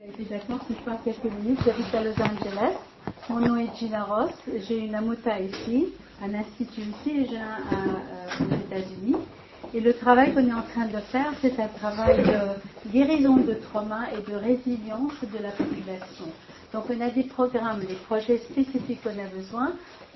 D'accord, 0.00 0.60
si 0.68 0.74
je 0.78 0.84
parle 0.84 0.98
quelques 1.04 1.24
minutes, 1.24 1.58
j'habite 1.66 1.92
à 1.92 2.04
Los 2.04 2.12
Angeles. 2.22 2.74
Mon 3.28 3.40
nom 3.40 3.56
est 3.56 3.74
Gina 3.76 4.04
Ross. 4.04 4.30
J'ai 4.68 4.78
une 4.78 4.94
amuta 4.94 5.40
ici, 5.40 5.88
un 6.22 6.32
institut 6.34 6.82
ici 6.82 7.10
et 7.18 7.26
j'ai 7.26 7.36
un, 7.36 7.58
un, 7.72 8.44
aux 8.44 8.54
États-Unis. 8.54 9.16
Et 9.74 9.80
le 9.80 9.92
travail 9.94 10.32
qu'on 10.32 10.46
est 10.48 10.52
en 10.52 10.62
train 10.62 10.86
de 10.86 10.98
faire, 11.10 11.32
c'est 11.42 11.58
un 11.58 11.66
travail 11.66 12.16
de 12.22 12.90
guérison 12.92 13.38
de 13.38 13.54
trauma 13.54 14.02
et 14.12 14.30
de 14.30 14.36
résilience 14.36 15.14
de 15.20 15.42
la 15.42 15.50
population. 15.50 16.26
Donc 16.72 16.84
on 16.90 17.00
a 17.00 17.10
des 17.10 17.24
programmes, 17.24 17.80
des 17.80 17.96
projets 18.06 18.38
spécifiques 18.38 19.02
qu'on 19.02 19.10
a 19.18 19.26
besoin, 19.36 19.72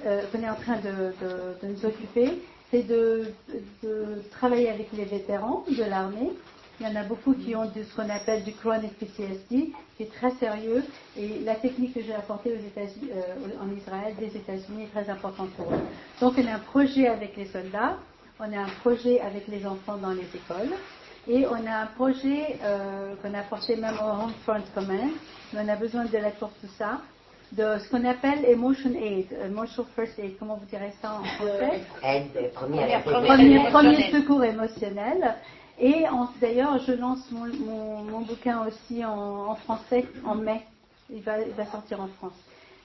euh, 0.06 0.22
qu'on 0.30 0.42
est 0.42 0.50
en 0.50 0.54
train 0.54 0.76
de, 0.76 1.12
de, 1.20 1.66
de 1.66 1.72
nous 1.72 1.84
occuper. 1.84 2.40
C'est 2.70 2.84
de, 2.84 3.32
de 3.82 4.22
travailler 4.30 4.70
avec 4.70 4.92
les 4.92 5.06
vétérans 5.06 5.64
de 5.68 5.82
l'armée 5.82 6.30
il 6.82 6.88
y 6.88 6.98
en 6.98 7.00
a 7.00 7.04
beaucoup 7.04 7.34
qui 7.34 7.54
ont 7.54 7.66
de 7.66 7.84
ce 7.84 7.94
qu'on 7.94 8.10
appelle 8.10 8.42
du 8.42 8.52
chronic 8.54 8.98
PTSD, 8.98 9.70
qui 9.96 10.02
est 10.02 10.12
très 10.12 10.32
sérieux. 10.32 10.82
Et 11.16 11.38
la 11.44 11.54
technique 11.54 11.94
que 11.94 12.02
j'ai 12.02 12.14
apportée 12.14 12.50
aux 12.50 12.56
euh, 12.56 13.62
en 13.62 13.76
Israël, 13.76 14.14
des 14.18 14.36
États-Unis, 14.36 14.84
est 14.84 15.00
très 15.00 15.08
importante 15.08 15.50
pour 15.50 15.66
eux. 15.66 15.80
Donc, 16.20 16.34
on 16.38 16.46
a 16.46 16.54
un 16.54 16.58
projet 16.58 17.06
avec 17.06 17.36
les 17.36 17.46
soldats, 17.46 17.98
on 18.40 18.52
a 18.52 18.62
un 18.62 18.68
projet 18.80 19.20
avec 19.20 19.46
les 19.46 19.64
enfants 19.64 19.96
dans 19.96 20.10
les 20.10 20.26
écoles, 20.34 20.74
et 21.28 21.46
on 21.46 21.66
a 21.66 21.82
un 21.82 21.86
projet 21.86 22.58
euh, 22.64 23.14
qu'on 23.22 23.32
a 23.32 23.38
apporté 23.40 23.76
même 23.76 23.94
au 24.02 24.24
Home 24.24 24.32
Front 24.42 24.64
Command, 24.74 25.10
mais 25.52 25.60
on 25.64 25.68
a 25.68 25.76
besoin 25.76 26.04
de 26.06 26.12
l'aide 26.12 26.34
pour 26.40 26.50
tout 26.60 26.70
ça 26.78 27.00
de 27.52 27.78
ce 27.78 27.90
qu'on 27.90 28.04
appelle 28.06 28.44
emotion 28.46 28.90
aid, 28.94 29.26
emotional 29.44 29.86
first 29.94 30.18
aid, 30.18 30.38
comment 30.38 30.56
vous 30.56 30.64
direz 30.66 30.92
ça 31.02 31.20
en 31.20 31.24
français? 31.24 31.82
Aide, 32.02 32.50
premier 33.70 34.10
secours 34.10 34.42
émotionnel. 34.42 35.36
Et 35.84 36.04
d'ailleurs, 36.40 36.78
je 36.78 36.92
lance 36.92 37.28
mon, 37.32 37.46
mon, 37.46 38.04
mon, 38.04 38.20
bouquin 38.20 38.64
aussi 38.64 39.04
en, 39.04 39.48
en, 39.48 39.56
français 39.56 40.06
en 40.24 40.36
mai. 40.36 40.62
Il 41.10 41.22
va, 41.22 41.40
il 41.40 41.52
va 41.54 41.66
sortir 41.66 42.00
en 42.00 42.06
France. 42.06 42.38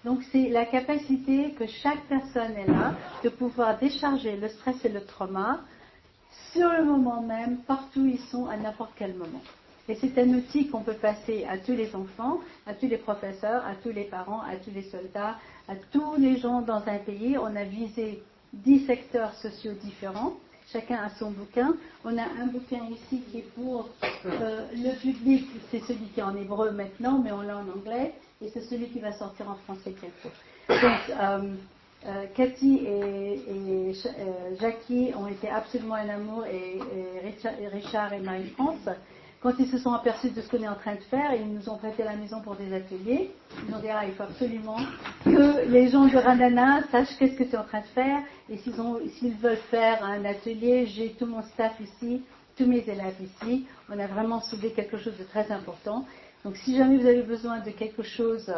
Donc 0.04 0.24
c'est 0.32 0.50
la 0.50 0.66
capacité 0.66 1.52
que 1.52 1.68
chaque 1.68 2.02
personne 2.10 2.58
est 2.58 2.66
là 2.66 2.96
de 3.24 3.30
pouvoir 3.30 3.78
décharger 3.78 4.36
le 4.36 4.50
stress 4.50 4.84
et 4.84 4.90
le 4.90 5.02
trauma 5.02 5.60
sur 6.52 6.72
le 6.72 6.86
moment 6.86 7.22
même, 7.22 7.58
partout 7.68 8.02
où 8.02 8.08
ils 8.08 8.20
sont, 8.32 8.48
à 8.48 8.58
n'importe 8.58 8.94
quel 8.96 9.14
moment. 9.14 9.44
Et 9.88 9.94
c'est 9.94 10.18
un 10.18 10.30
outil 10.30 10.68
qu'on 10.68 10.82
peut 10.82 10.94
passer 10.94 11.46
à 11.48 11.60
tous 11.60 11.74
les 11.74 11.96
enfants, 11.96 12.40
à 12.66 12.74
tous 12.74 12.88
les 12.88 12.98
professeurs, 12.98 13.64
à 13.64 13.76
tous 13.76 13.92
les 13.92 14.06
parents, 14.06 14.42
à 14.42 14.56
tous 14.56 14.72
les 14.74 14.82
soldats, 14.82 15.36
à 15.68 15.76
tous 15.92 16.16
les 16.18 16.38
gens 16.38 16.62
dans 16.62 16.82
un 16.88 16.98
pays. 16.98 17.38
On 17.38 17.56
a 17.56 17.64
visé 17.64 18.24
dix 18.54 18.88
secteurs 18.88 19.36
sociaux 19.36 19.74
différents 19.74 20.34
chacun 20.72 20.96
a 20.96 21.10
son 21.18 21.32
bouquin. 21.32 21.76
On 22.04 22.18
a 22.18 22.24
un 22.24 22.48
bouquin 22.48 22.82
ici 22.92 23.24
qui 23.30 23.40
est 23.40 23.54
pour 23.56 23.90
euh, 24.26 24.68
le 24.74 25.00
public, 25.00 25.48
c'est 25.72 25.80
celui 25.82 26.06
qui 26.14 26.20
est 26.20 26.24
en 26.24 26.36
hébreu 26.36 26.72
maintenant, 26.72 27.20
mais 27.24 27.32
on 27.32 27.42
l'a 27.42 27.58
en 27.58 27.68
anglais, 27.70 28.14
et 28.42 28.50
c'est 28.50 28.62
celui 28.62 28.88
qui 28.88 29.00
va 29.00 29.14
sortir 29.14 29.50
en 29.50 29.56
français 29.56 29.94
bientôt. 30.00 30.30
Donc, 30.70 30.82
euh, 31.10 31.56
euh, 32.06 32.26
Cathy 32.36 32.86
et, 32.86 33.94
Jackie 34.60 35.12
ont 35.16 35.28
été 35.28 35.50
absolument 35.50 35.96
un 35.96 36.10
amour, 36.10 36.46
et, 36.46 36.78
et 36.78 37.68
Richard 37.68 38.14
et 38.14 38.20
Marie-France. 38.20 38.90
Quand 39.48 39.54
ils 39.60 39.72
se 39.72 39.78
sont 39.78 39.94
aperçus 39.94 40.32
de 40.32 40.42
ce 40.42 40.50
qu'on 40.50 40.62
est 40.62 40.68
en 40.68 40.76
train 40.76 40.96
de 40.96 41.04
faire, 41.10 41.34
ils 41.34 41.48
nous 41.48 41.70
ont 41.70 41.78
prêté 41.78 42.04
la 42.04 42.18
maison 42.18 42.42
pour 42.42 42.58
des 42.58 42.74
ateliers. 42.74 43.32
Ils 43.64 43.72
nous 43.72 43.78
ont 43.78 43.80
dit, 43.80 43.88
ah, 43.90 44.04
il 44.06 44.12
faut 44.12 44.24
absolument 44.24 44.76
que 45.24 45.66
les 45.70 45.88
gens 45.88 46.06
de 46.06 46.18
Ranana 46.18 46.84
sachent 46.92 47.16
qu'est-ce 47.18 47.38
que 47.38 47.46
tu 47.46 47.52
es 47.52 47.58
en 47.58 47.64
train 47.64 47.80
de 47.80 47.86
faire. 47.86 48.24
Et 48.50 48.58
s'ils, 48.58 48.74
veulent 49.36 49.56
faire 49.72 50.04
un 50.04 50.26
atelier, 50.26 50.86
j'ai 50.88 51.12
tout 51.12 51.28
mon 51.28 51.42
staff 51.44 51.80
ici, 51.80 52.24
tous 52.58 52.66
mes 52.66 52.80
élèves 52.80 53.16
ici. 53.22 53.66
On 53.90 53.98
a 53.98 54.08
vraiment 54.08 54.42
soulevé 54.42 54.72
quelque 54.72 54.98
chose 54.98 55.18
de 55.18 55.24
très 55.24 55.50
important. 55.50 56.04
Donc 56.44 56.58
si 56.58 56.76
jamais 56.76 56.98
vous 56.98 57.08
avez 57.08 57.24
besoin 57.24 57.60
de 57.60 57.72
quelque 57.72 58.04
chose 58.04 58.54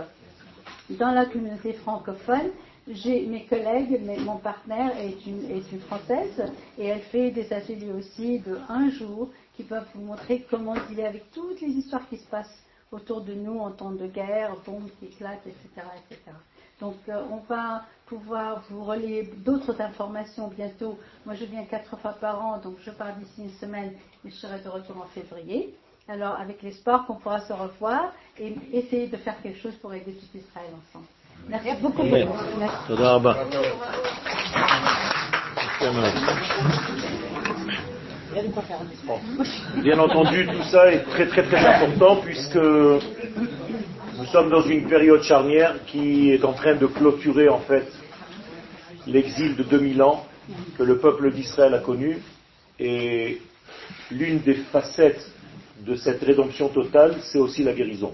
dans 0.89 1.11
la 1.11 1.27
communauté 1.27 1.73
francophone, 1.73 2.49
j'ai 2.89 3.27
mes 3.27 3.45
collègues, 3.45 4.01
mais 4.03 4.17
mon 4.17 4.37
partenaire 4.37 4.91
est 4.97 5.23
une 5.27 5.81
française 5.81 6.51
et 6.79 6.87
elle 6.87 7.01
fait 7.01 7.29
des 7.29 7.53
ateliers 7.53 7.91
aussi 7.91 8.39
de 8.39 8.57
un 8.67 8.89
jour 8.89 9.29
qui 9.59 9.65
peuvent 9.65 9.87
vous 9.93 10.05
montrer 10.05 10.47
comment 10.49 10.75
dealer 10.87 11.05
avec 11.05 11.31
toutes 11.33 11.59
les 11.59 11.67
histoires 11.67 12.07
qui 12.07 12.15
se 12.15 12.25
passent 12.27 12.63
autour 12.93 13.19
de 13.19 13.33
nous 13.33 13.59
en 13.59 13.71
temps 13.71 13.91
de 13.91 14.07
guerre, 14.07 14.55
bombes 14.65 14.89
qui 14.97 15.07
éclatent, 15.07 15.45
etc. 15.45 15.85
etc. 15.97 16.31
Donc 16.79 16.95
euh, 17.09 17.21
on 17.29 17.39
va 17.53 17.83
pouvoir 18.05 18.63
vous 18.69 18.85
relayer 18.85 19.23
d'autres 19.39 19.81
informations 19.81 20.47
bientôt. 20.47 20.97
Moi 21.25 21.35
je 21.35 21.43
viens 21.43 21.65
quatre 21.65 21.97
fois 21.97 22.13
par 22.13 22.41
an, 22.41 22.57
donc 22.59 22.77
je 22.85 22.89
pars 22.91 23.13
d'ici 23.17 23.41
une 23.43 23.51
semaine 23.59 23.91
et 24.25 24.29
je 24.29 24.35
serai 24.35 24.61
de 24.61 24.69
retour 24.69 24.95
en 24.95 25.07
février. 25.07 25.75
Alors 26.07 26.39
avec 26.39 26.61
l'espoir 26.61 27.05
qu'on 27.05 27.15
pourra 27.15 27.41
se 27.41 27.51
revoir 27.51 28.13
et 28.39 28.55
essayer 28.71 29.07
de 29.07 29.17
faire 29.17 29.41
quelque 29.41 29.59
chose 29.59 29.75
pour 29.75 29.93
aider 29.93 30.13
tout 30.13 30.37
Israël 30.37 30.71
ensemble. 30.87 31.07
Merci 31.49 31.81
beaucoup. 31.81 32.03
Bien 39.81 39.99
entendu, 39.99 40.47
tout 40.47 40.63
ça 40.71 40.91
est 40.91 41.03
très 41.03 41.27
très 41.27 41.43
très 41.43 41.57
important 41.57 42.17
puisque 42.17 42.55
nous 42.55 44.25
sommes 44.31 44.49
dans 44.49 44.61
une 44.61 44.87
période 44.87 45.23
charnière 45.23 45.75
qui 45.85 46.31
est 46.31 46.43
en 46.43 46.53
train 46.53 46.75
de 46.75 46.85
clôturer 46.87 47.49
en 47.49 47.59
fait 47.59 47.87
l'exil 49.07 49.55
de 49.55 49.63
2000 49.63 50.01
ans 50.01 50.25
que 50.77 50.83
le 50.83 50.99
peuple 50.99 51.31
d'Israël 51.31 51.73
a 51.73 51.79
connu 51.79 52.17
et 52.79 53.41
l'une 54.11 54.39
des 54.39 54.55
facettes 54.55 55.31
de 55.85 55.95
cette 55.95 56.21
rédemption 56.23 56.69
totale, 56.69 57.15
c'est 57.21 57.39
aussi 57.39 57.63
la 57.63 57.73
guérison. 57.73 58.13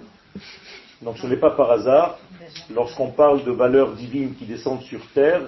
Donc 1.02 1.18
ce 1.18 1.28
n'est 1.28 1.38
pas 1.38 1.52
par 1.52 1.72
hasard, 1.72 2.20
lorsqu'on 2.74 3.12
parle 3.12 3.44
de 3.44 3.52
valeurs 3.52 3.94
divines 3.94 4.34
qui 4.36 4.46
descendent 4.46 4.84
sur 4.84 5.06
terre, 5.14 5.42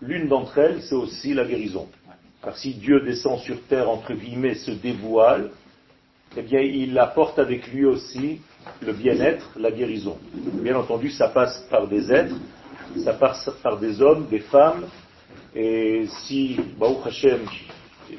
l'une 0.00 0.28
d'entre 0.28 0.58
elles, 0.58 0.82
c'est 0.82 0.94
aussi 0.94 1.34
la 1.34 1.44
guérison. 1.44 1.88
Car 2.42 2.56
si 2.56 2.74
Dieu 2.74 3.00
descend 3.00 3.38
sur 3.40 3.60
terre, 3.68 3.88
entre 3.88 4.14
guillemets, 4.14 4.54
se 4.54 4.72
dévoile, 4.72 5.50
eh 6.36 6.42
bien, 6.42 6.60
il 6.60 6.98
apporte 6.98 7.38
avec 7.38 7.68
lui 7.68 7.84
aussi 7.84 8.40
le 8.84 8.92
bien-être, 8.92 9.50
la 9.56 9.70
guérison. 9.70 10.18
Bien 10.34 10.76
entendu, 10.76 11.10
ça 11.10 11.28
passe 11.28 11.66
par 11.70 11.86
des 11.86 12.10
êtres, 12.10 12.34
ça 13.04 13.12
passe 13.12 13.48
par 13.62 13.78
des 13.78 14.00
hommes, 14.02 14.26
des 14.28 14.40
femmes, 14.40 14.86
et 15.54 16.06
si, 16.24 16.58
Baruch 16.78 17.06
Hashem, 17.06 17.40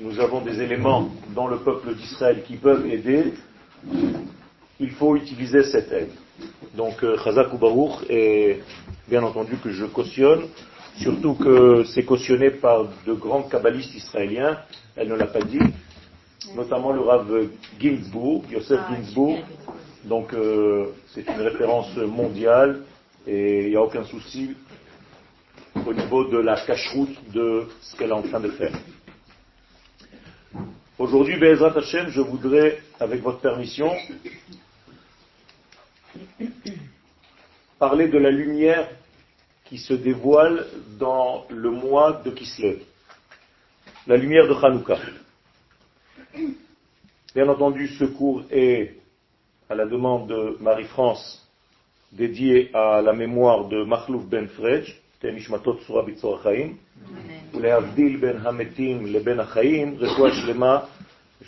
nous 0.02 0.20
avons 0.20 0.42
des 0.42 0.62
éléments 0.62 1.10
dans 1.36 1.48
le 1.48 1.58
peuple 1.58 1.94
d'Israël 1.96 2.44
qui 2.48 2.56
peuvent 2.56 2.86
aider, 2.88 3.34
il 4.80 4.92
faut 4.92 5.16
utiliser 5.16 5.64
cette 5.64 5.92
aide. 5.92 6.12
Donc, 6.76 7.04
Chazak 7.24 7.54
ou 7.54 7.58
Baruch, 7.58 8.10
et 8.10 8.62
bien 9.08 9.24
entendu 9.24 9.58
que 9.58 9.72
je 9.72 9.86
cautionne, 9.86 10.44
surtout 10.98 11.34
que 11.36 11.84
c'est 11.94 12.04
cautionné 12.04 12.50
par 12.52 12.86
de 13.06 13.14
grands 13.14 13.44
kabbalistes 13.44 13.94
israéliens, 13.96 14.60
elle 14.96 15.10
ne 15.10 15.16
l'a 15.16 15.28
pas 15.28 15.42
dit, 15.42 15.60
notamment 16.56 16.92
le 16.92 17.02
Rav 17.02 17.48
Ginsburg, 17.80 18.44
Yosef 18.52 18.80
Ginsburg, 18.90 19.40
donc 20.06 20.34
euh, 20.34 20.88
c'est 21.14 21.28
une 21.28 21.42
référence 21.42 21.96
mondiale 21.96 22.82
et 23.26 23.64
il 23.64 23.70
n'y 23.70 23.76
a 23.76 23.82
aucun 23.82 24.04
souci 24.04 24.56
au 25.86 25.94
niveau 25.94 26.26
de 26.26 26.38
la 26.38 26.60
cacheroute 26.66 27.18
de 27.32 27.68
ce 27.82 27.96
qu'elle 27.96 28.10
est 28.10 28.14
en 28.14 28.22
train 28.22 28.40
de 28.40 28.50
faire. 28.50 28.74
Aujourd'hui, 31.00 31.38
Be'ezrat 31.38 31.76
Hashem, 31.76 32.10
je 32.10 32.22
voudrais, 32.22 32.80
avec 33.00 33.22
votre 33.22 33.40
permission, 33.40 33.92
parler 37.80 38.08
de 38.08 38.18
la 38.18 38.30
lumière 38.30 38.88
qui 39.65 39.79
se 39.79 39.95
dévoile 39.95 40.67
dans 40.99 41.45
le 41.51 41.71
mois 41.71 42.23
de 42.25 42.31
Kislev, 42.31 42.81
la 44.07 44.17
lumière 44.17 44.49
de 44.49 44.55
Hanouka. 44.55 44.99
Bien 47.35 47.49
entendu, 47.49 47.89
ce 47.89 48.05
cours 48.05 48.45
est, 48.51 48.97
à 49.69 49.75
la 49.75 49.85
demande 49.85 50.29
de 50.29 50.57
Marie-France, 50.61 51.47
dédié 52.13 52.71
à 52.75 53.03
la 53.03 53.13
mémoire 53.13 53.69
de 53.69 53.85
Mahlouf 53.85 54.25
Ben 54.25 54.49
Frej, 54.49 54.85
נשמתו 55.25 55.79
צורה 55.87 56.03
בצור 56.03 56.35
החיים, 56.35 56.77
ולהבדיל 57.55 58.17
בין 58.17 58.37
המתים 58.37 59.07
לבין 59.07 59.41
החיים, 59.41 59.97
רפואה 59.99 60.31
שלמה, 60.35 60.81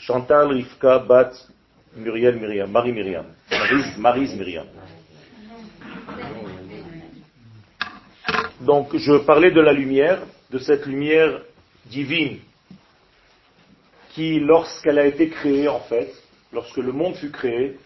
chantal 0.06 0.50
רבקה 0.58 0.98
בת 0.98 1.32
מריאל 1.96 2.36
מרים, 2.36 2.72
מרי 2.72 2.92
מרים, 2.92 3.22
מריז 3.98 4.38
מרים. 4.38 4.62
Donc 8.61 8.95
je 8.95 9.17
parlais 9.25 9.51
de 9.51 9.61
la 9.61 9.73
lumière, 9.73 10.21
de 10.49 10.59
cette 10.59 10.85
lumière 10.85 11.41
divine 11.85 12.39
qui, 14.13 14.39
lorsqu'elle 14.39 14.97
a 14.97 15.05
été 15.05 15.29
créée 15.29 15.67
en 15.67 15.81
fait, 15.81 16.13
lorsque 16.53 16.77
le 16.77 16.93
monde 16.93 17.15
fut 17.15 17.31
créé, 17.31 17.77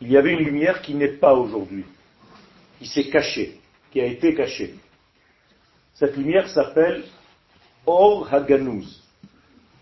il 0.00 0.10
y 0.10 0.16
avait 0.16 0.32
une 0.32 0.44
lumière 0.44 0.82
qui 0.82 0.94
n'est 0.94 1.16
pas 1.16 1.32
aujourd'hui, 1.32 1.84
qui 2.80 2.86
s'est 2.86 3.08
cachée, 3.08 3.60
qui 3.92 4.00
a 4.00 4.06
été 4.06 4.34
cachée. 4.34 4.74
Cette 5.94 6.16
lumière 6.16 6.48
s'appelle 6.48 7.04
Or 7.86 8.34
Haganouz. 8.34 9.00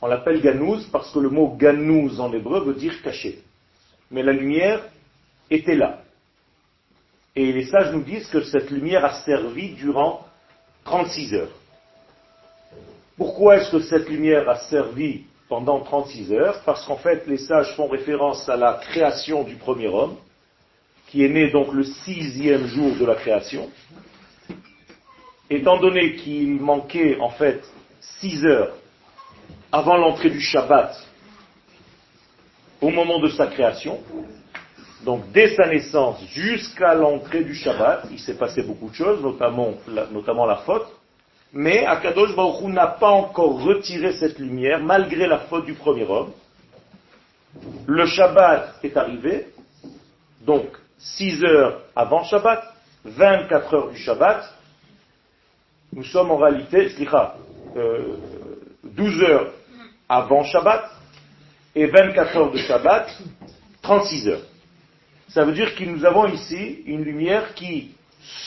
On 0.02 0.08
l'appelle 0.08 0.40
Ganouz 0.42 0.86
parce 0.92 1.10
que 1.12 1.18
le 1.18 1.30
mot 1.30 1.56
Ganouz 1.56 2.20
en 2.20 2.32
hébreu 2.32 2.64
veut 2.64 2.74
dire 2.74 3.00
caché. 3.02 3.42
mais 4.10 4.22
la 4.22 4.32
lumière 4.32 4.84
était 5.50 5.76
là. 5.76 6.02
Et 7.40 7.54
les 7.54 7.64
sages 7.64 7.90
nous 7.94 8.02
disent 8.02 8.26
que 8.26 8.42
cette 8.42 8.70
lumière 8.70 9.02
a 9.02 9.14
servi 9.22 9.70
durant 9.70 10.26
36 10.84 11.32
heures. 11.32 11.52
Pourquoi 13.16 13.56
est-ce 13.56 13.70
que 13.70 13.80
cette 13.80 14.10
lumière 14.10 14.46
a 14.46 14.56
servi 14.68 15.22
pendant 15.48 15.80
36 15.80 16.34
heures? 16.34 16.60
Parce 16.66 16.84
qu'en 16.84 16.98
fait, 16.98 17.26
les 17.26 17.38
sages 17.38 17.74
font 17.76 17.88
référence 17.88 18.46
à 18.50 18.56
la 18.56 18.74
création 18.74 19.42
du 19.42 19.54
premier 19.54 19.88
homme, 19.88 20.16
qui 21.06 21.24
est 21.24 21.30
né 21.30 21.50
donc 21.50 21.72
le 21.72 21.84
sixième 21.84 22.66
jour 22.66 22.94
de 22.96 23.06
la 23.06 23.14
création. 23.14 23.70
Étant 25.48 25.78
donné 25.78 26.16
qu'il 26.16 26.60
manquait 26.60 27.18
en 27.20 27.30
fait 27.30 27.64
6 28.20 28.44
heures 28.44 28.74
avant 29.72 29.96
l'entrée 29.96 30.28
du 30.28 30.42
Shabbat, 30.42 30.94
au 32.82 32.90
moment 32.90 33.18
de 33.18 33.30
sa 33.30 33.46
création, 33.46 33.98
donc 35.04 35.30
dès 35.32 35.54
sa 35.54 35.66
naissance 35.66 36.22
jusqu'à 36.26 36.94
l'entrée 36.94 37.42
du 37.42 37.54
Shabbat, 37.54 38.06
il 38.10 38.18
s'est 38.18 38.36
passé 38.36 38.62
beaucoup 38.62 38.90
de 38.90 38.94
choses, 38.94 39.22
notamment 39.22 39.74
la, 39.88 40.06
notamment 40.06 40.44
la 40.46 40.56
faute, 40.56 40.86
mais 41.52 41.86
Akadosh 41.86 42.34
Baruch 42.36 42.62
n'a 42.68 42.86
pas 42.86 43.10
encore 43.10 43.62
retiré 43.62 44.12
cette 44.12 44.38
lumière 44.38 44.80
malgré 44.80 45.26
la 45.26 45.40
faute 45.40 45.64
du 45.64 45.74
premier 45.74 46.04
homme. 46.04 46.32
Le 47.86 48.06
Shabbat 48.06 48.74
est 48.82 48.96
arrivé, 48.96 49.46
donc 50.42 50.66
6 50.98 51.44
heures 51.44 51.80
avant 51.96 52.22
Shabbat, 52.24 52.62
24 53.04 53.74
heures 53.74 53.90
du 53.90 53.96
Shabbat, 53.96 54.44
nous 55.92 56.04
sommes 56.04 56.30
en 56.30 56.36
réalité, 56.36 56.88
euh, 57.76 58.16
12 58.84 59.22
heures 59.22 59.52
avant 60.08 60.44
Shabbat 60.44 60.88
et 61.74 61.86
24 61.86 62.36
heures 62.36 62.52
de 62.52 62.58
Shabbat, 62.58 63.08
36 63.82 64.28
heures. 64.28 64.49
Ça 65.32 65.44
veut 65.44 65.52
dire 65.52 65.74
que 65.76 65.84
nous 65.84 66.04
avons 66.04 66.26
ici 66.26 66.82
une 66.86 67.04
lumière 67.04 67.54
qui, 67.54 67.92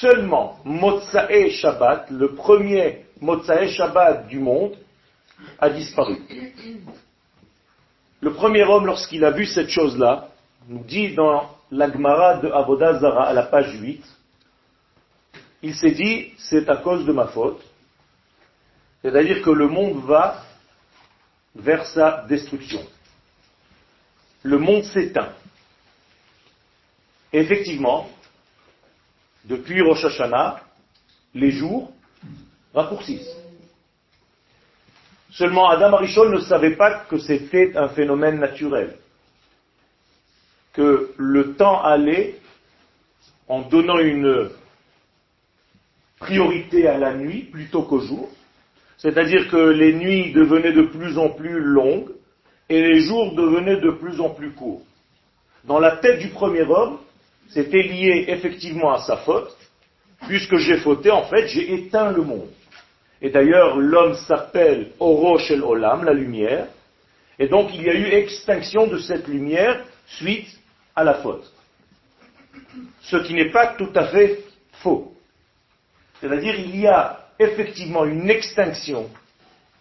seulement 0.02 0.60
Motsae 0.66 1.50
Shabbat, 1.50 2.10
le 2.12 2.36
premier 2.36 3.06
Motsae 3.22 3.68
Shabbat 3.70 4.28
du 4.28 4.40
monde, 4.40 4.76
a 5.60 5.70
disparu. 5.70 6.18
Le 8.20 8.34
premier 8.34 8.64
homme, 8.64 8.86
lorsqu'il 8.86 9.24
a 9.24 9.32
vu 9.32 9.46
cette 9.46 9.70
chose-là, 9.70 10.30
nous 10.68 10.84
dit 10.84 11.14
dans 11.14 11.50
l'Agmara 11.72 12.38
de 12.38 12.50
Avodazara 12.50 13.28
à 13.28 13.34
la 13.34 13.44
page 13.44 13.74
8, 13.80 14.04
il 15.62 15.76
s'est 15.76 15.92
dit, 15.92 16.34
c'est 16.38 16.70
à 16.70 16.78
cause 16.78 17.06
de 17.06 17.14
ma 17.14 17.28
faute. 17.28 17.62
C'est-à-dire 19.02 19.42
que 19.42 19.50
le 19.50 19.68
monde 19.68 20.04
va 20.06 20.44
vers 21.56 21.86
sa 21.88 22.26
destruction. 22.28 22.82
Le 24.44 24.58
monde 24.58 24.84
s'éteint. 24.84 25.34
Effectivement, 27.34 28.08
depuis 29.46 29.82
Rosh 29.82 30.06
Hashanah, 30.06 30.62
les 31.34 31.50
jours 31.50 31.92
raccourcissent. 32.76 33.36
Seulement 35.32 35.68
Adam 35.70 35.94
Arishon 35.94 36.30
ne 36.30 36.40
savait 36.40 36.76
pas 36.76 37.06
que 37.10 37.18
c'était 37.18 37.76
un 37.76 37.90
phénomène 37.90 38.40
naturel, 38.40 38.96
que 40.74 41.12
le 41.18 41.56
temps 41.56 41.82
allait 41.82 42.40
en 43.48 43.62
donnant 43.62 43.98
une 43.98 44.52
priorité 46.20 46.88
à 46.88 47.00
la 47.00 47.16
nuit 47.16 47.50
plutôt 47.52 47.82
qu'au 47.82 48.00
jour, 48.00 48.30
c'est-à-dire 48.98 49.50
que 49.50 49.58
les 49.58 49.94
nuits 49.94 50.34
devenaient 50.34 50.72
de 50.72 50.84
plus 50.84 51.18
en 51.18 51.30
plus 51.30 51.60
longues 51.60 52.12
et 52.70 52.80
les 52.80 53.02
jours 53.02 53.34
devenaient 53.34 53.82
de 53.82 53.90
plus 53.90 54.22
en 54.22 54.30
plus 54.30 54.52
courts. 54.52 54.84
Dans 55.64 55.80
la 55.80 55.98
tête 55.98 56.20
du 56.20 56.30
premier 56.30 56.62
homme, 56.62 57.00
c'était 57.50 57.84
lié 57.84 58.26
effectivement 58.28 58.94
à 58.94 59.02
sa 59.02 59.18
faute, 59.18 59.56
puisque 60.28 60.58
j'ai 60.58 60.78
fauté, 60.78 61.12
en 61.12 61.24
fait, 61.24 61.48
j'ai 61.48 61.74
éteint 61.74 62.12
le 62.12 62.24
monde. 62.24 62.50
Et 63.22 63.30
d'ailleurs, 63.30 63.78
l'homme 63.78 64.16
s'appelle 64.16 64.92
Orosh 65.00 65.52
el 65.52 65.64
Olam, 65.64 66.04
la 66.04 66.14
lumière, 66.14 66.68
et 67.40 67.48
donc 67.48 67.74
il 67.74 67.82
y 67.84 67.90
a 67.90 67.94
eu 67.94 68.06
extinction 68.06 68.88
de 68.88 68.98
cette 69.00 69.28
lumière 69.28 69.84
suite 70.06 70.50
à 70.96 71.04
la 71.04 71.16
faute. 71.16 71.52
Ce 73.02 73.18
qui 73.18 73.34
n'est 73.34 73.52
pas 73.52 73.76
tout 73.76 73.92
à 73.96 74.08
fait 74.08 74.44
faux. 74.74 75.14
C'est-à-dire 76.20 76.56
il 76.60 76.80
y 76.80 76.88
a 76.88 77.28
effectivement 77.40 78.06
une 78.06 78.30
extinction 78.30 79.10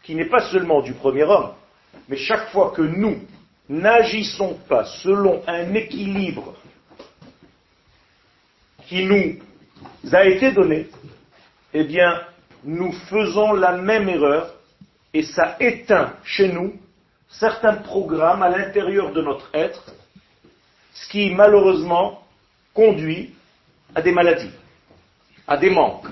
qui 0.02 0.14
n'est 0.14 0.28
pas 0.28 0.50
seulement 0.50 0.80
du 0.80 0.94
premier 0.94 1.24
homme, 1.24 1.52
mais 2.08 2.16
chaque 2.16 2.50
fois 2.50 2.72
que 2.74 2.82
nous 2.82 3.20
n'agissons 3.68 4.58
pas 4.68 4.84
selon 5.02 5.42
un 5.46 5.74
équilibre 5.74 6.54
qui 8.86 9.04
nous 9.04 9.38
a 10.12 10.24
été 10.24 10.52
donné, 10.52 10.88
eh 11.74 11.84
bien, 11.84 12.22
nous 12.64 12.92
faisons 12.92 13.52
la 13.52 13.72
même 13.72 14.08
erreur 14.08 14.54
et 15.14 15.22
ça 15.22 15.56
éteint 15.60 16.14
chez 16.24 16.48
nous 16.48 16.74
certains 17.28 17.74
programmes 17.74 18.42
à 18.42 18.50
l'intérieur 18.50 19.12
de 19.12 19.22
notre 19.22 19.48
être, 19.54 19.94
ce 20.92 21.08
qui 21.08 21.30
malheureusement 21.34 22.22
conduit 22.74 23.34
à 23.94 24.02
des 24.02 24.12
maladies 24.12 24.50
à 25.46 25.56
des 25.56 25.70
manques. 25.70 26.06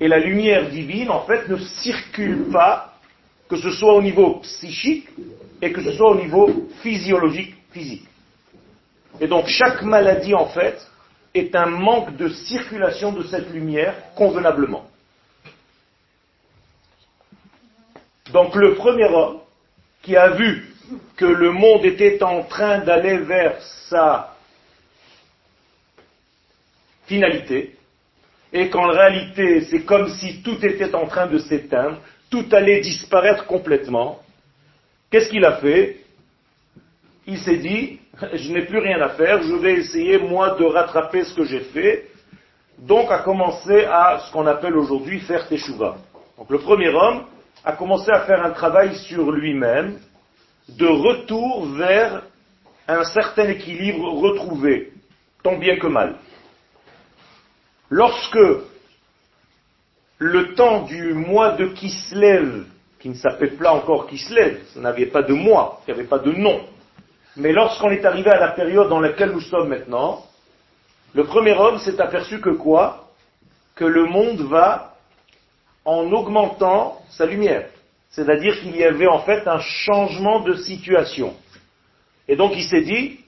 Et 0.00 0.08
la 0.08 0.18
lumière 0.18 0.68
divine, 0.68 1.10
en 1.10 1.24
fait, 1.24 1.48
ne 1.48 1.56
circule 1.56 2.50
pas, 2.50 2.94
que 3.48 3.56
ce 3.56 3.70
soit 3.70 3.94
au 3.94 4.02
niveau 4.02 4.40
psychique 4.40 5.08
et 5.62 5.72
que 5.72 5.82
ce 5.82 5.92
soit 5.92 6.10
au 6.10 6.16
niveau 6.16 6.68
physiologique, 6.82 7.54
physique. 7.72 8.06
Et 9.20 9.26
donc 9.26 9.46
chaque 9.46 9.82
maladie, 9.82 10.34
en 10.34 10.46
fait, 10.46 10.78
est 11.38 11.54
un 11.54 11.66
manque 11.66 12.16
de 12.16 12.28
circulation 12.28 13.12
de 13.12 13.22
cette 13.24 13.50
lumière 13.50 13.94
convenablement. 14.14 14.86
Donc 18.32 18.54
le 18.54 18.74
premier 18.74 19.06
homme 19.06 19.40
qui 20.02 20.16
a 20.16 20.30
vu 20.30 20.74
que 21.16 21.24
le 21.24 21.50
monde 21.50 21.84
était 21.84 22.22
en 22.22 22.42
train 22.44 22.78
d'aller 22.78 23.18
vers 23.18 23.60
sa 23.88 24.34
finalité, 27.06 27.76
et 28.52 28.68
qu'en 28.70 28.88
réalité 28.88 29.62
c'est 29.62 29.82
comme 29.82 30.08
si 30.10 30.42
tout 30.42 30.64
était 30.64 30.94
en 30.94 31.06
train 31.06 31.26
de 31.26 31.38
s'éteindre, 31.38 31.98
tout 32.30 32.46
allait 32.52 32.80
disparaître 32.80 33.46
complètement, 33.46 34.20
qu'est-ce 35.10 35.30
qu'il 35.30 35.44
a 35.44 35.56
fait? 35.56 36.04
Il 37.26 37.38
s'est 37.38 37.56
dit, 37.56 37.97
je 38.32 38.52
n'ai 38.52 38.62
plus 38.62 38.78
rien 38.78 39.00
à 39.00 39.10
faire, 39.10 39.42
je 39.42 39.54
vais 39.54 39.74
essayer 39.74 40.18
moi 40.18 40.56
de 40.58 40.64
rattraper 40.64 41.24
ce 41.24 41.34
que 41.34 41.44
j'ai 41.44 41.60
fait, 41.60 42.10
donc 42.78 43.10
a 43.10 43.20
commencé 43.20 43.84
à 43.84 44.20
ce 44.20 44.32
qu'on 44.32 44.46
appelle 44.46 44.76
aujourd'hui 44.76 45.20
faire 45.20 45.46
teshuva. 45.48 45.96
Donc 46.36 46.50
le 46.50 46.58
premier 46.58 46.88
homme 46.88 47.24
a 47.64 47.72
commencé 47.72 48.10
à 48.10 48.20
faire 48.20 48.44
un 48.44 48.50
travail 48.50 48.96
sur 48.96 49.30
lui-même, 49.30 49.98
de 50.68 50.86
retour 50.86 51.66
vers 51.66 52.22
un 52.86 53.04
certain 53.04 53.48
équilibre 53.48 54.12
retrouvé, 54.20 54.92
tant 55.42 55.56
bien 55.56 55.78
que 55.78 55.86
mal. 55.86 56.16
Lorsque 57.90 58.38
le 60.18 60.54
temps 60.54 60.82
du 60.82 61.14
mois 61.14 61.52
de 61.52 61.68
Kislev, 61.68 62.64
qui 62.98 63.08
ne 63.08 63.14
s'appelait 63.14 63.52
pas 63.52 63.72
encore 63.72 64.06
Kislev, 64.08 64.58
ça 64.74 64.80
n'avait 64.80 65.06
pas 65.06 65.22
de 65.22 65.32
mois, 65.32 65.80
il 65.86 65.94
n'y 65.94 66.00
avait 66.00 66.08
pas 66.08 66.18
de 66.18 66.32
nom, 66.32 66.60
mais 67.38 67.52
lorsqu'on 67.52 67.90
est 67.90 68.04
arrivé 68.04 68.30
à 68.30 68.38
la 68.38 68.48
période 68.48 68.88
dans 68.88 69.00
laquelle 69.00 69.30
nous 69.30 69.40
sommes 69.40 69.68
maintenant, 69.68 70.24
le 71.14 71.24
premier 71.24 71.54
homme 71.54 71.78
s'est 71.78 72.00
aperçu 72.00 72.40
que 72.40 72.50
quoi? 72.50 73.08
Que 73.76 73.84
le 73.84 74.06
monde 74.06 74.40
va 74.40 74.96
en 75.84 76.10
augmentant 76.12 77.00
sa 77.10 77.26
lumière. 77.26 77.68
C'est-à-dire 78.10 78.60
qu'il 78.60 78.76
y 78.76 78.84
avait 78.84 79.06
en 79.06 79.20
fait 79.20 79.46
un 79.46 79.60
changement 79.60 80.40
de 80.40 80.54
situation. 80.54 81.34
Et 82.26 82.34
donc 82.34 82.52
il 82.56 82.64
s'est 82.64 82.82
dit, 82.82 83.20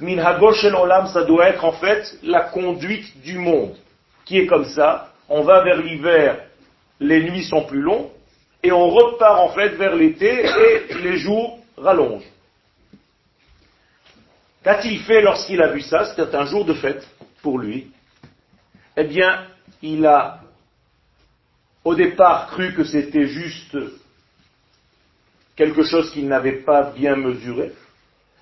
Minhagosh 0.00 0.64
el 0.64 0.74
Olam, 0.74 1.06
ça 1.08 1.24
doit 1.24 1.48
être 1.50 1.64
en 1.64 1.72
fait 1.72 2.18
la 2.22 2.40
conduite 2.40 3.20
du 3.20 3.36
monde, 3.36 3.76
qui 4.24 4.38
est 4.38 4.46
comme 4.46 4.64
ça. 4.64 5.12
On 5.28 5.42
va 5.42 5.62
vers 5.62 5.76
l'hiver, 5.76 6.40
les 6.98 7.22
nuits 7.22 7.44
sont 7.44 7.64
plus 7.64 7.82
longues, 7.82 8.08
et 8.62 8.72
on 8.72 8.88
repart 8.88 9.40
en 9.40 9.50
fait 9.50 9.70
vers 9.70 9.94
l'été, 9.94 10.44
et 10.44 10.94
les 11.02 11.18
jours 11.18 11.58
rallongent. 11.76 12.26
Qu'a-t-il 14.62 15.00
fait 15.00 15.22
lorsqu'il 15.22 15.62
a 15.62 15.68
vu 15.68 15.80
ça 15.80 16.04
C'était 16.04 16.34
un 16.34 16.44
jour 16.44 16.64
de 16.64 16.74
fête 16.74 17.06
pour 17.42 17.58
lui. 17.58 17.90
Eh 18.96 19.04
bien, 19.04 19.46
il 19.82 20.04
a 20.04 20.40
au 21.84 21.94
départ 21.94 22.48
cru 22.48 22.74
que 22.74 22.84
c'était 22.84 23.26
juste 23.26 23.76
quelque 25.56 25.82
chose 25.82 26.10
qu'il 26.12 26.28
n'avait 26.28 26.60
pas 26.62 26.90
bien 26.90 27.16
mesuré. 27.16 27.72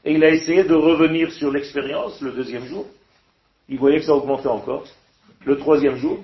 Et 0.04 0.14
il 0.14 0.24
a 0.24 0.30
essayé 0.30 0.64
de 0.64 0.74
revenir 0.74 1.32
sur 1.32 1.52
l'expérience 1.52 2.20
le 2.20 2.32
deuxième 2.32 2.66
jour. 2.66 2.86
Il 3.68 3.78
voyait 3.78 3.98
que 3.98 4.06
ça 4.06 4.14
augmentait 4.14 4.48
encore. 4.48 4.84
Le 5.44 5.56
troisième 5.56 5.96
jour, 5.96 6.18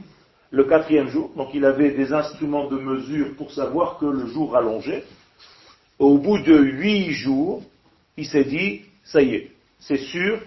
le 0.51 0.65
quatrième 0.65 1.09
jour. 1.09 1.31
Donc 1.37 1.51
il 1.55 1.65
avait 1.65 1.91
des 1.93 2.13
instruments 2.13 2.69
de 2.69 2.79
mesure 2.79 3.35
pour 3.37 3.53
savoir 3.53 3.99
que 3.99 4.07
le 4.07 4.27
jour 4.27 4.53
rallongeait. 4.53 5.05
Au 6.01 6.19
bout 6.19 6.39
de 6.41 6.57
huit 6.57 7.13
jours, 7.13 7.63
il 8.17 8.27
s'est 8.27 8.45
dit, 8.45 8.83
ça 9.05 9.23
y 9.23 9.35
est, 9.35 9.54
c'est 9.79 9.99
sûr, 9.99 10.41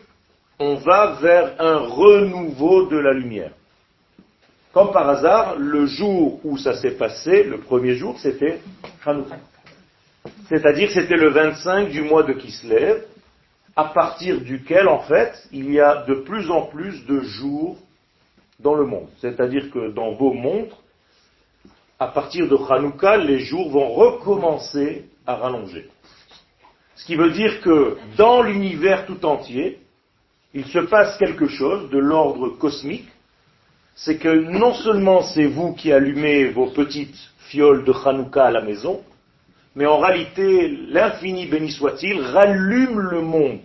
on 0.59 0.75
va 0.75 1.17
vers 1.21 1.55
un 1.59 1.77
renouveau 1.77 2.87
de 2.87 2.97
la 2.97 3.13
lumière. 3.13 3.51
Comme 4.73 4.91
par 4.91 5.09
hasard, 5.09 5.55
le 5.57 5.85
jour 5.85 6.39
où 6.43 6.57
ça 6.57 6.75
s'est 6.75 6.97
passé, 6.97 7.43
le 7.43 7.59
premier 7.59 7.95
jour, 7.95 8.17
c'était 8.19 8.59
Hanouka. 9.05 9.37
C'est-à-dire 10.49 10.91
c'était 10.91 11.15
le 11.15 11.29
25 11.29 11.89
du 11.89 12.01
mois 12.01 12.23
de 12.23 12.33
Kislev, 12.33 13.03
à 13.75 13.85
partir 13.85 14.41
duquel, 14.41 14.87
en 14.87 14.99
fait, 14.99 15.33
il 15.51 15.71
y 15.71 15.79
a 15.79 16.03
de 16.07 16.15
plus 16.15 16.49
en 16.49 16.63
plus 16.63 17.05
de 17.05 17.21
jours 17.21 17.77
dans 18.59 18.75
le 18.75 18.85
monde. 18.85 19.07
C'est-à-dire 19.19 19.69
que 19.71 19.91
dans 19.91 20.13
vos 20.13 20.33
montres, 20.33 20.77
à 21.99 22.07
partir 22.07 22.47
de 22.47 22.55
Hanouka, 22.55 23.17
les 23.17 23.39
jours 23.39 23.69
vont 23.69 23.93
recommencer 23.93 25.05
à 25.25 25.35
rallonger. 25.35 25.89
Ce 26.97 27.05
qui 27.05 27.15
veut 27.15 27.31
dire 27.31 27.61
que 27.61 27.97
dans 28.17 28.41
l'univers 28.41 29.05
tout 29.05 29.23
entier, 29.25 29.79
il 30.53 30.65
se 30.65 30.79
passe 30.79 31.17
quelque 31.17 31.47
chose 31.47 31.89
de 31.91 31.99
l'ordre 31.99 32.49
cosmique, 32.49 33.07
c'est 33.95 34.17
que 34.17 34.29
non 34.29 34.73
seulement 34.73 35.21
c'est 35.21 35.45
vous 35.45 35.73
qui 35.73 35.91
allumez 35.91 36.49
vos 36.49 36.67
petites 36.67 37.17
fioles 37.49 37.85
de 37.85 37.93
Hanouka 37.93 38.45
à 38.45 38.51
la 38.51 38.61
maison, 38.61 39.03
mais 39.75 39.85
en 39.85 39.99
réalité, 39.99 40.69
l'infini 40.89 41.45
béni 41.45 41.71
soit-il 41.71 42.19
rallume 42.19 42.99
le 42.99 43.21
monde. 43.21 43.59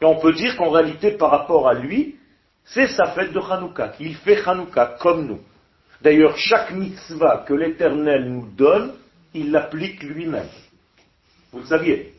Et 0.00 0.04
on 0.04 0.18
peut 0.18 0.32
dire 0.32 0.56
qu'en 0.56 0.70
réalité, 0.70 1.12
par 1.12 1.30
rapport 1.30 1.68
à 1.68 1.74
lui, 1.74 2.16
c'est 2.64 2.88
sa 2.88 3.06
fête 3.12 3.32
de 3.32 3.38
Hanouka. 3.38 3.92
Il 4.00 4.16
fait 4.16 4.42
Hanouka 4.44 4.96
comme 5.00 5.26
nous. 5.26 5.40
D'ailleurs, 6.00 6.36
chaque 6.36 6.72
mitzvah 6.72 7.44
que 7.46 7.54
l'Éternel 7.54 8.28
nous 8.28 8.48
donne, 8.56 8.92
il 9.34 9.52
l'applique 9.52 10.02
lui-même. 10.02 10.48
Vous 11.52 11.60
le 11.60 11.66
saviez. 11.66 12.12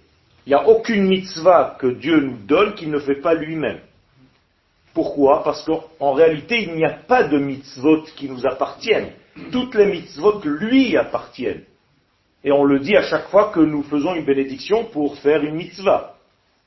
Il 0.45 0.49
n'y 0.49 0.55
a 0.55 0.67
aucune 0.67 1.07
mitzvah 1.07 1.77
que 1.79 1.87
Dieu 1.87 2.19
nous 2.19 2.37
donne 2.45 2.73
qu'il 2.73 2.91
ne 2.91 2.99
fait 2.99 3.21
pas 3.21 3.33
lui-même. 3.33 3.79
Pourquoi? 4.93 5.43
Parce 5.43 5.65
qu'en 5.65 6.13
réalité, 6.13 6.63
il 6.63 6.75
n'y 6.75 6.85
a 6.85 6.91
pas 6.91 7.23
de 7.23 7.39
mitzvot 7.39 8.03
qui 8.15 8.29
nous 8.29 8.45
appartiennent. 8.45 9.11
Toutes 9.51 9.73
les 9.75 9.87
mitzvot 9.87 10.41
lui 10.43 10.95
appartiennent. 10.95 11.63
Et 12.43 12.51
on 12.51 12.63
le 12.63 12.79
dit 12.79 12.95
à 12.95 13.03
chaque 13.03 13.29
fois 13.29 13.51
que 13.51 13.61
nous 13.61 13.83
faisons 13.83 14.13
une 14.13 14.25
bénédiction 14.25 14.85
pour 14.85 15.17
faire 15.17 15.43
une 15.43 15.55
mitzvah. 15.55 16.15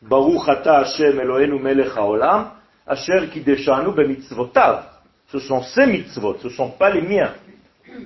Baruch 0.02 0.48
ata 0.48 0.78
Hashem 0.78 1.20
Eloheinu 1.20 1.60
melech 1.60 1.96
haolam, 1.96 2.52
asher 2.86 3.28
kideshanu 3.32 3.92
bemitzvotav. 3.92 4.84
Ce 5.28 5.38
sont 5.38 5.62
ses 5.62 5.86
mitzvot, 5.86 6.38
ce 6.40 6.48
ne 6.48 6.52
sont 6.52 6.70
pas 6.70 6.90
les 6.90 7.02
miens. 7.02 7.34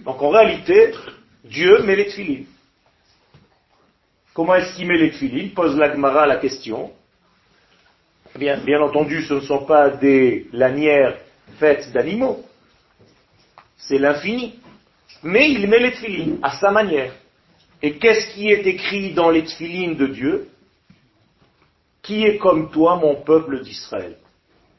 Donc 0.04 0.20
en 0.20 0.30
réalité, 0.30 0.92
Dieu 1.44 1.82
met 1.82 1.96
les 1.96 2.06
tefilines. 2.06 2.46
Comment 4.40 4.54
est-ce 4.54 4.74
qu'il 4.74 4.86
met 4.86 4.96
les 4.96 5.10
tefilines 5.10 5.50
Pose 5.50 5.76
l'Agmara 5.76 6.26
la 6.26 6.36
question. 6.36 6.92
Bien, 8.36 8.80
entendu, 8.80 9.22
ce 9.24 9.34
ne 9.34 9.40
sont 9.40 9.66
pas 9.66 9.90
des 9.90 10.46
lanières 10.54 11.18
faites 11.58 11.92
d'animaux. 11.92 12.42
C'est 13.76 13.98
l'infini. 13.98 14.58
Mais 15.22 15.50
il 15.50 15.68
met 15.68 15.80
les 15.80 15.90
tefilines 15.90 16.38
à 16.42 16.52
sa 16.52 16.70
manière. 16.70 17.12
Et 17.82 17.98
qu'est-ce 17.98 18.32
qui 18.32 18.48
est 18.48 18.66
écrit 18.66 19.12
dans 19.12 19.28
les 19.28 19.44
tefilines 19.44 19.96
de 19.96 20.06
Dieu? 20.06 20.48
Qui 22.00 22.24
est 22.24 22.38
comme 22.38 22.70
toi, 22.70 22.96
mon 22.96 23.16
peuple 23.16 23.60
d'Israël? 23.60 24.16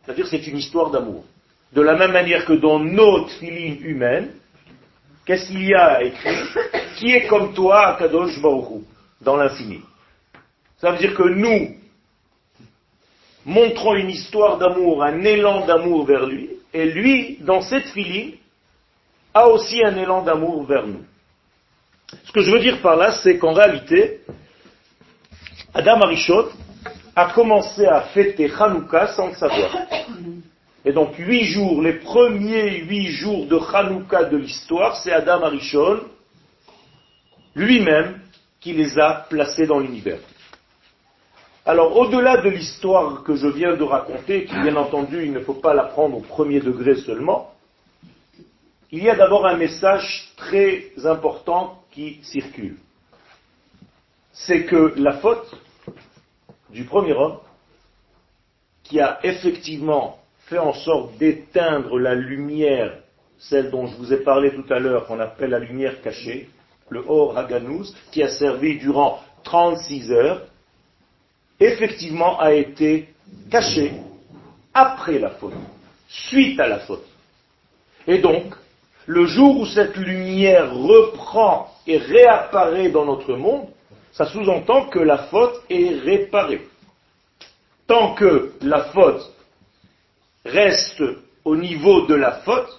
C'est-à-dire 0.03 0.25
c'est 0.25 0.47
une 0.47 0.57
histoire 0.57 0.89
d'amour. 0.89 1.23
De 1.71 1.83
la 1.83 1.95
même 1.95 2.13
manière 2.13 2.45
que 2.45 2.53
dans 2.53 2.79
nos 2.79 3.25
tefilines 3.25 3.77
humaines, 3.85 4.31
qu'est-ce 5.23 5.49
qu'il 5.49 5.67
y 5.67 5.75
a 5.75 6.01
écrit 6.01 6.35
Qui 6.95 7.11
est 7.11 7.27
comme 7.27 7.53
toi, 7.53 7.95
Kadosh 7.99 8.41
Baruch 8.41 8.85
dans 9.21 9.35
l'infini 9.35 9.81
Ça 10.77 10.91
veut 10.91 10.97
dire 10.97 11.15
que 11.15 11.27
nous 11.27 11.75
montrons 13.45 13.95
une 13.95 14.09
histoire 14.09 14.57
d'amour, 14.57 15.03
un 15.03 15.23
élan 15.23 15.65
d'amour 15.65 16.05
vers 16.05 16.25
lui, 16.25 16.49
et 16.73 16.85
lui, 16.85 17.37
dans 17.41 17.61
cette 17.61 17.87
filine, 17.87 18.33
a 19.33 19.47
aussi 19.47 19.83
un 19.83 19.95
élan 19.95 20.23
d'amour 20.23 20.63
vers 20.65 20.85
nous. 20.85 21.03
Ce 22.25 22.31
que 22.31 22.41
je 22.41 22.51
veux 22.51 22.59
dire 22.59 22.81
par 22.81 22.95
là, 22.95 23.11
c'est 23.23 23.37
qu'en 23.37 23.53
réalité, 23.53 24.21
Adam 25.73 26.01
Arishon 26.01 26.47
a 27.15 27.31
commencé 27.31 27.85
à 27.85 28.01
fêter 28.01 28.51
Hanouka 28.51 29.07
sans 29.07 29.27
le 29.27 29.35
savoir. 29.35 29.77
Et 30.83 30.91
donc 30.91 31.15
huit 31.17 31.45
jours, 31.45 31.81
les 31.81 31.93
premiers 31.93 32.79
huit 32.79 33.07
jours 33.07 33.45
de 33.45 33.57
Hanouka 33.57 34.25
de 34.25 34.37
l'histoire, 34.37 34.97
c'est 34.97 35.11
Adam 35.11 35.43
Arishon 35.43 36.01
lui-même 37.55 38.20
qui 38.61 38.73
les 38.73 38.97
a 38.99 39.25
placés 39.27 39.65
dans 39.65 39.79
l'univers. 39.79 40.19
Alors, 41.65 41.97
au-delà 41.97 42.37
de 42.37 42.49
l'histoire 42.49 43.23
que 43.23 43.35
je 43.35 43.47
viens 43.47 43.75
de 43.75 43.83
raconter, 43.83 44.45
qui 44.45 44.55
bien 44.61 44.75
entendu, 44.75 45.23
il 45.23 45.33
ne 45.33 45.41
faut 45.41 45.55
pas 45.55 45.73
la 45.73 45.83
prendre 45.83 46.17
au 46.17 46.21
premier 46.21 46.59
degré 46.59 46.95
seulement, 46.95 47.53
il 48.91 49.03
y 49.03 49.09
a 49.09 49.15
d'abord 49.15 49.45
un 49.45 49.57
message 49.57 50.31
très 50.37 50.91
important 51.05 51.83
qui 51.91 52.19
circule. 52.23 52.77
C'est 54.33 54.65
que 54.65 54.93
la 54.97 55.13
faute 55.13 55.55
du 56.69 56.83
premier 56.85 57.13
homme, 57.13 57.37
qui 58.83 58.99
a 58.99 59.19
effectivement 59.23 60.19
fait 60.47 60.57
en 60.57 60.73
sorte 60.73 61.17
d'éteindre 61.17 61.99
la 61.99 62.15
lumière, 62.15 62.97
celle 63.37 63.71
dont 63.71 63.87
je 63.87 63.95
vous 63.95 64.13
ai 64.13 64.17
parlé 64.17 64.53
tout 64.53 64.65
à 64.73 64.79
l'heure, 64.79 65.05
qu'on 65.05 65.19
appelle 65.19 65.51
la 65.51 65.59
lumière 65.59 66.01
cachée, 66.01 66.49
le 66.91 67.03
Or 67.07 67.37
Haganous, 67.37 67.95
qui 68.11 68.21
a 68.21 68.27
servi 68.27 68.77
durant 68.77 69.19
36 69.43 70.11
heures, 70.11 70.41
effectivement 71.59 72.37
a 72.39 72.53
été 72.53 73.07
caché 73.49 73.93
après 74.73 75.17
la 75.17 75.31
faute, 75.31 75.53
suite 76.07 76.59
à 76.59 76.67
la 76.67 76.79
faute. 76.79 77.05
Et 78.07 78.19
donc, 78.19 78.53
le 79.05 79.25
jour 79.25 79.61
où 79.61 79.65
cette 79.65 79.95
lumière 79.95 80.75
reprend 80.75 81.73
et 81.87 81.97
réapparaît 81.97 82.89
dans 82.89 83.05
notre 83.05 83.35
monde, 83.35 83.67
ça 84.11 84.25
sous-entend 84.25 84.87
que 84.87 84.99
la 84.99 85.17
faute 85.29 85.63
est 85.69 85.95
réparée. 86.03 86.67
Tant 87.87 88.15
que 88.15 88.51
la 88.61 88.83
faute 88.85 89.31
reste 90.45 91.03
au 91.45 91.55
niveau 91.55 92.05
de 92.05 92.15
la 92.15 92.33
faute, 92.41 92.77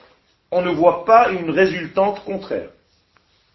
on 0.51 0.61
ne 0.61 0.71
voit 0.71 1.07
pas 1.07 1.31
une 1.31 1.51
résultante 1.51 2.23
contraire. 2.25 2.69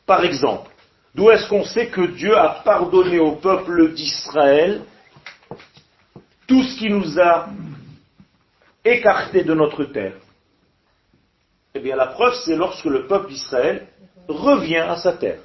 Par 0.07 0.23
exemple, 0.23 0.71
d'où 1.13 1.29
est-ce 1.29 1.47
qu'on 1.49 1.65
sait 1.65 1.87
que 1.87 2.01
Dieu 2.15 2.35
a 2.35 2.61
pardonné 2.63 3.19
au 3.19 3.33
peuple 3.33 3.93
d'Israël 3.93 4.81
tout 6.47 6.63
ce 6.63 6.79
qui 6.79 6.89
nous 6.89 7.19
a 7.19 7.49
écartés 8.85 9.43
de 9.43 9.53
notre 9.53 9.83
terre? 9.83 10.15
Eh 11.75 11.79
bien, 11.79 11.97
la 11.97 12.07
preuve, 12.07 12.33
c'est 12.45 12.55
lorsque 12.55 12.85
le 12.85 13.05
peuple 13.05 13.29
d'Israël 13.29 13.85
revient 14.29 14.77
à 14.77 14.95
sa 14.95 15.11
terre. 15.11 15.39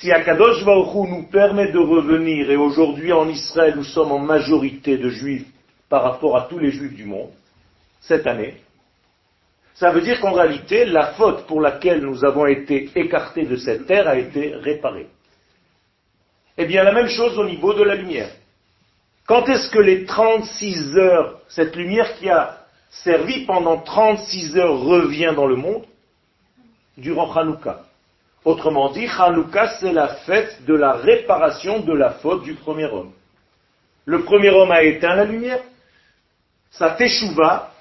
Si 0.00 0.10
Akadosh 0.10 0.64
Baruch 0.64 1.08
nous 1.08 1.28
permet 1.28 1.70
de 1.70 1.78
revenir, 1.78 2.50
et 2.50 2.56
aujourd'hui 2.56 3.12
en 3.12 3.28
Israël 3.28 3.74
nous 3.76 3.84
sommes 3.84 4.12
en 4.12 4.18
majorité 4.18 4.98
de 4.98 5.08
juifs 5.08 5.46
par 5.88 6.02
rapport 6.02 6.36
à 6.36 6.42
tous 6.42 6.58
les 6.58 6.72
juifs 6.72 6.94
du 6.94 7.04
monde, 7.04 7.30
cette 8.00 8.26
année, 8.26 8.56
ça 9.78 9.92
veut 9.92 10.00
dire 10.00 10.20
qu'en 10.20 10.32
réalité, 10.32 10.84
la 10.86 11.12
faute 11.12 11.46
pour 11.46 11.60
laquelle 11.60 12.00
nous 12.00 12.24
avons 12.24 12.46
été 12.46 12.90
écartés 12.96 13.44
de 13.44 13.54
cette 13.54 13.86
terre 13.86 14.08
a 14.08 14.18
été 14.18 14.56
réparée. 14.56 15.06
Eh 16.56 16.66
bien, 16.66 16.82
la 16.82 16.92
même 16.92 17.06
chose 17.06 17.38
au 17.38 17.44
niveau 17.44 17.72
de 17.74 17.84
la 17.84 17.94
lumière. 17.94 18.30
Quand 19.24 19.48
est-ce 19.48 19.70
que 19.70 19.78
les 19.78 20.04
36 20.04 20.96
heures, 20.98 21.38
cette 21.46 21.76
lumière 21.76 22.16
qui 22.16 22.28
a 22.28 22.58
servi 22.90 23.46
pendant 23.46 23.78
36 23.78 24.58
heures 24.58 24.80
revient 24.80 25.32
dans 25.36 25.46
le 25.46 25.54
monde? 25.54 25.84
Durant 26.96 27.32
Hanouka. 27.32 27.82
Autrement 28.44 28.90
dit, 28.90 29.06
Hanouka, 29.06 29.78
c'est 29.78 29.92
la 29.92 30.08
fête 30.08 30.64
de 30.66 30.74
la 30.74 30.94
réparation 30.94 31.78
de 31.80 31.92
la 31.92 32.10
faute 32.14 32.42
du 32.42 32.54
premier 32.54 32.86
homme. 32.86 33.12
Le 34.06 34.24
premier 34.24 34.50
homme 34.50 34.72
a 34.72 34.82
éteint 34.82 35.14
la 35.14 35.24
lumière, 35.24 35.60
sa 36.70 36.90
teshuva 36.90 37.72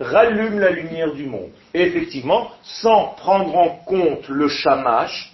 rallume 0.00 0.58
la 0.58 0.70
lumière 0.70 1.12
du 1.12 1.26
monde. 1.26 1.50
Et 1.72 1.82
effectivement, 1.82 2.50
sans 2.62 3.14
prendre 3.16 3.56
en 3.56 3.70
compte 3.84 4.28
le 4.28 4.48
shamash, 4.48 5.32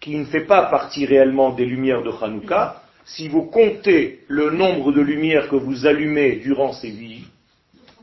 qui 0.00 0.16
ne 0.16 0.26
fait 0.26 0.44
pas 0.44 0.66
partie 0.66 1.06
réellement 1.06 1.50
des 1.50 1.64
lumières 1.64 2.02
de 2.02 2.10
Hanouka, 2.10 2.82
si 3.06 3.28
vous 3.28 3.42
comptez 3.42 4.20
le 4.28 4.50
nombre 4.50 4.92
de 4.92 5.00
lumières 5.00 5.48
que 5.48 5.56
vous 5.56 5.86
allumez 5.86 6.36
durant 6.36 6.72
ces 6.72 6.90
vies, 6.90 7.24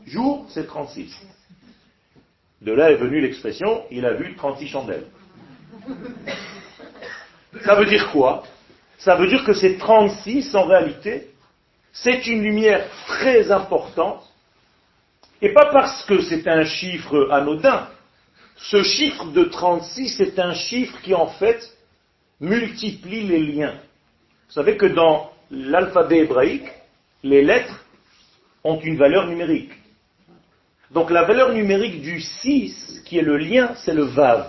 jour, 0.06 0.46
c'est 0.50 0.66
36. 0.66 1.16
De 2.60 2.72
là 2.72 2.90
est 2.90 2.96
venue 2.96 3.20
l'expression, 3.20 3.82
il 3.90 4.06
a 4.06 4.14
vu 4.14 4.34
36 4.36 4.68
chandelles. 4.68 5.06
Ça 7.64 7.74
veut 7.74 7.86
dire 7.86 8.10
quoi? 8.12 8.44
Ça 8.98 9.16
veut 9.16 9.26
dire 9.26 9.44
que 9.44 9.52
ces 9.52 9.76
36, 9.76 10.54
en 10.54 10.64
réalité, 10.64 11.28
c'est 11.92 12.26
une 12.26 12.42
lumière 12.42 12.84
très 13.06 13.50
importante, 13.50 14.22
et 15.42 15.52
pas 15.52 15.66
parce 15.72 16.04
que 16.04 16.22
c'est 16.22 16.46
un 16.46 16.64
chiffre 16.64 17.28
anodin. 17.30 17.88
Ce 18.56 18.82
chiffre 18.84 19.26
de 19.32 19.44
36 19.44 20.20
est 20.20 20.38
un 20.38 20.54
chiffre 20.54 20.96
qui, 21.02 21.14
en 21.14 21.26
fait, 21.26 21.60
multiplie 22.40 23.26
les 23.26 23.40
liens. 23.40 23.74
Vous 24.46 24.52
savez 24.52 24.76
que 24.76 24.86
dans 24.86 25.32
l'alphabet 25.50 26.18
hébraïque, 26.18 26.70
les 27.24 27.42
lettres 27.42 27.84
ont 28.62 28.78
une 28.78 28.96
valeur 28.96 29.26
numérique. 29.26 29.72
Donc 30.92 31.10
la 31.10 31.24
valeur 31.24 31.52
numérique 31.52 32.02
du 32.02 32.20
6, 32.20 33.02
qui 33.04 33.18
est 33.18 33.22
le 33.22 33.36
lien, 33.36 33.74
c'est 33.84 33.94
le 33.94 34.04
vav. 34.04 34.48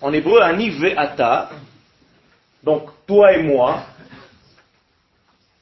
En 0.00 0.12
hébreu, 0.12 0.40
ani 0.40 0.70
ve'ata. 0.70 1.50
Donc 2.62 2.88
toi 3.06 3.32
et 3.32 3.42
moi, 3.42 3.84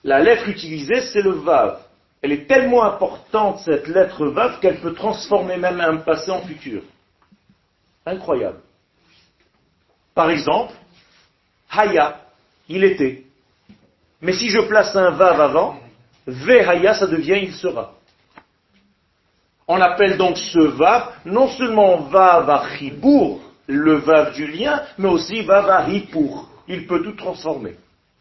la 0.04 0.20
lettre 0.20 0.48
utilisée, 0.48 1.00
c'est 1.12 1.22
le 1.22 1.32
vav. 1.32 1.80
Elle 2.22 2.32
est 2.32 2.46
tellement 2.46 2.84
importante, 2.84 3.58
cette 3.64 3.88
lettre 3.88 4.26
vav, 4.26 4.60
qu'elle 4.60 4.80
peut 4.80 4.94
transformer 4.94 5.56
même 5.56 5.80
un 5.80 5.96
passé 5.96 6.30
en 6.30 6.40
futur. 6.42 6.82
Incroyable. 8.06 8.60
Par 10.14 10.30
exemple, 10.30 10.72
haya, 11.70 12.20
il 12.68 12.84
était. 12.84 13.24
Mais 14.20 14.34
si 14.34 14.50
je 14.50 14.60
place 14.60 14.94
un 14.94 15.10
vav 15.10 15.40
avant, 15.40 15.80
haya, 16.26 16.94
ça 16.94 17.08
devient 17.08 17.40
il 17.42 17.52
sera. 17.54 17.94
On 19.66 19.80
appelle 19.80 20.16
donc 20.16 20.38
ce 20.38 20.60
vav 20.60 21.14
non 21.24 21.48
seulement 21.48 22.02
vav 22.02 22.48
à 22.48 22.64
le 23.66 23.94
vav 23.94 24.34
du 24.34 24.46
lien, 24.46 24.82
mais 24.98 25.08
aussi 25.08 25.42
vav 25.42 25.68
à 25.70 25.86
Il 26.68 26.86
peut 26.86 27.02
tout 27.02 27.16
transformer. 27.16 27.74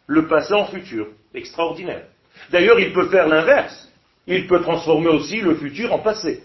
Le 0.08 0.28
passé 0.28 0.54
en 0.54 0.66
futur. 0.66 1.08
Extraordinaire. 1.34 2.06
D'ailleurs, 2.50 2.80
il 2.80 2.94
peut 2.94 3.10
faire 3.10 3.28
l'inverse. 3.28 3.91
Il 4.34 4.48
peut 4.48 4.62
transformer 4.62 5.10
aussi 5.10 5.42
le 5.42 5.56
futur 5.56 5.92
en 5.92 6.00
passé. 6.00 6.42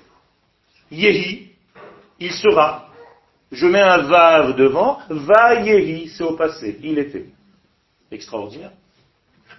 Yehi, 0.91 1.51
il 2.19 2.33
sera. 2.33 2.89
Je 3.53 3.65
mets 3.65 3.81
un 3.81 3.99
vav 3.99 4.57
devant, 4.57 4.99
va 5.09 5.61
yehi, 5.63 6.09
c'est 6.09 6.25
au 6.25 6.33
passé. 6.33 6.81
Il 6.83 6.99
était. 6.99 7.27
Extraordinaire. 8.11 8.73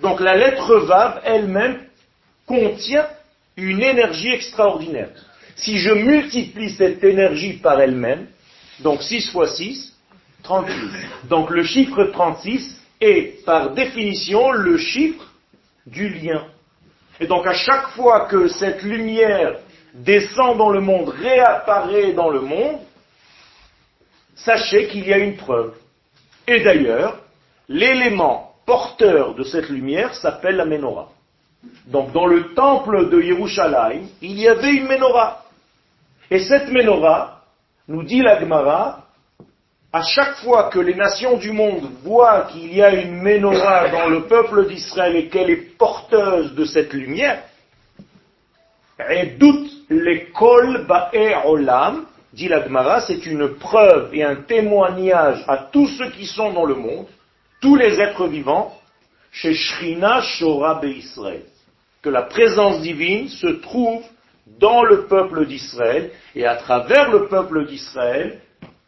Donc 0.02 0.20
la 0.20 0.36
lettre 0.36 0.76
vav 0.76 1.22
elle-même 1.24 1.80
contient 2.46 3.08
une 3.56 3.82
énergie 3.82 4.30
extraordinaire. 4.30 5.12
Si 5.56 5.78
je 5.78 5.92
multiplie 5.92 6.72
cette 6.72 7.02
énergie 7.06 7.54
par 7.54 7.80
elle-même, 7.80 8.28
donc 8.82 9.04
6 9.04 9.32
fois 9.32 9.48
6, 9.48 9.96
36. 10.44 10.74
Donc 11.30 11.50
le 11.50 11.64
chiffre 11.64 12.04
36 12.12 12.78
est 13.00 13.46
par 13.46 13.72
définition 13.72 14.52
le 14.52 14.78
chiffre 14.78 15.32
du 15.86 16.10
lien. 16.10 16.46
Et 17.20 17.28
donc 17.28 17.48
à 17.48 17.54
chaque 17.54 17.90
fois 17.90 18.28
que 18.28 18.48
cette 18.48 18.84
lumière 18.84 19.58
descend 19.94 20.58
dans 20.58 20.70
le 20.70 20.82
monde, 20.82 21.10
réapparaît 21.10 22.14
dans 22.14 22.30
le 22.30 22.42
monde, 22.42 22.80
sachez 24.36 24.88
qu'il 24.88 25.08
y 25.08 25.14
a 25.14 25.18
une 25.18 25.36
preuve. 25.36 25.74
Et 26.48 26.62
d'ailleurs, 26.62 27.18
l'élément 27.68 28.54
porteur 28.66 29.34
de 29.34 29.44
cette 29.44 29.70
lumière 29.70 30.14
s'appelle 30.16 30.56
la 30.58 30.66
menorah. 30.66 31.10
Donc 31.88 32.12
dans 32.12 32.28
le 32.28 32.54
temple 32.54 33.10
de 33.10 33.22
Yerushalayim, 33.22 34.08
il 34.22 34.40
y 34.40 34.48
avait 34.48 34.74
une 34.74 34.88
menorah. 34.88 35.44
Et 36.30 36.40
cette 36.40 36.70
menorah, 36.70 37.42
nous 37.88 38.04
dit 38.04 38.22
la 38.22 38.40
Gemara, 38.40 39.07
à 39.94 40.04
chaque 40.04 40.36
fois 40.38 40.70
que 40.70 40.80
les 40.80 40.96
nations 40.96 41.38
du 41.38 41.52
monde 41.52 41.90
voient 42.04 42.48
qu'il 42.52 42.74
y 42.74 42.82
a 42.82 42.94
une 42.94 43.22
menorah 43.22 43.90
dans 43.90 44.08
le 44.10 44.24
peuple 44.24 44.68
d'Israël 44.68 45.16
et 45.16 45.28
qu'elle 45.28 45.50
est 45.50 45.78
porteuse 45.78 46.54
de 46.56 46.66
cette 46.66 46.94
lumière, 46.94 47.44
et 49.10 49.28
doute 49.38 49.72
l'école 49.90 50.86
olam, 51.46 52.06
dit 52.34 52.48
la 52.48 52.64
Gemara, 52.64 53.02
c'est 53.02 53.26
une 53.26 53.56
preuve 53.56 54.14
et 54.14 54.24
un 54.24 54.36
témoignage 54.36 55.44
à 55.48 55.58
tous 55.72 55.88
ceux 55.88 56.10
qui 56.12 56.26
sont 56.26 56.52
dans 56.52 56.66
le 56.66 56.76
monde, 56.76 57.08
tous 57.62 57.76
les 57.76 58.00
êtres 58.02 58.28
vivants, 58.28 58.78
chez 59.32 59.54
Shrina 59.54 60.22
Shora 60.22 60.82
Israël, 60.84 61.44
que 62.02 62.10
la 62.10 62.24
présence 62.24 62.82
divine 62.82 63.30
se 63.30 63.48
trouve 63.48 64.04
dans 64.60 64.84
le 64.84 65.06
peuple 65.06 65.46
d'Israël 65.46 66.12
et 66.36 66.46
à 66.46 66.56
travers 66.56 67.12
le 67.12 67.28
peuple 67.28 67.66
d'Israël 67.68 68.42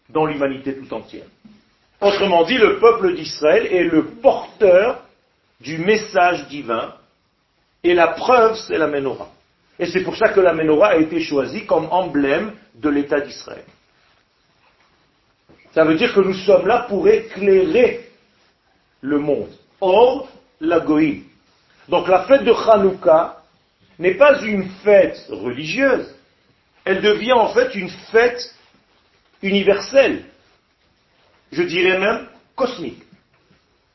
dans 0.09 0.25
l'humanité 0.25 0.75
tout 0.75 0.93
entière. 0.93 1.25
Autrement 2.01 2.43
dit, 2.43 2.57
le 2.57 2.79
peuple 2.79 3.15
d'Israël 3.15 3.67
est 3.67 3.83
le 3.83 4.05
porteur 4.05 5.03
du 5.59 5.77
message 5.77 6.47
divin 6.47 6.93
et 7.83 7.93
la 7.93 8.07
preuve, 8.09 8.55
c'est 8.67 8.77
la 8.77 8.87
menorah. 8.87 9.29
Et 9.77 9.85
c'est 9.87 10.03
pour 10.03 10.15
ça 10.15 10.29
que 10.29 10.39
la 10.39 10.53
menorah 10.53 10.89
a 10.89 10.97
été 10.97 11.21
choisie 11.21 11.65
comme 11.65 11.87
emblème 11.91 12.53
de 12.75 12.89
l'État 12.89 13.21
d'Israël. 13.21 13.63
Ça 15.73 15.83
veut 15.83 15.95
dire 15.95 16.13
que 16.13 16.19
nous 16.21 16.33
sommes 16.33 16.67
là 16.67 16.85
pour 16.89 17.07
éclairer 17.07 18.09
le 19.01 19.19
monde. 19.19 19.51
Or, 19.79 20.27
la 20.59 20.79
goïm. 20.79 21.23
Donc 21.87 22.07
la 22.07 22.23
fête 22.23 22.43
de 22.43 22.51
Hanouka 22.51 23.41
n'est 23.97 24.15
pas 24.15 24.41
une 24.41 24.69
fête 24.83 25.25
religieuse, 25.29 26.13
elle 26.85 27.01
devient 27.01 27.33
en 27.33 27.49
fait 27.49 27.75
une 27.75 27.89
fête 28.11 28.55
universelle, 29.41 30.23
je 31.51 31.63
dirais 31.63 31.99
même 31.99 32.27
cosmique. 32.55 33.03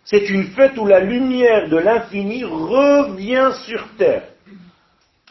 C'est 0.04 0.28
une 0.28 0.48
fête 0.48 0.76
où 0.76 0.86
la 0.86 1.00
lumière 1.00 1.68
de 1.68 1.78
l'infini 1.78 2.44
revient 2.44 3.52
sur 3.66 3.86
Terre. 3.96 4.24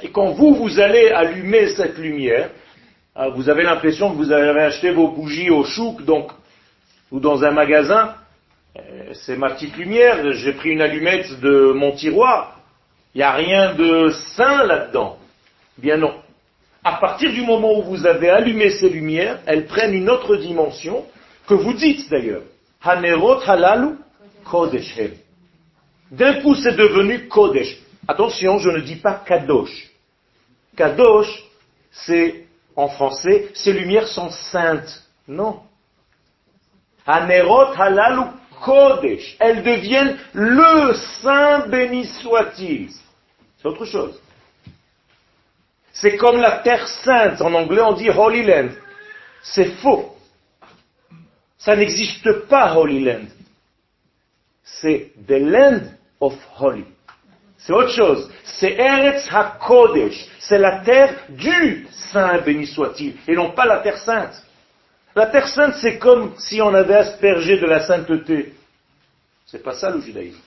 Et 0.02 0.10
quand 0.10 0.32
vous, 0.32 0.56
vous 0.56 0.80
allez 0.80 1.10
allumer 1.10 1.70
cette 1.76 1.98
lumière, 1.98 2.50
ah, 3.16 3.30
vous 3.30 3.50
avez 3.50 3.64
l'impression 3.64 4.12
que 4.12 4.16
vous 4.16 4.32
avez 4.32 4.62
acheté 4.62 4.92
vos 4.92 5.10
bougies 5.10 5.52
au 5.52 5.64
chouk, 5.64 6.04
donc, 6.04 6.32
ou 7.12 7.20
dans 7.20 7.44
un 7.44 7.52
magasin, 7.52 8.16
euh, 8.76 9.14
c'est 9.14 9.38
ma 9.38 9.52
petite 9.52 9.78
lumière, 9.78 10.34
j'ai 10.34 10.54
pris 10.54 10.72
une 10.72 10.82
allumette 10.82 11.40
de 11.40 11.74
mon 11.74 11.92
tiroir, 11.92 12.60
il 13.14 13.20
n'y 13.20 13.24
a 13.24 13.34
rien 13.34 13.76
de 13.76 14.10
sain 14.36 14.64
là-dedans. 14.64 15.20
Bien 15.78 15.98
non. 15.98 16.23
À 16.84 16.94
partir 16.94 17.32
du 17.32 17.42
moment 17.42 17.80
où 17.80 17.84
vous 17.84 18.06
avez 18.06 18.30
allumé 18.30 18.70
ces 18.70 18.90
lumières, 18.90 19.40
elles 19.46 19.66
prennent 19.68 19.94
une 19.94 20.10
autre 20.10 20.36
dimension, 20.36 21.06
que 21.48 21.54
vous 21.54 21.74
dites 21.74 22.10
d'ailleurs. 22.10 22.44
Hanerot 22.82 23.40
halalu 23.46 23.96
kodesh. 24.44 25.00
D'un 26.12 26.42
coup, 26.42 26.56
c'est 26.56 26.76
devenu 26.76 27.28
kodesh. 27.30 27.78
Attention, 28.08 28.60
je 28.60 28.70
ne 28.70 28.82
dis 28.82 28.98
pas 28.98 29.14
kadosh. 29.26 29.90
Kadosh, 30.76 31.44
c'est, 31.92 32.46
en 32.76 32.90
français, 32.90 33.50
ces 33.54 33.72
lumières 33.72 34.08
sont 34.08 34.30
saintes. 34.30 35.04
Non. 35.26 35.62
Hanerot 37.06 37.74
halalu 37.78 38.24
kodesh. 38.62 39.38
Elles 39.40 39.64
deviennent 39.64 40.18
le 40.34 40.94
saint 41.22 41.68
béni 41.68 42.06
soit-il. 42.06 42.90
C'est 43.58 43.68
autre 43.70 43.86
chose. 43.86 44.20
C'est 45.94 46.18
comme 46.18 46.42
la 46.42 46.58
terre 46.58 46.88
sainte. 46.88 47.42
En 47.42 47.54
anglais, 47.54 47.82
on 47.82 47.94
dit 47.94 48.10
Holy 48.10 48.44
Land. 48.44 48.70
C'est 49.44 49.72
faux. 49.78 50.16
Ça 51.58 51.76
n'existe 51.76 52.48
pas 52.48 52.76
Holy 52.76 53.04
Land. 53.04 53.28
C'est 54.64 55.12
the 55.28 55.40
land 55.40 55.82
of 56.20 56.34
holy. 56.60 56.86
C'est 57.58 57.74
autre 57.74 57.92
chose. 57.92 58.30
C'est 58.44 58.74
Eretz 58.74 59.28
HaKodesh. 59.32 60.26
C'est 60.40 60.58
la 60.58 60.80
terre 60.80 61.16
du 61.30 61.88
saint 61.92 62.40
béni 62.40 62.68
soit-il. 62.68 63.16
Et 63.28 63.36
non 63.36 63.52
pas 63.52 63.66
la 63.66 63.78
terre 63.80 63.98
sainte. 63.98 64.34
La 65.16 65.28
terre 65.28 65.48
sainte, 65.48 65.76
c'est 65.76 66.00
comme 66.00 66.34
si 66.38 66.62
on 66.62 66.74
avait 66.74 66.96
aspergé 66.96 67.58
de 67.60 67.66
la 67.68 67.86
sainteté. 67.86 68.54
C'est 69.46 69.62
pas 69.62 69.76
ça 69.76 69.92
le 69.92 70.02
judaïsme. 70.02 70.42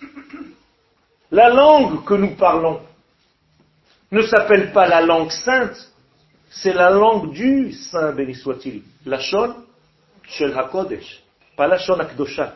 La 1.31 1.49
langue 1.49 2.05
que 2.05 2.15
nous 2.15 2.35
parlons, 2.35 2.81
ne 4.17 4.23
s'appelle 4.23 4.73
pas 4.73 4.89
la 4.89 5.01
langue 5.03 5.31
sainte, 5.31 5.77
c'est 6.51 6.73
la 6.73 6.91
langue 6.91 7.33
du 7.33 7.73
Saint, 7.73 8.13
béni 8.13 8.35
soit-il. 8.35 8.83
La 9.05 9.19
Shon 9.21 9.55
Shel 10.29 10.57
HaKodesh, 10.57 11.23
pas 11.57 11.67
la 11.69 11.79
Shon 11.79 12.01
Akdosha. 12.01 12.55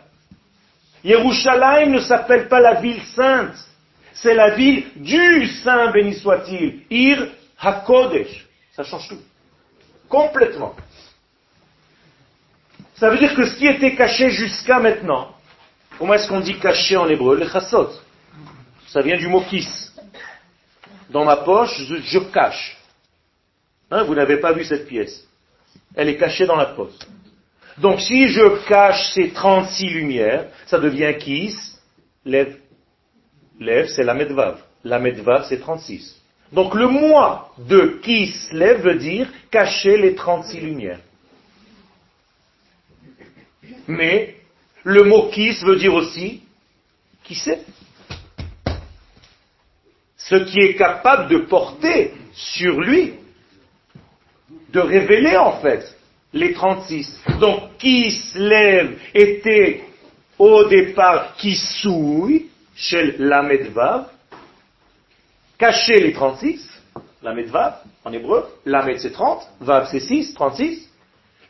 Yerushalayim 1.05 1.92
ne 1.92 2.01
s'appelle 2.01 2.49
pas 2.49 2.61
la 2.61 2.81
ville 2.81 3.03
sainte, 3.14 3.57
c'est 4.12 4.35
la 4.35 4.51
ville 4.55 4.85
du 4.96 5.46
Saint, 5.62 5.90
béni 5.92 6.14
soit-il. 6.14 6.83
Ir 6.90 7.29
HaKodesh. 7.61 8.46
Ça 8.73 8.83
change 8.85 9.09
tout. 9.09 9.20
Complètement. 10.09 10.75
Ça 12.96 13.11
veut 13.11 13.18
dire 13.18 13.35
que 13.35 13.46
ce 13.46 13.57
qui 13.57 13.66
était 13.66 13.94
caché 13.94 14.31
jusqu'à 14.31 14.79
maintenant, 14.79 15.35
comment 15.99 16.14
est-ce 16.14 16.29
qu'on 16.29 16.40
dit 16.40 16.59
caché 16.59 16.96
en 16.96 17.09
hébreu? 17.09 17.37
Le 17.37 17.49
chassot. 17.49 17.90
Ça 18.88 19.03
vient 19.03 19.16
du 19.16 19.29
mot 19.29 19.42
kiss 19.42 19.89
dans 21.11 21.25
ma 21.25 21.37
poche, 21.37 21.83
je, 21.87 22.18
cache. 22.33 22.79
Hein, 23.90 24.05
vous 24.05 24.14
n'avez 24.14 24.38
pas 24.38 24.53
vu 24.53 24.64
cette 24.64 24.87
pièce. 24.87 25.27
Elle 25.94 26.09
est 26.09 26.16
cachée 26.16 26.46
dans 26.46 26.57
la 26.57 26.66
poche. 26.66 26.99
Donc 27.79 28.01
si 28.01 28.29
je 28.29 28.66
cache 28.66 29.12
ces 29.12 29.31
36 29.31 29.90
lumières, 29.90 30.49
ça 30.66 30.79
devient 30.79 31.14
Kis, 31.18 31.55
lève. 32.25 32.57
Lève, 33.59 33.88
c'est 33.88 34.05
la 34.05 34.14
Medvav. 34.14 34.61
La 34.85 34.99
Medvav, 34.99 35.46
c'est 35.49 35.61
36. 35.61 36.16
Donc 36.53 36.75
le 36.75 36.88
moi 36.88 37.53
de 37.59 38.01
Kis, 38.03 38.35
lève 38.53 38.83
veut 38.83 38.99
dire 38.99 39.29
cacher 39.51 39.96
les 39.96 40.14
36 40.14 40.61
lumières. 40.61 41.01
Mais 43.87 44.37
le 44.85 45.03
mot 45.03 45.29
Kis 45.29 45.59
veut 45.64 45.77
dire 45.77 45.94
aussi 45.94 46.42
qui 47.25 47.35
sait 47.35 47.61
ce 50.31 50.37
qui 50.37 50.61
est 50.61 50.77
capable 50.77 51.29
de 51.29 51.38
porter 51.38 52.14
sur 52.33 52.81
lui, 52.81 53.14
de 54.73 54.79
révéler 54.79 55.37
en 55.37 55.61
fait 55.61 55.97
les 56.33 56.53
36. 56.53 57.25
Donc, 57.40 57.77
qui 57.79 58.12
se 58.12 58.38
lève 58.38 58.97
était 59.12 59.83
au 60.38 60.64
départ 60.64 61.35
qui 61.35 61.57
souille 61.57 62.47
chez 62.77 63.16
la 63.19 63.43
Medvav, 63.43 64.07
caché 65.59 65.99
les 65.99 66.12
36, 66.12 66.81
la 67.25 67.35
Medvav 67.35 67.81
en 68.05 68.12
hébreu, 68.12 68.47
la 68.64 68.85
Med 68.85 69.01
c'est 69.01 69.11
30, 69.11 69.43
Vav 69.61 69.88
c'est 69.90 70.01
6, 70.01 70.35
36, 70.35 70.88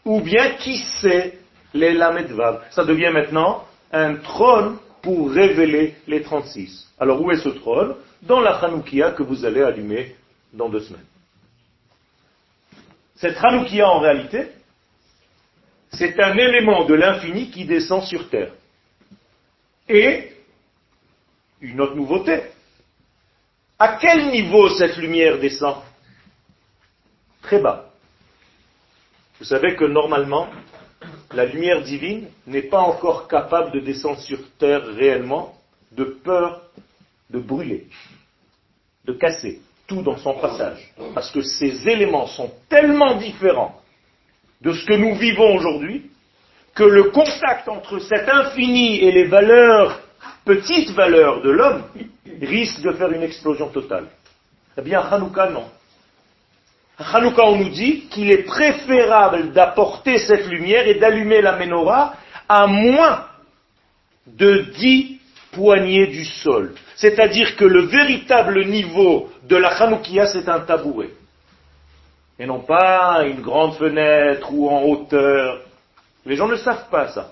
ou 0.06 0.20
bien 0.20 0.54
qui 0.58 0.78
sait 0.78 1.38
les 1.74 1.92
Lamed 1.92 2.30
Vav. 2.30 2.62
Ça 2.70 2.84
devient 2.84 3.10
maintenant 3.12 3.64
un 3.92 4.14
trône 4.16 4.78
pour 5.02 5.30
révéler 5.30 5.94
les 6.08 6.22
36. 6.22 6.88
Alors 6.98 7.20
où 7.20 7.30
est 7.30 7.36
ce 7.36 7.50
trône? 7.50 7.94
Dans 8.22 8.40
la 8.40 8.56
Hanoukia 8.56 9.12
que 9.12 9.22
vous 9.22 9.44
allez 9.44 9.62
allumer 9.62 10.16
dans 10.52 10.68
deux 10.68 10.80
semaines. 10.80 11.06
Cette 13.16 13.36
Hanoukia 13.42 13.88
en 13.88 14.00
réalité, 14.00 14.48
c'est 15.92 16.18
un 16.20 16.36
élément 16.36 16.84
de 16.84 16.94
l'infini 16.94 17.50
qui 17.50 17.64
descend 17.64 18.04
sur 18.04 18.28
terre. 18.28 18.52
Et 19.88 20.32
une 21.60 21.80
autre 21.80 21.94
nouveauté. 21.94 22.42
À 23.78 23.96
quel 23.96 24.30
niveau 24.30 24.68
cette 24.70 24.96
lumière 24.96 25.38
descend? 25.38 25.76
Très 27.42 27.60
bas. 27.60 27.90
Vous 29.38 29.44
savez 29.46 29.74
que 29.74 29.84
normalement, 29.84 30.48
la 31.32 31.46
lumière 31.46 31.82
divine 31.82 32.28
n'est 32.46 32.68
pas 32.68 32.80
encore 32.80 33.26
capable 33.26 33.72
de 33.72 33.80
descendre 33.80 34.20
sur 34.20 34.38
terre 34.58 34.86
réellement 34.86 35.56
de 35.92 36.04
peur 36.04 36.62
de 37.30 37.38
brûler, 37.38 37.86
de 39.04 39.12
casser 39.12 39.60
tout 39.86 40.02
dans 40.02 40.16
son 40.18 40.34
passage. 40.34 40.92
Parce 41.14 41.30
que 41.30 41.42
ces 41.42 41.88
éléments 41.88 42.26
sont 42.26 42.52
tellement 42.68 43.16
différents 43.16 43.80
de 44.60 44.72
ce 44.72 44.84
que 44.84 44.94
nous 44.94 45.14
vivons 45.14 45.56
aujourd'hui 45.56 46.10
que 46.74 46.84
le 46.84 47.04
contact 47.10 47.68
entre 47.68 47.98
cet 47.98 48.28
infini 48.28 48.98
et 48.98 49.10
les 49.10 49.24
valeurs, 49.24 50.00
petites 50.44 50.90
valeurs 50.90 51.42
de 51.42 51.50
l'homme, 51.50 51.84
risque 52.40 52.80
de 52.82 52.92
faire 52.92 53.10
une 53.10 53.22
explosion 53.22 53.68
totale. 53.68 54.06
Eh 54.78 54.82
bien, 54.82 55.00
Hanouka, 55.00 55.50
non. 55.50 55.64
Hanouka, 56.98 57.44
on 57.44 57.56
nous 57.56 57.70
dit 57.70 58.06
qu'il 58.10 58.30
est 58.30 58.44
préférable 58.44 59.52
d'apporter 59.52 60.18
cette 60.18 60.46
lumière 60.46 60.86
et 60.86 60.94
d'allumer 60.94 61.40
la 61.40 61.56
menorah 61.56 62.14
à 62.48 62.66
moins 62.66 63.26
de 64.26 64.66
dix 64.78 65.18
poignées 65.52 66.06
du 66.06 66.24
sol. 66.24 66.74
C'est-à-dire 67.00 67.56
que 67.56 67.64
le 67.64 67.86
véritable 67.86 68.66
niveau 68.66 69.30
de 69.44 69.56
la 69.56 69.70
Hanoukia, 69.70 70.26
c'est 70.26 70.46
un 70.50 70.60
tabouret. 70.60 71.08
Et 72.38 72.44
non 72.44 72.60
pas 72.60 73.22
une 73.24 73.40
grande 73.40 73.74
fenêtre 73.76 74.52
ou 74.52 74.68
en 74.68 74.82
hauteur. 74.82 75.62
Les 76.26 76.36
gens 76.36 76.46
ne 76.46 76.56
savent 76.56 76.90
pas 76.90 77.08
ça. 77.08 77.30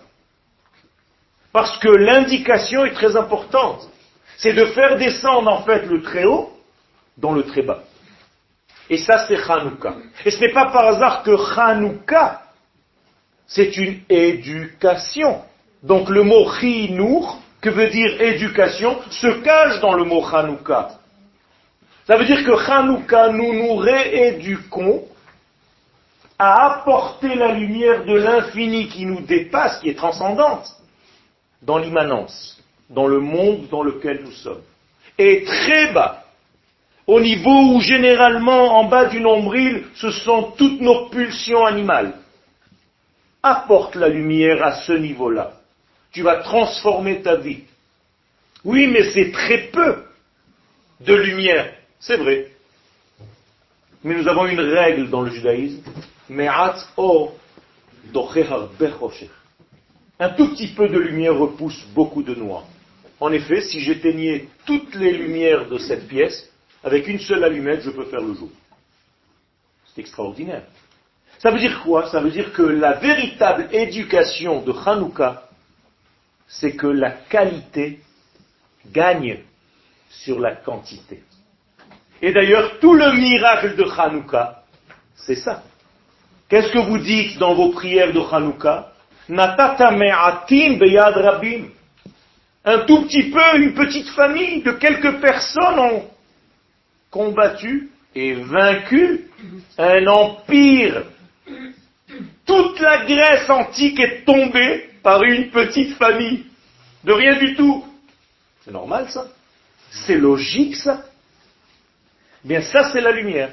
Parce 1.52 1.76
que 1.80 1.88
l'indication 1.88 2.86
est 2.86 2.94
très 2.94 3.14
importante. 3.14 3.86
C'est 4.38 4.54
de 4.54 4.64
faire 4.66 4.96
descendre 4.96 5.52
en 5.52 5.62
fait 5.64 5.84
le 5.84 6.00
très 6.00 6.24
haut 6.24 6.50
dans 7.18 7.32
le 7.32 7.42
très 7.42 7.60
bas. 7.60 7.82
Et 8.88 8.96
ça, 8.96 9.26
c'est 9.28 9.36
Hanouka. 9.50 9.96
Et 10.24 10.30
ce 10.30 10.40
n'est 10.40 10.52
pas 10.54 10.70
par 10.72 10.86
hasard 10.86 11.22
que 11.24 11.36
Hanouka, 11.60 12.40
c'est 13.46 13.76
une 13.76 14.00
éducation. 14.08 15.42
Donc 15.82 16.08
le 16.08 16.22
mot 16.22 16.50
chinour, 16.52 17.42
que 17.60 17.70
veut 17.70 17.88
dire 17.88 18.20
éducation, 18.20 18.98
se 19.10 19.26
cache 19.42 19.80
dans 19.80 19.94
le 19.94 20.04
mot 20.04 20.24
Hanouka. 20.24 20.90
Ça 22.06 22.16
veut 22.16 22.24
dire 22.24 22.44
que 22.44 22.70
Hanouka, 22.70 23.30
nous 23.30 23.52
nous 23.52 23.76
rééduquons 23.76 25.04
à 26.38 26.66
apporter 26.66 27.34
la 27.34 27.52
lumière 27.52 28.04
de 28.04 28.14
l'infini 28.14 28.88
qui 28.88 29.04
nous 29.04 29.20
dépasse, 29.20 29.80
qui 29.80 29.88
est 29.88 29.96
transcendante, 29.96 30.68
dans 31.62 31.78
l'immanence, 31.78 32.62
dans 32.88 33.08
le 33.08 33.18
monde 33.18 33.68
dans 33.68 33.82
lequel 33.82 34.22
nous 34.24 34.32
sommes. 34.32 34.62
Et 35.18 35.42
très 35.44 35.92
bas, 35.92 36.22
au 37.08 37.20
niveau 37.20 37.74
où 37.74 37.80
généralement 37.80 38.78
en 38.78 38.84
bas 38.84 39.06
du 39.06 39.20
nombril, 39.20 39.84
ce 39.94 40.10
sont 40.10 40.52
toutes 40.56 40.80
nos 40.80 41.08
pulsions 41.08 41.66
animales. 41.66 42.12
Apporte 43.42 43.96
la 43.96 44.08
lumière 44.08 44.62
à 44.62 44.72
ce 44.82 44.92
niveau-là. 44.92 45.57
Tu 46.12 46.22
vas 46.22 46.36
transformer 46.36 47.22
ta 47.22 47.36
vie. 47.36 47.64
Oui, 48.64 48.86
mais 48.86 49.10
c'est 49.12 49.30
très 49.30 49.68
peu 49.68 50.04
de 51.00 51.14
lumière. 51.14 51.74
C'est 52.00 52.16
vrai. 52.16 52.48
Mais 54.02 54.14
nous 54.14 54.28
avons 54.28 54.46
une 54.46 54.60
règle 54.60 55.10
dans 55.10 55.22
le 55.22 55.30
judaïsme. 55.30 55.82
Un 60.20 60.30
tout 60.30 60.48
petit 60.48 60.68
peu 60.68 60.88
de 60.88 60.98
lumière 60.98 61.36
repousse 61.36 61.84
beaucoup 61.94 62.22
de 62.22 62.34
noix. 62.34 62.64
En 63.20 63.32
effet, 63.32 63.60
si 63.62 63.80
j'éteignais 63.80 64.48
toutes 64.64 64.94
les 64.94 65.12
lumières 65.12 65.68
de 65.68 65.78
cette 65.78 66.06
pièce, 66.06 66.48
avec 66.84 67.08
une 67.08 67.18
seule 67.18 67.42
allumette, 67.42 67.82
je 67.82 67.90
peux 67.90 68.04
faire 68.04 68.20
le 68.20 68.34
jour. 68.34 68.50
C'est 69.86 70.00
extraordinaire. 70.00 70.62
Ça 71.38 71.50
veut 71.50 71.58
dire 71.58 71.82
quoi? 71.82 72.08
Ça 72.10 72.20
veut 72.20 72.30
dire 72.30 72.52
que 72.52 72.62
la 72.62 72.94
véritable 72.94 73.68
éducation 73.72 74.62
de 74.62 74.72
Hanouka, 74.72 75.47
c'est 76.48 76.72
que 76.72 76.86
la 76.86 77.10
qualité 77.10 78.00
gagne 78.90 79.38
sur 80.10 80.40
la 80.40 80.56
quantité. 80.56 81.22
Et 82.22 82.32
d'ailleurs, 82.32 82.78
tout 82.80 82.94
le 82.94 83.12
miracle 83.12 83.76
de 83.76 83.84
Hanouka, 83.84 84.62
c'est 85.14 85.36
ça. 85.36 85.62
Qu'est-ce 86.48 86.72
que 86.72 86.78
vous 86.78 86.98
dites 86.98 87.38
dans 87.38 87.54
vos 87.54 87.68
prières 87.70 88.12
de 88.12 88.20
Hanouka? 88.20 88.92
Un 92.64 92.78
tout 92.86 93.02
petit 93.02 93.30
peu, 93.30 93.58
une 93.58 93.74
petite 93.74 94.08
famille 94.08 94.62
de 94.62 94.72
quelques 94.72 95.20
personnes 95.20 95.78
ont 95.78 96.04
combattu 97.10 97.90
et 98.14 98.32
vaincu 98.34 99.30
un 99.76 100.06
empire. 100.06 101.04
Toute 102.46 102.80
la 102.80 103.04
Grèce 103.04 103.50
antique 103.50 104.00
est 104.00 104.24
tombée 104.24 104.88
par 105.08 105.22
une 105.22 105.48
petite 105.48 105.96
famille. 105.96 106.44
De 107.02 107.14
rien 107.14 107.38
du 107.38 107.54
tout. 107.56 107.82
C'est 108.62 108.70
normal 108.70 109.08
ça 109.08 109.26
C'est 109.90 110.18
logique 110.18 110.76
ça 110.76 111.02
Bien 112.44 112.60
ça 112.60 112.90
c'est 112.92 113.00
la 113.00 113.12
lumière. 113.12 113.48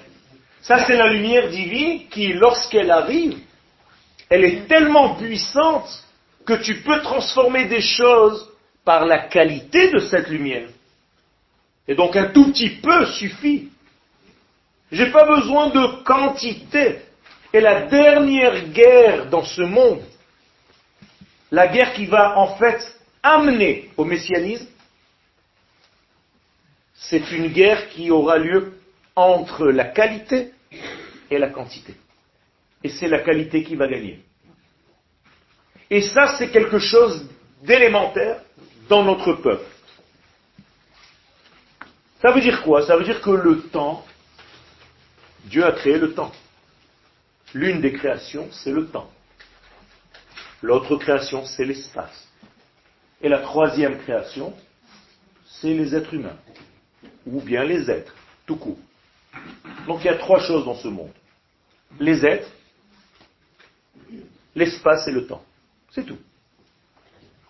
Ça 0.62 0.86
c'est 0.86 0.98
la 0.98 1.08
lumière 1.08 1.48
divine 1.50 2.10
qui, 2.10 2.34
lorsqu'elle 2.34 2.92
arrive, 2.92 3.38
elle 4.30 4.44
est 4.44 4.68
tellement 4.68 5.16
puissante 5.16 5.88
que 6.46 6.56
tu 6.56 6.82
peux 6.82 7.00
transformer 7.02 7.64
des 7.70 7.80
choses 7.80 8.52
par 8.84 9.06
la 9.06 9.20
qualité 9.20 9.92
de 9.92 10.00
cette 10.00 10.28
lumière. 10.28 10.68
Et 11.88 11.96
donc 11.96 12.18
un 12.18 12.32
tout 12.34 12.52
petit 12.52 12.72
peu 12.82 13.06
suffit. 13.14 13.70
J'ai 14.92 15.10
pas 15.10 15.24
besoin 15.24 15.70
de 15.70 16.04
quantité. 16.04 17.00
Et 17.54 17.62
la 17.62 17.84
dernière 17.84 18.68
guerre 18.74 19.28
dans 19.28 19.46
ce 19.46 19.62
monde, 19.62 20.02
la 21.52 21.68
guerre 21.68 21.94
qui 21.94 22.06
va 22.06 22.38
en 22.38 22.56
fait 22.58 22.82
amener 23.22 23.90
au 23.98 24.06
messianisme, 24.06 24.68
c'est 26.94 27.32
une 27.32 27.48
guerre 27.48 27.90
qui 27.90 28.10
aura 28.12 28.38
lieu 28.38 28.74
entre 29.16 29.68
la 29.68 29.86
qualité 29.86 30.52
et 31.30 31.38
la 31.38 31.50
quantité. 31.50 31.96
Et 32.84 32.90
c'est 32.90 33.08
la 33.08 33.20
qualité 33.20 33.64
qui 33.64 33.76
va 33.76 33.88
gagner. 33.88 34.20
Et 35.90 36.02
ça, 36.02 36.36
c'est 36.38 36.50
quelque 36.50 36.80
chose 36.80 37.30
d'élémentaire 37.64 38.42
dans 38.90 39.04
notre 39.04 39.34
peuple. 39.34 39.66
Ça 42.22 42.32
veut 42.32 42.42
dire 42.42 42.64
quoi? 42.64 42.86
Ça 42.86 42.98
veut 42.98 43.04
dire 43.04 43.22
que 43.22 43.30
le 43.30 43.62
temps, 43.64 44.04
Dieu 45.46 45.64
a 45.64 45.72
créé 45.74 45.98
le 45.98 46.14
temps. 46.14 46.32
L'une 47.54 47.82
des 47.82 47.94
créations, 47.94 48.50
c'est 48.52 48.72
le 48.72 48.88
temps. 48.88 49.10
L'autre 50.66 50.96
création, 50.96 51.46
c'est 51.46 51.64
l'espace. 51.64 52.28
Et 53.22 53.30
la 53.30 53.38
troisième 53.38 54.00
création, 54.00 54.52
c'est 55.46 55.76
les 55.76 55.96
êtres 55.96 56.16
humains. 56.16 56.38
Ou 57.28 57.40
bien 57.40 57.64
les 57.64 57.92
êtres, 57.92 58.16
tout 58.48 58.56
court. 58.56 58.80
Donc 59.86 60.00
il 60.02 60.08
y 60.08 60.10
a 60.10 60.16
trois 60.16 60.40
choses 60.40 60.66
dans 60.66 60.74
ce 60.74 60.88
monde. 60.88 61.14
Les 62.00 62.26
êtres, 62.26 62.50
l'espace 64.56 65.08
et 65.08 65.12
le 65.12 65.28
temps. 65.28 65.44
C'est 65.92 66.04
tout. 66.04 66.18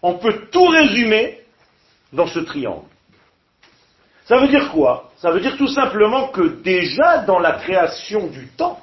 On 0.01 0.15
peut 0.15 0.47
tout 0.51 0.67
résumer 0.67 1.39
dans 2.11 2.27
ce 2.27 2.39
triangle. 2.39 2.89
Ça 4.25 4.39
veut 4.39 4.49
dire 4.49 4.73
quoi? 4.73 5.13
Ça 5.19 5.31
veut 5.31 5.39
dire 5.39 5.55
tout 5.55 5.69
simplement 5.69 6.27
que 6.27 6.41
déjà 6.61 7.19
dans 7.19 7.39
la 7.39 7.53
création 7.53 8.27
du 8.27 8.47
temps, 8.47 8.81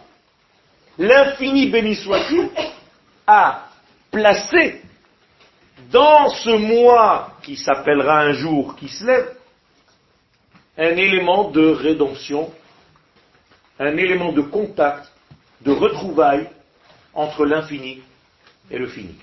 l'infini 0.96 1.68
béni 1.68 1.96
soit-il 1.96 2.48
a 3.26 3.68
placé 4.12 4.83
dans 5.90 6.29
ce 6.29 6.51
mois 6.51 7.33
qui 7.42 7.57
s'appellera 7.57 8.20
un 8.20 8.33
jour 8.35 8.77
qui 8.77 8.88
se 8.88 9.05
lève, 9.05 9.35
un 10.79 10.96
élément 10.96 11.51
de 11.51 11.66
rédemption, 11.66 12.53
un 13.79 13.96
élément 13.96 14.33
de 14.33 14.42
contact, 14.42 15.11
de 15.62 15.72
retrouvaille 15.72 16.48
entre 17.14 17.44
l'infini 17.44 18.03
et 18.70 18.79
le 18.79 18.87
fini. 18.87 19.16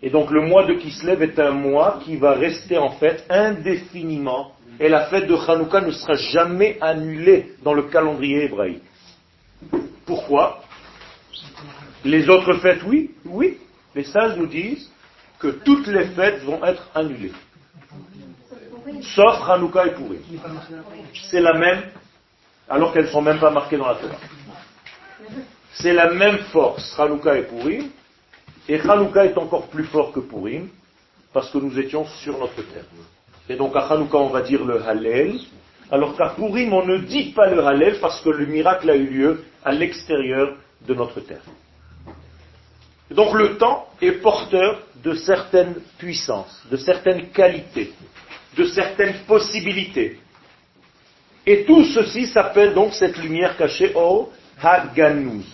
Et 0.00 0.10
donc 0.10 0.30
le 0.30 0.42
mois 0.42 0.64
de 0.64 0.74
Kislev 0.74 1.22
est 1.22 1.38
un 1.38 1.50
mois 1.50 2.00
qui 2.04 2.16
va 2.16 2.32
rester 2.32 2.78
en 2.78 2.90
fait 2.90 3.24
indéfiniment 3.28 4.52
et 4.80 4.88
la 4.88 5.06
fête 5.06 5.26
de 5.26 5.34
Hanouka 5.34 5.80
ne 5.80 5.90
sera 5.90 6.14
jamais 6.14 6.78
annulée 6.80 7.54
dans 7.62 7.74
le 7.74 7.84
calendrier 7.84 8.44
hébraïque. 8.44 8.82
Pourquoi? 10.06 10.62
Les 12.04 12.28
autres 12.28 12.54
fêtes, 12.54 12.82
oui, 12.84 13.10
oui. 13.24 13.58
Les 13.98 14.04
sages 14.04 14.36
nous 14.36 14.46
disent 14.46 14.88
que 15.40 15.48
toutes 15.48 15.88
les 15.88 16.06
fêtes 16.10 16.44
vont 16.44 16.64
être 16.64 16.88
annulées. 16.94 17.32
Sauf 19.02 19.40
Hanouka 19.48 19.88
et 19.88 19.90
Purim. 19.90 20.22
C'est 21.28 21.40
la 21.40 21.54
même, 21.54 21.82
alors 22.68 22.92
qu'elles 22.92 23.06
ne 23.06 23.10
sont 23.10 23.22
même 23.22 23.40
pas 23.40 23.50
marquées 23.50 23.76
dans 23.76 23.88
la 23.88 23.96
Torah. 23.96 24.14
C'est 25.72 25.92
la 25.92 26.12
même 26.12 26.38
force, 26.52 26.96
Hanouka 26.96 27.38
et 27.38 27.42
Purim, 27.42 27.90
et 28.68 28.78
Hanouka 28.78 29.24
est 29.24 29.36
encore 29.36 29.66
plus 29.66 29.86
fort 29.86 30.12
que 30.12 30.20
Purim, 30.20 30.68
parce 31.32 31.50
que 31.50 31.58
nous 31.58 31.76
étions 31.76 32.06
sur 32.22 32.38
notre 32.38 32.62
terre. 32.72 32.84
Et 33.48 33.56
donc 33.56 33.74
à 33.74 33.80
Hanouka, 33.80 34.16
on 34.16 34.28
va 34.28 34.42
dire 34.42 34.64
le 34.64 34.80
Hallel, 34.80 35.40
alors 35.90 36.16
qu'à 36.16 36.28
Purim, 36.36 36.72
on 36.72 36.86
ne 36.86 36.98
dit 36.98 37.32
pas 37.32 37.50
le 37.50 37.66
Hallel 37.66 37.98
parce 37.98 38.20
que 38.20 38.28
le 38.28 38.46
miracle 38.46 38.88
a 38.90 38.94
eu 38.94 39.08
lieu 39.08 39.44
à 39.64 39.72
l'extérieur 39.72 40.54
de 40.86 40.94
notre 40.94 41.18
terre. 41.18 41.42
Donc 43.10 43.34
le 43.34 43.56
temps 43.56 43.88
est 44.00 44.12
porteur 44.12 44.82
de 45.02 45.14
certaines 45.14 45.76
puissances, 45.96 46.62
de 46.70 46.76
certaines 46.76 47.30
qualités, 47.30 47.92
de 48.56 48.64
certaines 48.66 49.24
possibilités. 49.26 50.18
Et 51.46 51.64
tout 51.64 51.84
ceci 51.84 52.26
s'appelle 52.26 52.74
donc 52.74 52.92
cette 52.92 53.16
lumière 53.16 53.56
cachée 53.56 53.92
au 53.94 54.30
Haganuz. 54.60 55.46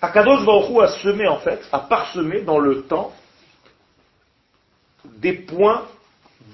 Akadosh 0.00 0.44
Baruch 0.44 0.82
a 0.82 0.88
semé 1.02 1.26
en 1.26 1.38
fait, 1.38 1.60
a 1.72 1.80
parsemé 1.80 2.42
dans 2.42 2.60
le 2.60 2.82
temps 2.82 3.12
des 5.04 5.32
points 5.32 5.88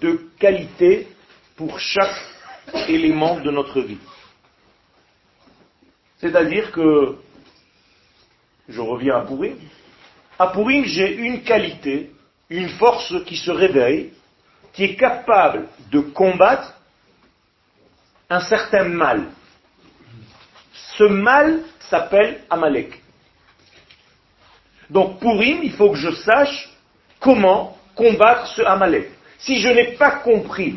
de 0.00 0.30
qualité 0.38 1.08
pour 1.56 1.78
chaque 1.78 2.16
élément 2.88 3.38
de 3.40 3.50
notre 3.50 3.82
vie. 3.82 3.98
C'est-à-dire 6.24 6.72
que, 6.72 7.16
je 8.66 8.80
reviens 8.80 9.18
à 9.18 9.20
Pourim, 9.20 9.58
à 10.38 10.46
Pourim 10.46 10.86
j'ai 10.86 11.16
une 11.16 11.42
qualité, 11.42 12.12
une 12.48 12.70
force 12.70 13.12
qui 13.26 13.36
se 13.36 13.50
réveille, 13.50 14.10
qui 14.72 14.84
est 14.84 14.96
capable 14.96 15.68
de 15.90 16.00
combattre 16.00 16.80
un 18.30 18.40
certain 18.40 18.84
mal. 18.84 19.26
Ce 20.96 21.04
mal 21.04 21.60
s'appelle 21.90 22.40
Amalek. 22.48 23.02
Donc 24.88 25.20
Pourim, 25.20 25.60
il 25.62 25.72
faut 25.72 25.90
que 25.90 25.98
je 25.98 26.10
sache 26.10 26.70
comment 27.20 27.76
combattre 27.94 28.46
ce 28.46 28.62
Amalek. 28.62 29.10
Si 29.40 29.58
je 29.58 29.68
n'ai 29.68 29.92
pas 29.98 30.12
compris 30.12 30.74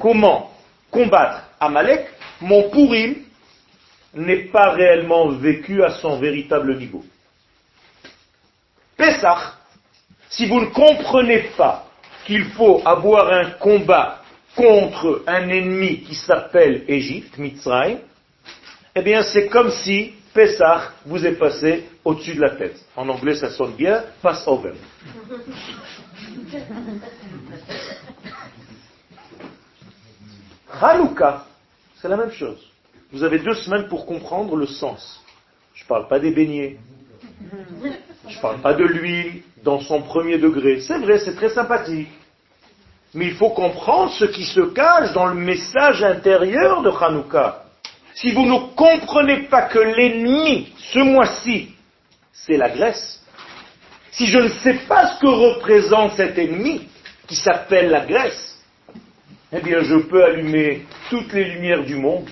comment 0.00 0.52
combattre 0.90 1.42
Amalek, 1.60 2.08
mon 2.40 2.70
Pourim 2.70 3.25
n'est 4.16 4.44
pas 4.46 4.70
réellement 4.70 5.28
vécu 5.28 5.84
à 5.84 5.90
son 5.90 6.18
véritable 6.18 6.76
niveau. 6.76 7.04
Pessah, 8.96 9.54
si 10.30 10.46
vous 10.46 10.60
ne 10.60 10.66
comprenez 10.66 11.50
pas 11.56 11.86
qu'il 12.24 12.46
faut 12.46 12.80
avoir 12.84 13.30
un 13.32 13.50
combat 13.52 14.22
contre 14.56 15.22
un 15.26 15.48
ennemi 15.48 16.00
qui 16.00 16.14
s'appelle 16.14 16.84
Égypte, 16.88 17.36
Mitzrayim, 17.36 17.98
eh 18.94 19.02
bien 19.02 19.22
c'est 19.22 19.48
comme 19.48 19.70
si 19.70 20.14
Pessah 20.32 20.92
vous 21.04 21.24
est 21.26 21.36
passé 21.38 21.84
au-dessus 22.04 22.34
de 22.34 22.40
la 22.40 22.56
tête. 22.56 22.82
En 22.96 23.08
anglais, 23.08 23.34
ça 23.34 23.50
sonne 23.50 23.72
bien, 23.74 24.02
pass 24.22 24.46
over. 24.46 24.72
Hanouka, 30.80 31.46
c'est 32.00 32.08
la 32.08 32.16
même 32.16 32.32
chose. 32.32 32.66
Vous 33.12 33.22
avez 33.22 33.38
deux 33.38 33.54
semaines 33.54 33.88
pour 33.88 34.06
comprendre 34.06 34.56
le 34.56 34.66
sens. 34.66 35.22
Je 35.74 35.84
ne 35.84 35.88
parle 35.88 36.08
pas 36.08 36.18
des 36.18 36.30
beignets. 36.30 36.78
Je 38.28 38.36
ne 38.36 38.40
parle 38.40 38.60
pas 38.60 38.74
de 38.74 38.84
l'huile 38.84 39.42
dans 39.62 39.80
son 39.80 40.02
premier 40.02 40.38
degré. 40.38 40.80
C'est 40.80 40.98
vrai, 40.98 41.18
c'est 41.18 41.34
très 41.34 41.50
sympathique. 41.50 42.08
Mais 43.14 43.26
il 43.26 43.34
faut 43.34 43.50
comprendre 43.50 44.12
ce 44.12 44.24
qui 44.24 44.44
se 44.44 44.60
cache 44.60 45.12
dans 45.12 45.26
le 45.26 45.34
message 45.34 46.02
intérieur 46.02 46.82
de 46.82 46.90
Hanouka. 46.90 47.64
Si 48.14 48.32
vous 48.32 48.46
ne 48.46 48.74
comprenez 48.74 49.44
pas 49.44 49.62
que 49.62 49.78
l'ennemi, 49.78 50.72
ce 50.78 50.98
mois-ci, 50.98 51.74
c'est 52.32 52.56
la 52.56 52.70
Grèce, 52.70 53.22
si 54.12 54.26
je 54.26 54.38
ne 54.38 54.48
sais 54.48 54.78
pas 54.88 55.14
ce 55.14 55.20
que 55.20 55.26
représente 55.26 56.12
cet 56.16 56.38
ennemi, 56.38 56.88
qui 57.26 57.36
s'appelle 57.36 57.90
la 57.90 58.06
Grèce, 58.06 58.64
eh 59.52 59.60
bien 59.60 59.80
je 59.82 59.96
peux 59.96 60.24
allumer 60.24 60.86
toutes 61.10 61.32
les 61.32 61.44
lumières 61.44 61.84
du 61.84 61.96
monde. 61.96 62.28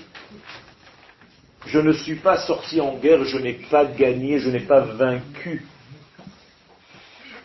Je 1.67 1.79
ne 1.79 1.93
suis 1.93 2.15
pas 2.15 2.37
sorti 2.37 2.79
en 2.79 2.97
guerre, 2.97 3.23
je 3.25 3.37
n'ai 3.37 3.53
pas 3.53 3.85
gagné, 3.85 4.39
je 4.39 4.49
n'ai 4.49 4.59
pas 4.59 4.81
vaincu. 4.81 5.65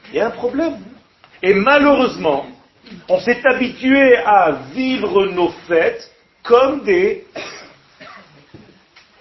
Il 0.08 0.16
y 0.16 0.20
a 0.20 0.26
un 0.26 0.30
problème. 0.30 0.78
Et 1.42 1.54
malheureusement, 1.54 2.46
on 3.08 3.20
s'est 3.20 3.40
habitué 3.46 4.16
à 4.16 4.52
vivre 4.74 5.26
nos 5.26 5.50
fêtes 5.66 6.10
comme 6.42 6.84
des 6.84 7.24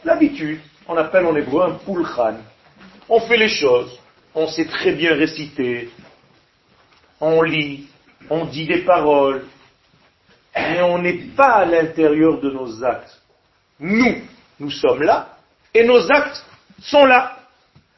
L'habitude, 0.03 0.59
on 0.87 0.95
appelle 0.97 1.25
en 1.25 1.35
hébreu 1.35 1.63
un 1.63 1.75
pulchan. 1.75 2.37
On 3.09 3.19
fait 3.21 3.37
les 3.37 3.49
choses, 3.49 3.99
on 4.33 4.47
sait 4.47 4.65
très 4.65 4.93
bien 4.93 5.13
réciter, 5.13 5.89
on 7.19 7.41
lit, 7.41 7.87
on 8.29 8.45
dit 8.45 8.65
des 8.65 8.83
paroles, 8.83 9.45
mais 10.55 10.81
on 10.81 10.99
n'est 10.99 11.21
pas 11.35 11.55
à 11.55 11.65
l'intérieur 11.65 12.39
de 12.39 12.49
nos 12.51 12.83
actes. 12.83 13.21
Nous, 13.79 14.21
nous 14.59 14.71
sommes 14.71 15.03
là, 15.03 15.37
et 15.73 15.83
nos 15.83 16.11
actes 16.11 16.45
sont 16.81 17.05
là. 17.05 17.37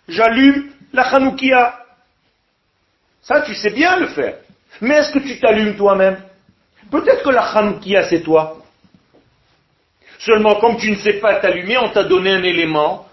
J'allume 0.07 0.71
la 0.93 1.03
Hanoukia. 1.03 1.79
Ça, 3.21 3.41
tu 3.41 3.55
sais 3.55 3.69
bien 3.69 3.97
le 3.97 4.07
faire. 4.07 4.37
Mais 4.81 4.95
est-ce 4.95 5.11
que 5.11 5.19
tu 5.19 5.39
t'allumes 5.39 5.75
toi-même? 5.75 6.21
Peut-être 6.89 7.23
que 7.23 7.29
la 7.29 7.43
Hanoukia, 7.43 8.03
c'est 8.09 8.21
toi. 8.21 8.57
Seulement, 10.19 10.55
comme 10.55 10.77
tu 10.77 10.91
ne 10.91 10.97
sais 10.97 11.13
pas 11.13 11.35
t'allumer, 11.39 11.77
on 11.77 11.89
t'a 11.89 12.03
donné 12.03 12.31
un 12.31 12.43
élément 12.43 13.07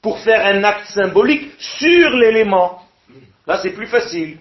pour 0.00 0.20
faire 0.20 0.46
un 0.46 0.62
acte 0.62 0.86
symbolique 0.90 1.50
sur 1.58 2.10
l'élément. 2.10 2.82
Là, 3.46 3.58
c'est 3.62 3.72
plus 3.72 3.86
facile. 3.86 4.38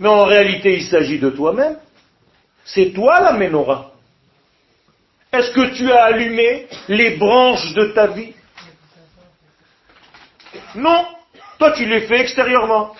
Mais 0.00 0.08
en 0.08 0.24
réalité, 0.24 0.76
il 0.76 0.84
s'agit 0.84 1.18
de 1.18 1.30
toi-même. 1.30 1.76
C'est 2.64 2.90
toi 2.92 3.20
la 3.20 3.32
menorah. 3.32 3.91
Est-ce 5.32 5.50
que 5.52 5.74
tu 5.74 5.90
as 5.90 6.04
allumé 6.04 6.66
les 6.88 7.16
branches 7.16 7.72
de 7.72 7.86
ta 7.86 8.08
vie 8.08 8.34
Non. 10.74 11.06
Toi, 11.58 11.72
tu 11.72 11.86
les 11.86 12.02
fais 12.02 12.20
extérieurement. 12.20 12.94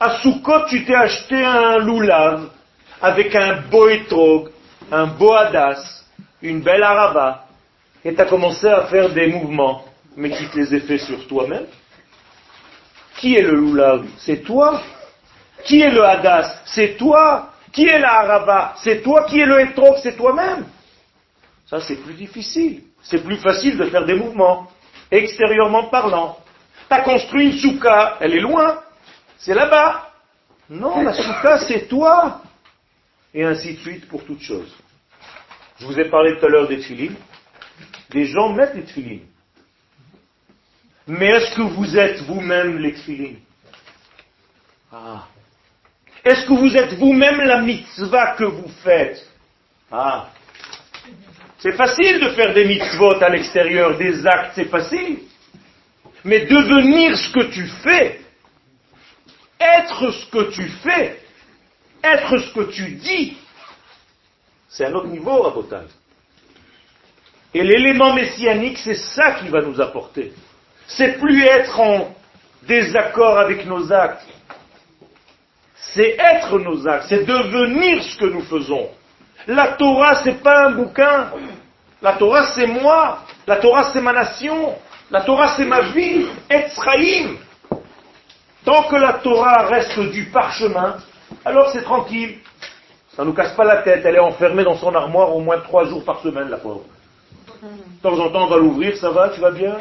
À 0.00 0.18
Soukot, 0.18 0.66
tu 0.68 0.84
t'es 0.84 0.96
acheté 0.96 1.36
un 1.36 1.78
loulav 1.78 2.50
avec 3.00 3.32
un 3.36 3.60
beau 3.70 3.88
étrog, 3.88 4.50
un 4.90 5.06
beau 5.06 5.32
hadas, 5.34 6.04
une 6.42 6.62
belle 6.62 6.82
araba, 6.82 7.46
et 8.04 8.12
tu 8.12 8.20
as 8.20 8.24
commencé 8.24 8.66
à 8.66 8.86
faire 8.86 9.10
des 9.10 9.28
mouvements, 9.28 9.84
mais 10.16 10.30
qui 10.30 10.48
te 10.48 10.58
les 10.58 10.74
a 10.74 10.80
fait 10.80 10.98
sur 10.98 11.28
toi-même 11.28 11.66
Qui 13.18 13.36
est 13.36 13.42
le 13.42 13.54
loulav? 13.54 14.04
C'est 14.18 14.42
toi. 14.42 14.82
Qui 15.64 15.80
est 15.80 15.90
le 15.90 16.04
hadas? 16.04 16.62
C'est 16.64 16.96
toi. 16.96 17.50
Qui 17.72 17.86
est 17.86 18.00
la 18.00 18.18
araba? 18.18 18.74
C'est 18.82 19.00
toi. 19.00 19.26
Qui 19.28 19.38
est 19.38 19.46
le 19.46 19.60
etrog 19.60 19.96
C'est 20.02 20.16
toi-même. 20.16 20.64
Ça, 21.68 21.80
c'est 21.80 21.96
plus 21.96 22.14
difficile. 22.14 22.82
C'est 23.02 23.22
plus 23.22 23.36
facile 23.36 23.76
de 23.76 23.84
faire 23.84 24.06
des 24.06 24.14
mouvements, 24.14 24.70
extérieurement 25.10 25.84
parlant. 25.84 26.38
Tu 26.88 26.94
as 26.94 27.02
construit 27.02 27.46
une 27.46 27.58
souka, 27.58 28.16
elle 28.20 28.34
est 28.34 28.40
loin. 28.40 28.80
C'est 29.36 29.54
là-bas. 29.54 30.10
Non, 30.70 31.02
la 31.02 31.12
souka, 31.12 31.58
c'est 31.60 31.86
toi. 31.86 32.42
Et 33.34 33.44
ainsi 33.44 33.74
de 33.74 33.80
suite 33.80 34.08
pour 34.08 34.24
toutes 34.24 34.40
choses. 34.40 34.74
Je 35.78 35.86
vous 35.86 35.98
ai 36.00 36.06
parlé 36.06 36.38
tout 36.38 36.46
à 36.46 36.48
l'heure 36.48 36.68
des 36.68 36.78
tfilines. 36.80 37.16
Les 38.12 38.24
gens 38.24 38.52
mettent 38.52 38.74
les 38.74 38.84
tfilines. 38.84 39.26
Mais 41.06 41.26
est-ce 41.26 41.54
que 41.54 41.62
vous 41.62 41.96
êtes 41.96 42.20
vous-même 42.22 42.78
les 42.78 42.94
tfilines 42.94 43.38
Ah. 44.90 45.26
Est-ce 46.24 46.46
que 46.46 46.52
vous 46.52 46.74
êtes 46.76 46.94
vous-même 46.94 47.40
la 47.42 47.60
mitzvah 47.60 48.34
que 48.36 48.44
vous 48.44 48.68
faites? 48.82 49.24
Ah. 49.92 50.28
C'est 51.58 51.72
facile 51.72 52.20
de 52.20 52.30
faire 52.30 52.54
des 52.54 52.64
mitzvot 52.64 53.20
à 53.22 53.28
l'extérieur, 53.28 53.96
des 53.96 54.26
actes, 54.26 54.52
c'est 54.54 54.68
facile. 54.70 55.18
Mais 56.24 56.46
devenir 56.46 57.16
ce 57.16 57.30
que 57.30 57.44
tu 57.50 57.66
fais, 57.82 58.20
être 59.60 60.10
ce 60.10 60.26
que 60.26 60.50
tu 60.50 60.68
fais, 60.82 61.18
Être 62.02 62.38
ce 62.38 62.52
que 62.52 62.70
tu 62.70 62.92
dis, 62.92 63.36
c'est 64.68 64.86
un 64.86 64.94
autre 64.94 65.08
niveau, 65.08 65.42
Rabotai. 65.42 65.86
Et 67.54 67.64
l'élément 67.64 68.14
messianique, 68.14 68.78
c'est 68.78 68.94
ça 68.94 69.32
qui 69.32 69.48
va 69.48 69.62
nous 69.62 69.80
apporter. 69.80 70.32
C'est 70.86 71.18
plus 71.18 71.44
être 71.44 71.80
en 71.80 72.14
désaccord 72.62 73.38
avec 73.38 73.66
nos 73.66 73.92
actes. 73.92 74.26
C'est 75.74 76.16
être 76.18 76.58
nos 76.58 76.86
actes, 76.86 77.06
c'est 77.08 77.24
devenir 77.24 78.02
ce 78.02 78.16
que 78.16 78.26
nous 78.26 78.42
faisons. 78.42 78.90
La 79.46 79.68
Torah, 79.68 80.16
c'est 80.16 80.42
pas 80.42 80.66
un 80.66 80.70
bouquin. 80.72 81.30
La 82.02 82.14
Torah, 82.14 82.52
c'est 82.54 82.66
moi. 82.66 83.20
La 83.46 83.56
Torah, 83.56 83.90
c'est 83.92 84.00
ma 84.00 84.12
nation. 84.12 84.74
La 85.10 85.22
Torah, 85.22 85.54
c'est 85.56 85.64
ma 85.64 85.80
vie. 85.92 86.26
Etzraïm. 86.50 87.38
Tant 88.64 88.82
que 88.84 88.96
la 88.96 89.14
Torah 89.14 89.66
reste 89.68 89.98
du 90.10 90.26
parchemin, 90.26 90.96
alors 91.44 91.70
c'est 91.70 91.82
tranquille. 91.82 92.38
Ça 93.14 93.22
ne 93.22 93.28
nous 93.28 93.34
casse 93.34 93.52
pas 93.54 93.64
la 93.64 93.82
tête. 93.82 94.04
Elle 94.04 94.16
est 94.16 94.20
enfermée 94.20 94.64
dans 94.64 94.76
son 94.76 94.94
armoire 94.94 95.34
au 95.34 95.40
moins 95.40 95.58
trois 95.60 95.86
jours 95.86 96.04
par 96.04 96.20
semaine, 96.20 96.50
la 96.50 96.58
pauvre. 96.58 96.84
De 97.62 98.02
temps 98.02 98.18
en 98.18 98.30
temps, 98.30 98.44
on 98.44 98.48
va 98.48 98.58
l'ouvrir, 98.58 98.96
ça 98.96 99.10
va, 99.10 99.30
tu 99.30 99.40
vas 99.40 99.50
bien? 99.50 99.78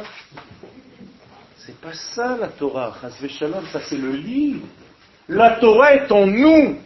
C'est 1.57 1.79
pas 1.81 1.93
ça 1.93 2.37
la 2.39 2.47
Torah. 2.47 2.93
Ça 3.01 3.79
c'est 3.81 3.97
le 3.97 4.11
livre. 4.11 4.65
La 5.27 5.51
Torah 5.57 5.95
est 5.95 6.11
en 6.11 6.25
nous. 6.25 6.79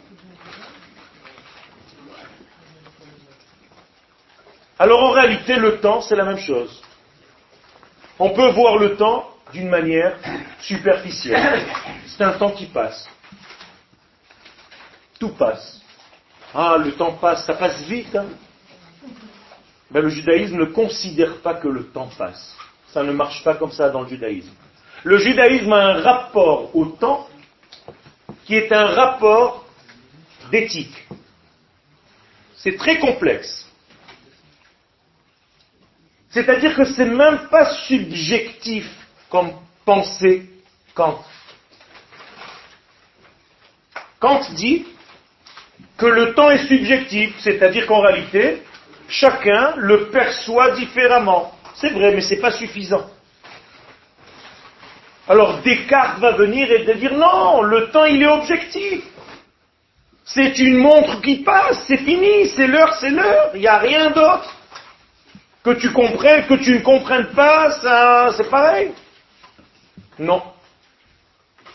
Alors 4.82 5.04
en 5.04 5.12
réalité, 5.12 5.58
le 5.58 5.80
temps, 5.80 6.02
c'est 6.02 6.16
la 6.16 6.26
même 6.26 6.40
chose. 6.40 6.82
On 8.18 8.32
peut 8.32 8.50
voir 8.50 8.80
le 8.80 8.96
temps 8.98 9.30
d'une 9.54 9.70
manière 9.70 10.18
superficielle. 10.60 11.68
C'est 12.08 12.24
un 12.24 12.32
temps 12.32 12.50
qui 12.50 12.66
passe. 12.66 13.08
Tout 15.20 15.36
passe. 15.36 15.80
Ah, 16.56 16.78
le 16.84 16.94
temps 16.94 17.12
passe, 17.12 17.46
ça 17.46 17.54
passe 17.54 17.80
vite. 17.84 18.16
Hein. 18.16 18.26
Ben, 19.92 20.02
le 20.02 20.10
judaïsme 20.10 20.58
ne 20.58 20.66
considère 20.66 21.38
pas 21.44 21.54
que 21.54 21.68
le 21.68 21.86
temps 21.90 22.10
passe. 22.18 22.58
Ça 22.88 23.04
ne 23.04 23.12
marche 23.12 23.44
pas 23.44 23.54
comme 23.54 23.72
ça 23.72 23.92
dans 23.92 24.02
le 24.02 24.08
judaïsme. 24.08 24.56
Le 25.04 25.20
judaïsme 25.20 25.74
a 25.74 25.90
un 25.90 26.02
rapport 26.02 26.76
au 26.76 26.86
temps 26.86 27.28
qui 28.46 28.56
est 28.56 28.72
un 28.72 28.88
rapport 28.88 29.64
d'éthique. 30.50 31.08
C'est 32.56 32.78
très 32.78 32.98
complexe. 32.98 33.71
C'est-à-dire 36.32 36.76
que 36.76 36.86
c'est 36.86 37.06
même 37.06 37.48
pas 37.50 37.66
subjectif 37.88 38.90
comme 39.30 39.52
pensée 39.86 40.50
Kant. 40.94 41.24
Kant 44.20 44.42
dit 44.52 44.86
que 45.98 46.06
le 46.06 46.34
temps 46.34 46.52
est 46.52 46.68
subjectif, 46.68 47.34
c'est-à-dire 47.40 47.86
qu'en 47.86 48.02
réalité, 48.02 48.64
chacun 49.08 49.74
le 49.78 50.10
perçoit 50.10 50.72
différemment. 50.72 51.54
C'est 51.76 51.90
vrai, 51.90 52.14
mais 52.14 52.22
ce 52.22 52.36
n'est 52.36 52.42
pas 52.42 52.52
suffisant. 52.52 53.06
Alors 55.28 55.62
Descartes 55.62 56.20
va 56.20 56.32
venir 56.32 56.72
et 56.72 56.96
dire 56.96 57.14
non, 57.14 57.62
le 57.62 57.90
temps 57.92 58.06
il 58.06 58.22
est 58.22 58.28
objectif. 58.28 59.04
C'est 60.24 60.58
une 60.60 60.78
montre 60.78 61.22
qui 61.22 61.38
passe, 61.38 61.84
c'est 61.88 61.98
fini, 61.98 62.48
c'est 62.50 62.68
l'heure, 62.68 62.94
c'est 63.00 63.10
l'heure, 63.10 63.52
il 63.54 63.62
n'y 63.62 63.68
a 63.68 63.78
rien 63.78 64.12
d'autre. 64.12 64.61
Que 65.64 65.72
tu 65.80 65.92
comprennes, 65.92 66.48
que 66.48 66.56
tu 66.56 66.74
ne 66.74 66.82
comprennes 66.82 67.34
pas, 67.34 67.72
ça, 67.82 68.34
c'est 68.36 68.50
pareil. 68.50 68.92
Non. 70.18 70.42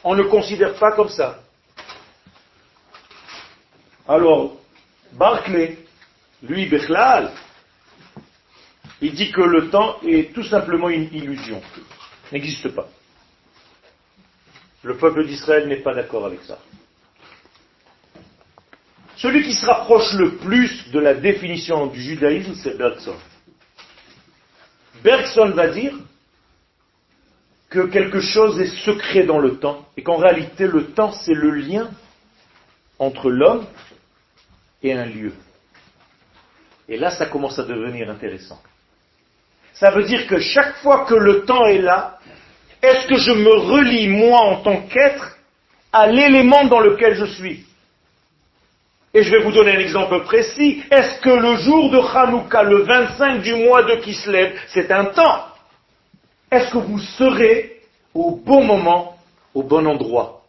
On 0.03 0.15
ne 0.15 0.25
considère 0.25 0.75
pas 0.75 0.93
comme 0.93 1.09
ça. 1.09 1.41
Alors, 4.09 4.57
Barclay, 5.13 5.79
lui, 6.43 6.67
Bechlal, 6.67 7.33
il 9.01 9.15
dit 9.15 9.31
que 9.31 9.41
le 9.41 9.71
temps 9.71 10.01
est 10.07 10.33
tout 10.33 10.45
simplement 10.45 10.89
une 10.89 11.13
illusion, 11.13 11.61
n'existe 12.33 12.69
pas. 12.69 12.89
Le 14.83 14.97
peuple 14.97 15.27
d'Israël 15.27 15.69
n'est 15.69 15.83
pas 15.83 15.95
d'accord 15.95 16.27
avec 16.27 16.43
ça. 16.45 16.59
Celui 19.17 19.43
qui 19.43 19.55
se 19.55 19.67
rapproche 19.67 20.13
le 20.13 20.37
plus 20.37 20.91
de 20.91 21.01
la 21.01 21.15
définition 21.15 21.87
du 21.87 22.01
judaïsme, 22.01 22.55
c'est 22.55 22.77
Bergson. 22.77 23.17
Bergson 25.03 25.51
va 25.51 25.69
dire 25.69 25.95
que 27.69 27.87
quelque 27.87 28.21
chose 28.21 28.61
est 28.61 28.85
secret 28.85 29.25
dans 29.25 29.39
le 29.39 29.59
temps 29.59 29.87
et 29.97 30.03
qu'en 30.03 30.17
réalité 30.17 30.67
le 30.67 30.87
temps 30.93 31.13
c'est 31.13 31.35
le 31.35 31.51
lien 31.51 31.91
entre 32.99 33.31
l'homme 33.31 33.67
et 34.83 34.93
un 34.93 35.07
lieu. 35.07 35.33
Et 36.89 36.97
là 36.97 37.11
ça 37.11 37.27
commence 37.27 37.59
à 37.59 37.65
devenir 37.65 38.09
intéressant. 38.09 38.61
Ça 39.75 39.91
veut 39.91 40.05
dire 40.05 40.27
que 40.27 40.39
chaque 40.39 40.77
fois 40.77 41.05
que 41.05 41.15
le 41.15 41.45
temps 41.45 41.67
est 41.67 41.83
là, 41.83 42.19
est-ce 42.81 43.07
que 43.09 43.17
je 43.17 43.33
me 43.33 43.53
relie 43.53 44.09
moi 44.09 44.41
en 44.41 44.63
tant 44.63 44.83
qu'être 44.83 45.37
à 45.93 46.07
l'élément 46.07 46.65
dans 46.67 46.81
lequel 46.81 47.15
je 47.15 47.25
suis? 47.27 47.66
Et 49.17 49.23
je 49.23 49.31
vais 49.31 49.43
vous 49.43 49.51
donner 49.51 49.75
un 49.75 49.79
exemple 49.79 50.25
précis. 50.25 50.83
Est-ce 50.91 51.23
que 51.23 51.31
le 51.31 51.57
jour 51.57 51.91
de 51.91 51.97
Hanouka, 51.97 52.63
le 52.63 52.83
25 52.83 53.41
du 53.41 53.55
mois 53.55 53.83
de 53.83 53.95
Kislev, 53.95 54.53
c'est 54.69 54.91
un 54.91 55.07
temps? 55.07 55.47
Est-ce 56.51 56.71
que 56.71 56.77
vous 56.77 56.99
serez 56.99 57.81
au 58.13 58.37
bon 58.37 58.63
moment, 58.63 59.17
au 59.55 59.63
bon 59.63 59.87
endroit? 59.87 60.43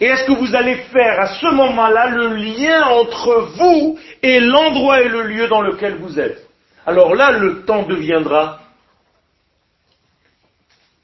Et 0.00 0.06
est-ce 0.06 0.24
que 0.24 0.32
vous 0.32 0.54
allez 0.54 0.76
faire 0.76 1.20
à 1.20 1.26
ce 1.26 1.46
moment-là 1.54 2.08
le 2.08 2.36
lien 2.36 2.86
entre 2.86 3.50
vous 3.58 3.98
et 4.22 4.40
l'endroit 4.40 5.02
et 5.02 5.08
le 5.10 5.24
lieu 5.24 5.46
dans 5.48 5.60
lequel 5.60 5.96
vous 5.96 6.18
êtes? 6.18 6.48
Alors 6.86 7.14
là, 7.14 7.32
le 7.32 7.66
temps 7.66 7.82
deviendra 7.82 8.60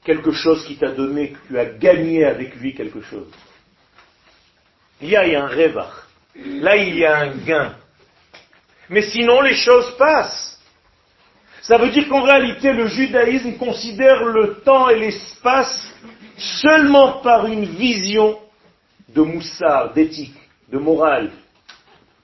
quelque 0.03 0.31
chose 0.31 0.65
qui 0.65 0.77
t'a 0.77 0.89
donné, 0.89 1.29
que 1.29 1.47
tu 1.47 1.59
as 1.59 1.65
gagné 1.65 2.25
avec 2.25 2.55
lui 2.55 2.73
quelque 2.73 3.01
chose. 3.01 3.29
Il 4.99 5.09
y 5.09 5.15
a 5.15 5.43
un 5.43 5.47
rêve 5.47 5.77
Là, 6.35 6.75
il 6.75 6.97
y 6.97 7.05
a 7.05 7.19
un 7.19 7.35
gain. 7.45 7.75
Mais 8.89 9.03
sinon, 9.03 9.41
les 9.41 9.55
choses 9.55 9.95
passent. 9.97 10.59
Ça 11.61 11.77
veut 11.77 11.89
dire 11.89 12.07
qu'en 12.07 12.21
réalité, 12.21 12.73
le 12.73 12.87
judaïsme 12.87 13.53
considère 13.57 14.23
le 14.23 14.61
temps 14.63 14.89
et 14.89 14.99
l'espace 14.99 15.93
seulement 16.37 17.21
par 17.21 17.47
une 17.47 17.65
vision 17.65 18.37
de 19.09 19.21
moussard, 19.21 19.93
d'éthique, 19.93 20.35
de 20.71 20.77
morale. 20.77 21.31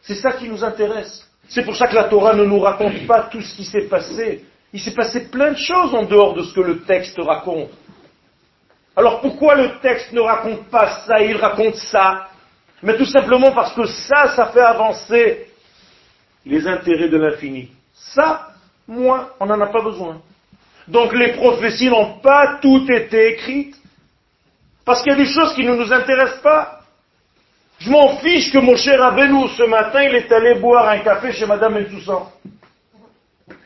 C'est 0.01 0.15
ça 0.15 0.33
qui 0.33 0.47
nous 0.47 0.63
intéresse. 0.63 1.27
C'est 1.47 1.63
pour 1.63 1.75
ça 1.75 1.87
que 1.87 1.95
la 1.95 2.05
Torah 2.05 2.33
ne 2.33 2.43
nous 2.43 2.59
raconte 2.59 3.07
pas 3.07 3.23
tout 3.31 3.41
ce 3.41 3.55
qui 3.55 3.65
s'est 3.65 3.87
passé. 3.87 4.45
Il 4.73 4.79
s'est 4.79 4.93
passé 4.93 5.29
plein 5.29 5.51
de 5.51 5.57
choses 5.57 5.93
en 5.95 6.03
dehors 6.03 6.33
de 6.33 6.43
ce 6.43 6.53
que 6.53 6.61
le 6.61 6.81
texte 6.81 7.17
raconte. 7.17 7.69
Alors 8.95 9.21
pourquoi 9.21 9.55
le 9.55 9.79
texte 9.79 10.11
ne 10.11 10.21
raconte 10.21 10.65
pas 10.69 11.05
ça, 11.05 11.21
il 11.21 11.35
raconte 11.37 11.75
ça 11.75 12.27
mais 12.83 12.97
tout 12.97 13.05
simplement 13.05 13.51
parce 13.51 13.73
que 13.73 13.85
ça, 13.85 14.35
ça 14.35 14.47
fait 14.47 14.61
avancer 14.61 15.47
les 16.45 16.67
intérêts 16.67 17.09
de 17.09 17.17
l'infini. 17.17 17.69
Ça, 17.93 18.47
moi, 18.87 19.35
on 19.39 19.45
n'en 19.45 19.61
a 19.61 19.67
pas 19.67 19.81
besoin. 19.81 20.21
Donc 20.87 21.13
les 21.13 21.33
prophéties 21.33 21.89
n'ont 21.89 22.19
pas 22.19 22.59
toutes 22.61 22.89
été 22.89 23.33
écrites. 23.33 23.75
Parce 24.83 25.03
qu'il 25.03 25.11
y 25.11 25.15
a 25.15 25.17
des 25.17 25.31
choses 25.31 25.53
qui 25.53 25.63
ne 25.63 25.75
nous 25.75 25.93
intéressent 25.93 26.41
pas. 26.41 26.79
Je 27.79 27.89
m'en 27.89 28.17
fiche 28.17 28.51
que 28.51 28.57
mon 28.57 28.75
cher 28.75 28.99
Rabbeinu, 28.99 29.47
ce 29.49 29.63
matin, 29.63 30.03
il 30.03 30.15
est 30.15 30.31
allé 30.31 30.55
boire 30.55 30.89
un 30.89 30.99
café 30.99 31.31
chez 31.33 31.45
Madame 31.45 31.77
Entoussan. 31.77 32.31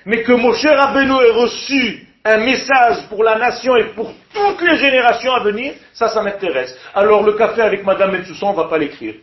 Mais 0.06 0.24
que 0.24 0.34
mon 0.34 0.54
cher 0.54 0.78
Rabbeinu 0.78 1.14
ait 1.14 1.32
reçu 1.32 2.05
un 2.26 2.38
message 2.40 3.08
pour 3.08 3.24
la 3.24 3.38
nation 3.38 3.76
et 3.76 3.94
pour 3.94 4.12
toutes 4.34 4.62
les 4.62 4.78
générations 4.78 5.32
à 5.32 5.44
venir, 5.44 5.76
ça, 5.94 6.10
ça 6.10 6.24
m'intéresse. 6.24 6.76
Alors 6.96 7.24
le 7.24 7.34
café 7.34 7.62
avec 7.62 7.86
Madame 7.86 8.14
Metsusson, 8.14 8.48
on 8.48 8.52
ne 8.52 8.58
va 8.58 8.64
pas 8.66 8.80
l'écrire. 8.80 9.14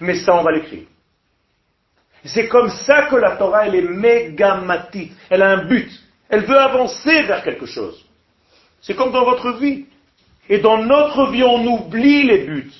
Mais 0.00 0.16
ça, 0.16 0.34
on 0.34 0.42
va 0.42 0.52
l'écrire. 0.52 0.84
C'est 2.24 2.48
comme 2.48 2.68
ça 2.68 3.04
que 3.04 3.16
la 3.16 3.36
Torah, 3.36 3.66
elle 3.66 3.76
est 3.76 3.88
mégamatite. 3.88 5.12
Elle 5.30 5.42
a 5.42 5.52
un 5.52 5.64
but. 5.64 5.90
Elle 6.28 6.44
veut 6.44 6.58
avancer 6.58 7.22
vers 7.22 7.42
quelque 7.42 7.64
chose. 7.64 8.04
C'est 8.82 8.94
comme 8.94 9.10
dans 9.10 9.24
votre 9.24 9.52
vie. 9.58 9.86
Et 10.50 10.58
dans 10.58 10.78
notre 10.84 11.30
vie, 11.30 11.42
on 11.42 11.64
oublie 11.64 12.24
les 12.24 12.44
buts. 12.44 12.72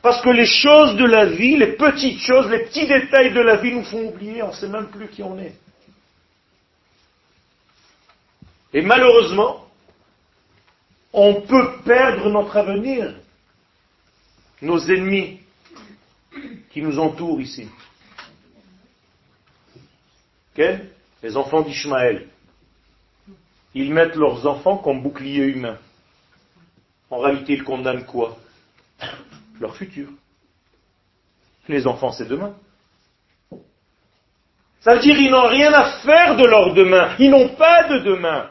Parce 0.00 0.22
que 0.22 0.30
les 0.30 0.46
choses 0.46 0.96
de 0.96 1.04
la 1.04 1.26
vie, 1.26 1.56
les 1.56 1.72
petites 1.72 2.20
choses, 2.20 2.48
les 2.48 2.60
petits 2.60 2.86
détails 2.86 3.32
de 3.32 3.40
la 3.40 3.56
vie 3.56 3.74
nous 3.74 3.84
font 3.84 4.06
oublier, 4.06 4.42
on 4.42 4.48
ne 4.48 4.52
sait 4.52 4.68
même 4.68 4.86
plus 4.86 5.08
qui 5.08 5.22
on 5.22 5.38
est. 5.38 5.54
Et 8.76 8.82
malheureusement, 8.82 9.64
on 11.10 11.40
peut 11.40 11.78
perdre 11.82 12.28
notre 12.28 12.58
avenir. 12.58 13.14
Nos 14.60 14.78
ennemis 14.90 15.40
qui 16.68 16.82
nous 16.82 16.98
entourent 16.98 17.40
ici. 17.40 17.70
Les 21.22 21.36
enfants 21.38 21.62
d'Ishmaël. 21.62 22.28
Ils 23.72 23.94
mettent 23.94 24.14
leurs 24.14 24.46
enfants 24.46 24.76
comme 24.76 25.02
bouclier 25.02 25.44
humain. 25.44 25.78
En 27.08 27.20
réalité, 27.20 27.54
ils 27.54 27.64
condamnent 27.64 28.04
quoi 28.04 28.36
Leur 29.58 29.74
futur. 29.74 30.08
Les 31.66 31.86
enfants, 31.86 32.12
c'est 32.12 32.28
demain. 32.28 32.54
Ça 34.80 34.96
veut 34.96 35.00
dire 35.00 35.16
qu'ils 35.16 35.30
n'ont 35.30 35.48
rien 35.48 35.72
à 35.72 35.98
faire 36.00 36.36
de 36.36 36.44
leur 36.44 36.74
demain. 36.74 37.16
Ils 37.18 37.30
n'ont 37.30 37.56
pas 37.56 37.84
de 37.84 38.00
demain. 38.00 38.50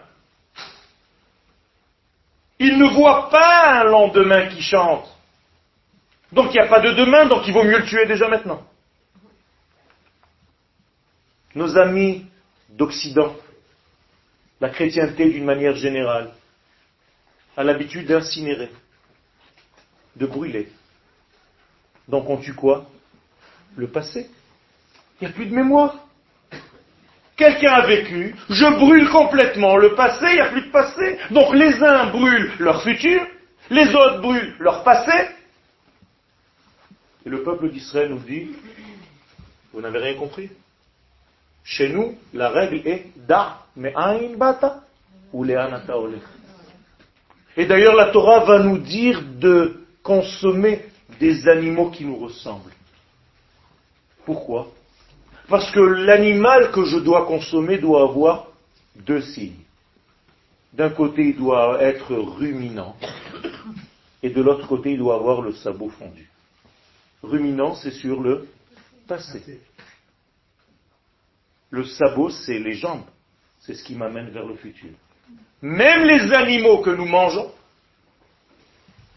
Ils 2.60 2.78
ne 2.78 2.88
voient 2.88 3.30
pas 3.30 3.82
un 3.82 3.84
lendemain 3.84 4.48
qui 4.48 4.62
chante. 4.62 5.08
Donc 6.32 6.54
il 6.54 6.54
n'y 6.54 6.66
a 6.66 6.68
pas 6.68 6.80
de 6.80 6.92
demain, 6.92 7.26
donc 7.26 7.48
il 7.48 7.54
vaut 7.54 7.64
mieux 7.64 7.80
le 7.80 7.86
tuer 7.86 8.06
déjà 8.06 8.28
maintenant. 8.28 8.66
Nos 11.54 11.78
amis 11.78 12.26
d'Occident, 12.70 13.36
la 14.60 14.70
chrétienté 14.70 15.30
d'une 15.30 15.46
manière 15.46 15.76
générale, 15.76 16.34
a 17.58 17.64
l'habitude 17.64 18.08
d'incinérer, 18.08 18.70
de 20.16 20.26
brûler. 20.26 20.72
Donc 22.08 22.30
on 22.30 22.38
tue 22.38 22.54
quoi? 22.54 22.86
Le 23.76 23.88
passé. 23.88 24.30
Il 25.20 25.28
n'y 25.28 25.34
a 25.34 25.36
plus 25.36 25.46
de 25.46 25.56
mémoire. 25.56 26.05
Quelqu'un 27.36 27.74
a 27.74 27.86
vécu, 27.86 28.34
je 28.50 28.66
brûle 28.80 29.10
complètement 29.10 29.76
le 29.76 29.94
passé, 29.94 30.26
il 30.30 30.36
n'y 30.36 30.40
a 30.40 30.50
plus 30.50 30.68
de 30.68 30.72
passé. 30.72 31.18
Donc 31.32 31.54
les 31.54 31.84
uns 31.84 32.08
brûlent 32.08 32.52
leur 32.60 32.82
futur, 32.82 33.28
les 33.70 33.94
autres 33.94 34.22
brûlent 34.22 34.56
leur 34.60 34.84
passé. 34.84 35.12
Et 37.26 37.30
le 37.30 37.44
peuple 37.44 37.70
d'Israël 37.70 38.10
nous 38.12 38.20
dit, 38.20 38.52
vous 39.74 39.82
n'avez 39.82 40.00
rien 40.00 40.14
compris. 40.14 40.50
Chez 41.66 41.90
nous, 41.90 42.16
la 42.34 42.50
règle 42.50 42.88
est 42.88 43.08
da 43.28 43.64
me'ain 43.76 44.38
bata 44.38 44.84
ou 45.34 45.44
le'anata 45.44 45.96
Et 47.58 47.66
d'ailleurs, 47.66 47.96
la 47.96 48.12
Torah 48.12 48.46
va 48.46 48.60
nous 48.60 48.78
dire 48.78 49.22
de 49.22 49.86
consommer 50.04 50.86
des 51.20 51.48
animaux 51.50 51.90
qui 51.90 52.06
nous 52.06 52.18
ressemblent. 52.18 52.72
Pourquoi? 54.26 54.68
Parce 55.48 55.70
que 55.72 55.80
l'animal 55.80 56.72
que 56.72 56.86
je 56.86 56.98
dois 56.98 57.26
consommer 57.26 57.78
doit 57.78 58.04
avoir 58.04 58.48
deux 58.96 59.22
signes. 59.22 59.64
D'un 60.74 60.90
côté, 60.90 61.30
il 61.30 61.38
doit 61.38 61.82
être 61.82 62.14
ruminant, 62.14 62.98
et 64.22 64.30
de 64.30 64.42
l'autre 64.42 64.68
côté, 64.68 64.92
il 64.92 64.98
doit 64.98 65.16
avoir 65.16 65.42
le 65.42 65.54
sabot 65.54 65.90
fondu. 65.90 66.30
Ruminant, 67.24 67.76
c'est 67.76 67.92
sur 67.92 68.22
le 68.22 68.48
passé. 69.08 69.60
Le 71.70 71.86
sabot, 71.86 72.30
c'est 72.30 72.60
les 72.60 72.74
jambes. 72.74 73.06
C'est 73.60 73.74
ce 73.74 73.84
qui 73.84 73.96
m'amène 73.96 74.30
vers 74.30 74.46
le 74.46 74.56
futur. 74.56 74.92
Même 75.62 76.04
les 76.04 76.34
animaux 76.34 76.80
que 76.80 76.92
nous 76.92 77.06
mangeons, 77.06 77.52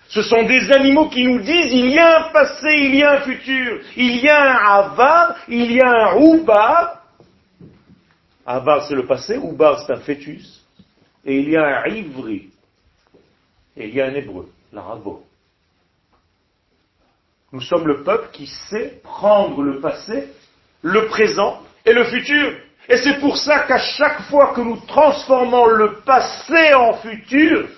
ce 0.09 0.23
sont 0.23 0.45
des 0.45 0.73
animaux 0.73 1.09
qui 1.11 1.25
nous 1.25 1.39
disent 1.41 1.73
il 1.73 1.91
y 1.91 1.99
a 1.99 2.21
un 2.21 2.33
passé, 2.33 2.69
il 2.71 2.95
y 2.95 3.03
a 3.03 3.13
un 3.13 3.21
futur, 3.21 3.81
il 3.95 4.17
y 4.17 4.29
a 4.29 4.43
un 4.43 4.81
avar, 4.81 5.37
il 5.49 5.73
y 5.73 5.81
a 5.83 5.91
un 5.91 6.17
oubar. 6.17 7.03
Avar 8.47 8.87
c'est 8.87 8.95
le 8.95 9.07
passé, 9.07 9.37
oubar 9.37 9.81
c'est 9.81 9.93
un 9.93 10.01
fœtus, 10.01 10.65
et 11.27 11.39
il 11.39 11.51
y 11.51 11.57
a 11.57 11.83
un 11.83 11.89
ivri, 11.89 12.49
et 13.77 13.89
il 13.89 13.95
y 13.95 14.01
a 14.01 14.07
un 14.07 14.15
hébreu, 14.15 14.49
l'arabo. 14.73 15.25
Nous 17.53 17.61
sommes 17.61 17.87
le 17.87 18.03
peuple 18.03 18.29
qui 18.33 18.47
sait 18.47 19.01
prendre 19.03 19.63
le 19.63 19.81
passé, 19.81 20.29
le 20.83 21.07
présent 21.09 21.63
et 21.85 21.93
le 21.93 22.05
futur. 22.05 22.59
Et 22.89 22.97
c'est 22.97 23.21
pour 23.21 23.37
ça 23.37 23.61
qu'à 23.61 23.79
chaque 23.79 24.23
fois 24.23 24.55
que 24.55 24.63
nous 24.63 24.79
transformons 24.87 25.67
le 25.67 26.01
passé 26.01 26.73
en 26.75 26.95
futur, 26.95 27.69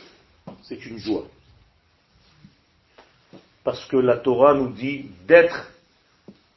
c'est 0.63 0.85
une 0.87 0.99
joie. 0.99 1.25
Parce 3.65 3.85
que 3.87 3.97
la 3.97 4.17
Torah 4.17 4.55
nous 4.55 4.71
dit 4.71 5.07
d'être 5.27 5.71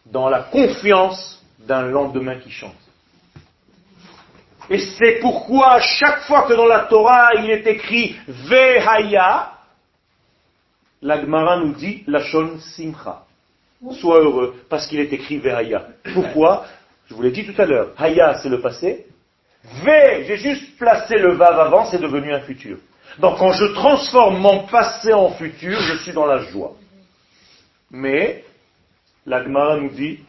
dans 0.05 0.29
la 0.29 0.43
confiance 0.43 1.43
d'un 1.59 1.83
lendemain 1.83 2.39
qui 2.39 2.51
chante. 2.51 2.75
Et 4.69 4.79
c'est 4.79 5.19
pourquoi 5.19 5.79
chaque 5.79 6.21
fois 6.21 6.43
que 6.43 6.53
dans 6.53 6.65
la 6.65 6.81
Torah 6.81 7.29
il 7.37 7.49
est 7.49 7.67
écrit 7.67 8.15
Vehaya, 8.27 9.51
la 11.01 11.19
Gemara 11.19 11.57
nous 11.57 11.73
dit 11.73 12.03
Lachon 12.07 12.59
Simcha. 12.59 13.23
Sois 13.99 14.19
heureux, 14.19 14.55
parce 14.69 14.87
qu'il 14.87 15.01
est 15.01 15.11
écrit 15.11 15.37
Vehaya. 15.39 15.87
Pourquoi? 16.13 16.65
Je 17.07 17.13
vous 17.13 17.21
l'ai 17.21 17.31
dit 17.31 17.45
tout 17.45 17.61
à 17.61 17.65
l'heure. 17.65 17.89
Haya, 17.97 18.39
c'est 18.41 18.49
le 18.49 18.61
passé. 18.61 19.05
Ve, 19.63 20.23
j'ai 20.25 20.37
juste 20.37 20.77
placé 20.77 21.17
le 21.17 21.33
Vav 21.33 21.59
avant, 21.59 21.85
c'est 21.85 21.99
devenu 21.99 22.33
un 22.33 22.41
futur. 22.41 22.77
Donc 23.19 23.37
quand 23.37 23.51
je 23.51 23.65
transforme 23.65 24.37
mon 24.37 24.63
passé 24.67 25.13
en 25.13 25.29
futur, 25.31 25.79
je 25.79 25.97
suis 25.97 26.13
dans 26.13 26.25
la 26.25 26.39
joie. 26.39 26.73
Mais, 27.93 28.43
la 29.27 29.43
Gemara 29.43 29.77
nous 29.77 29.91
dit, 29.91 30.19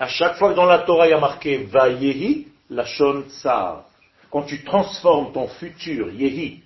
à 0.00 0.08
chaque 0.08 0.36
fois 0.36 0.50
que 0.50 0.56
dans 0.56 0.66
la 0.66 0.80
Torah 0.80 1.06
il 1.06 1.10
y 1.10 1.14
a 1.14 1.20
marqué 1.20 1.58
Vayehi, 1.58 2.48
Lachon 2.70 3.24
Tsar. 3.28 3.84
Quand 4.30 4.42
tu 4.42 4.64
transformes 4.64 5.32
ton 5.32 5.46
futur, 5.46 6.10
Yehi, 6.10 6.60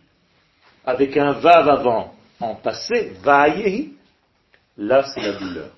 avec 0.87 1.17
un 1.19 1.33
Vav 1.33 1.69
avant, 1.69 2.15
en 2.41 2.55
passé, 2.55 3.13
Vayehi, 3.23 3.93
là 4.79 5.05
c'est 5.13 5.21
la 5.21 5.33
douleur. 5.35 5.71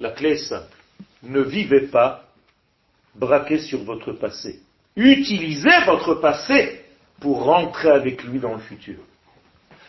La 0.00 0.10
clé 0.10 0.30
est 0.30 0.48
simple. 0.48 0.76
Ne 1.22 1.42
vivez 1.42 1.86
pas 1.86 2.24
braqué 3.14 3.58
sur 3.58 3.84
votre 3.84 4.12
passé. 4.12 4.60
Utilisez 4.96 5.84
votre 5.86 6.14
passé 6.14 6.84
pour 7.20 7.44
rentrer 7.44 7.90
avec 7.90 8.24
lui 8.24 8.40
dans 8.40 8.54
le 8.54 8.60
futur. 8.60 8.98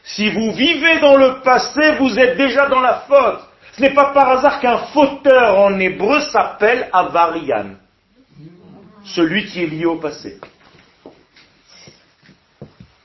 Si 0.04 0.30
vous 0.30 0.52
vivez 0.52 1.00
dans 1.00 1.16
le 1.16 1.42
passé, 1.42 1.96
vous 1.98 2.20
êtes 2.20 2.38
déjà 2.38 2.68
dans 2.68 2.82
la 2.82 3.06
faute. 3.08 3.40
Ce 3.76 3.82
n'est 3.82 3.94
pas 3.94 4.14
par 4.14 4.30
hasard 4.30 4.60
qu'un 4.60 4.78
fauteur 4.78 5.58
en 5.58 5.80
hébreu 5.80 6.20
s'appelle 6.22 6.90
Avarian, 6.92 7.72
celui 9.06 9.46
qui 9.46 9.64
est 9.64 9.68
lié 9.68 9.86
au 9.86 9.96
passé. 9.96 10.40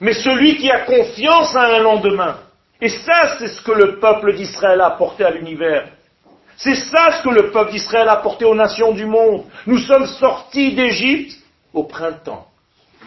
Mais 0.01 0.13
celui 0.13 0.57
qui 0.57 0.71
a 0.71 0.81
confiance 0.81 1.57
à 1.57 1.77
un 1.77 1.79
lendemain. 1.79 2.37
Et 2.81 2.89
ça, 2.89 3.39
c'est 3.39 3.49
ce 3.49 3.63
que 3.63 3.73
le 3.73 3.99
peuple 3.99 4.35
d'Israël 4.35 4.81
a 4.81 4.89
apporté 4.89 5.25
à 5.25 5.31
l'univers. 5.31 5.89
C'est 6.57 6.75
ça 6.75 7.19
ce 7.19 7.23
que 7.23 7.31
le 7.31 7.51
peuple 7.51 7.71
d'Israël 7.73 8.09
a 8.09 8.13
apporté 8.13 8.45
aux 8.45 8.55
nations 8.55 8.93
du 8.93 9.07
monde. 9.07 9.45
Nous 9.67 9.79
sommes 9.79 10.07
sortis 10.07 10.75
d'Égypte 10.75 11.39
au 11.73 11.85
printemps. 11.85 12.48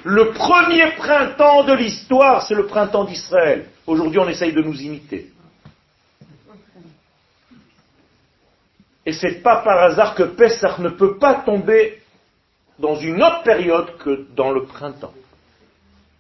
Le 0.04 0.32
premier 0.32 0.92
printemps 0.98 1.64
de 1.64 1.74
l'histoire, 1.74 2.42
c'est 2.48 2.56
le 2.56 2.66
printemps 2.66 3.04
d'Israël. 3.04 3.66
Aujourd'hui, 3.86 4.20
on 4.20 4.28
essaye 4.28 4.54
de 4.54 4.62
nous 4.62 4.82
imiter. 4.82 5.32
Et 9.06 9.14
c'est 9.14 9.42
pas 9.42 9.58
par 9.58 9.82
hasard 9.84 10.16
que 10.16 10.24
Pessah 10.24 10.78
ne 10.80 10.90
peut 10.90 11.18
pas 11.18 11.36
tomber 11.46 12.02
dans 12.80 12.96
une 12.96 13.22
autre 13.22 13.44
période 13.44 13.98
que 13.98 14.26
dans 14.36 14.52
le 14.52 14.66
printemps. 14.66 15.14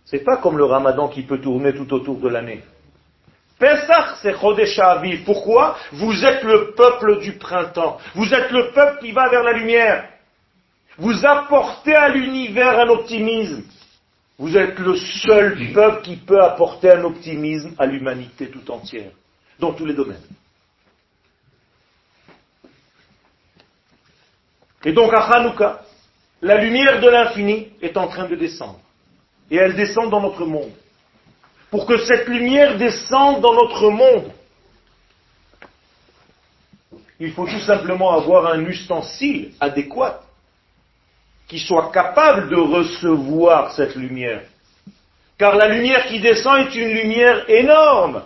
C'est 0.05 0.23
pas 0.23 0.38
comme 0.38 0.57
le 0.57 0.65
ramadan 0.65 1.07
qui 1.07 1.23
peut 1.23 1.39
tourner 1.39 1.73
tout 1.73 1.91
autour 1.93 2.17
de 2.17 2.27
l'année. 2.27 2.61
Pesach, 3.59 4.17
c'est 4.21 4.36
Chodesh 4.39 4.79
Aviv. 4.79 5.23
Pourquoi? 5.23 5.77
Vous 5.91 6.25
êtes 6.25 6.43
le 6.43 6.71
peuple 6.71 7.19
du 7.19 7.34
printemps. 7.34 7.97
Vous 8.15 8.34
êtes 8.34 8.51
le 8.51 8.71
peuple 8.71 8.99
qui 9.01 9.11
va 9.11 9.29
vers 9.29 9.43
la 9.43 9.53
lumière. 9.53 10.09
Vous 10.98 11.26
apportez 11.26 11.96
à 11.96 12.10
l'univers 12.10 12.80
un 12.80 12.89
optimisme. 12.89 13.64
Vous 14.38 14.58
êtes 14.58 14.78
le 14.80 14.96
seul 14.96 15.72
peuple 15.74 16.02
qui 16.02 16.16
peut 16.16 16.42
apporter 16.42 16.92
un 16.92 17.04
optimisme 17.04 17.76
à 17.78 17.86
l'humanité 17.86 18.50
tout 18.50 18.70
entière, 18.72 19.12
dans 19.60 19.74
tous 19.74 19.86
les 19.86 19.94
domaines. 19.94 20.22
Et 24.84 24.94
donc 24.94 25.14
à 25.14 25.22
Hanouka, 25.22 25.82
la 26.42 26.58
lumière 26.58 27.00
de 27.00 27.08
l'infini 27.08 27.70
est 27.82 27.96
en 27.98 28.08
train 28.08 28.28
de 28.28 28.36
descendre. 28.36 28.80
Et 29.52 29.58
elle 29.58 29.76
descend 29.76 30.10
dans 30.10 30.22
notre 30.22 30.46
monde. 30.46 30.72
Pour 31.70 31.86
que 31.86 31.98
cette 32.00 32.28
lumière 32.28 32.78
descende 32.78 33.42
dans 33.42 33.54
notre 33.54 33.92
monde, 33.92 34.32
il 37.20 37.32
faut 37.34 37.46
tout 37.46 37.60
simplement 37.60 38.12
avoir 38.12 38.48
un 38.48 38.66
ustensile 38.66 39.54
adéquat 39.60 40.24
qui 41.52 41.60
soit 41.60 41.91
capable 41.91 42.47
de 42.47 42.56
recevoir 42.56 43.74
cette 43.74 43.95
lumière. 43.95 44.43
Car 45.38 45.58
la 45.58 45.68
lumière 45.68 46.06
qui 46.06 46.22
descend 46.22 46.60
est 46.60 46.76
une 46.76 46.93
lumière 46.93 47.43
énorme. 47.49 48.24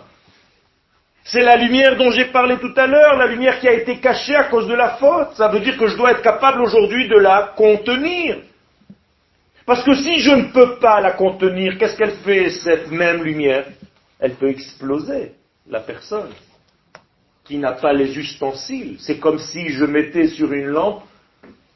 C'est 1.24 1.42
la 1.42 1.56
lumière 1.56 1.96
dont 1.96 2.12
j'ai 2.12 2.26
parlé 2.26 2.56
tout 2.58 2.72
à 2.76 2.86
l'heure, 2.86 3.16
la 3.16 3.26
lumière 3.26 3.58
qui 3.58 3.66
a 3.66 3.72
été 3.72 3.98
cachée 3.98 4.36
à 4.36 4.44
cause 4.44 4.68
de 4.68 4.74
la 4.74 4.90
faute. 4.90 5.34
Ça 5.34 5.48
veut 5.48 5.58
dire 5.58 5.76
que 5.76 5.88
je 5.88 5.96
dois 5.96 6.12
être 6.12 6.22
capable 6.22 6.62
aujourd'hui 6.62 7.08
de 7.08 7.16
la 7.16 7.52
contenir. 7.56 8.42
Parce 9.66 9.82
que 9.82 9.94
si 9.94 10.20
je 10.20 10.30
ne 10.30 10.52
peux 10.52 10.78
pas 10.78 11.00
la 11.00 11.10
contenir, 11.10 11.78
qu'est-ce 11.78 11.96
qu'elle 11.96 12.18
fait, 12.18 12.50
cette 12.50 12.92
même 12.92 13.24
lumière? 13.24 13.66
Elle 14.20 14.34
peut 14.34 14.50
exploser 14.50 15.32
la 15.68 15.80
personne 15.80 16.30
qui 17.44 17.58
n'a 17.58 17.72
pas 17.72 17.92
les 17.92 18.16
ustensiles. 18.16 18.98
C'est 19.00 19.18
comme 19.18 19.40
si 19.40 19.70
je 19.70 19.84
mettais 19.84 20.28
sur 20.28 20.52
une 20.52 20.66
lampe 20.66 21.02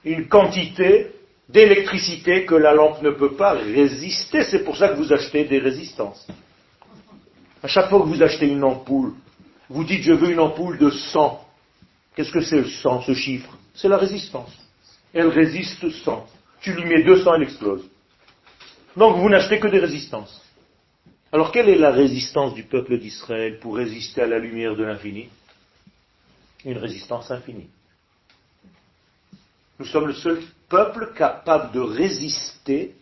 une 0.05 0.29
quantité 0.29 1.11
d'électricité 1.53 2.45
que 2.45 2.55
la 2.55 2.73
lampe 2.73 3.03
ne 3.03 3.11
peut 3.11 3.35
pas 3.35 3.53
résister. 3.53 4.45
C'est 4.45 4.65
pour 4.65 4.77
ça 4.77 4.89
que 4.89 4.97
vous 4.97 5.13
achetez 5.13 5.45
des 5.45 5.59
résistances. 5.59 6.27
À 7.63 7.69
chaque 7.69 7.91
fois 7.91 8.01
que 8.01 8.07
vous 8.07 8.23
achetez 8.23 8.47
une 8.47 8.65
ampoule, 8.65 9.15
vous 9.69 9.85
dites 9.85 10.03
je 10.03 10.13
veux 10.13 10.31
une 10.31 10.41
ampoule 10.41 10.79
de 10.79 10.91
100. 10.91 11.45
Qu'est-ce 12.15 12.33
que 12.33 12.41
c'est 12.41 12.59
le 12.59 12.69
100, 12.69 13.03
ce 13.03 13.15
chiffre? 13.15 13.57
C'est 13.75 13.89
la 13.89 13.97
résistance. 13.97 14.51
Elle 15.13 15.29
résiste 15.29 15.91
100. 15.91 16.27
Tu 16.61 16.73
lui 16.73 16.85
mets 16.85 17.03
200, 17.03 17.35
elle 17.35 17.43
explose. 17.43 17.85
Donc 18.97 19.17
vous 19.17 19.29
n'achetez 19.29 19.59
que 19.59 19.69
des 19.69 19.79
résistances. 19.79 20.41
Alors 21.33 21.53
quelle 21.53 21.69
est 21.69 21.79
la 21.79 21.91
résistance 21.91 22.55
du 22.55 22.65
peuple 22.65 22.99
d'Israël 22.99 23.59
pour 23.61 23.77
résister 23.77 24.23
à 24.23 24.27
la 24.27 24.39
lumière 24.39 24.77
de 24.77 24.85
l'infini? 24.85 25.29
Une 26.65 26.79
résistance 26.79 27.31
infinie. 27.31 27.69
Nous 29.79 29.87
sommes 29.87 30.09
le 30.09 30.15
seul 30.15 30.43
peuple 30.71 31.13
capable 31.15 31.73
de 31.73 31.81
résister 31.81 32.95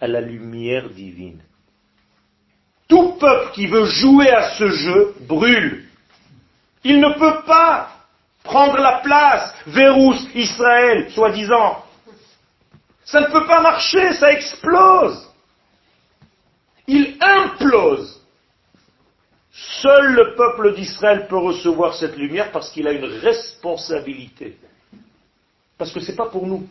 à 0.00 0.06
la 0.06 0.20
lumière 0.20 0.90
divine. 0.90 1.40
Tout 2.86 3.14
peuple 3.14 3.52
qui 3.54 3.66
veut 3.66 3.86
jouer 3.86 4.30
à 4.30 4.50
ce 4.50 4.68
jeu 4.68 5.14
brûle. 5.22 5.88
Il 6.84 7.00
ne 7.00 7.12
peut 7.18 7.42
pas 7.44 7.90
prendre 8.44 8.76
la 8.78 9.00
place, 9.00 9.52
Vérous, 9.66 10.28
Israël, 10.34 11.10
soi-disant. 11.10 11.84
Ça 13.04 13.20
ne 13.20 13.26
peut 13.26 13.46
pas 13.46 13.60
marcher, 13.60 14.12
ça 14.12 14.30
explose. 14.30 15.28
Il 16.86 17.16
implose. 17.20 18.20
Seul 19.52 20.12
le 20.12 20.34
peuple 20.36 20.74
d'Israël 20.74 21.26
peut 21.28 21.38
recevoir 21.38 21.94
cette 21.94 22.16
lumière 22.16 22.52
parce 22.52 22.70
qu'il 22.70 22.86
a 22.86 22.92
une 22.92 23.06
responsabilité. 23.06 24.58
Parce 25.78 25.92
que 25.92 26.00
ce 26.00 26.10
n'est 26.10 26.16
pas 26.16 26.26
pour 26.26 26.46
nous. 26.46 26.68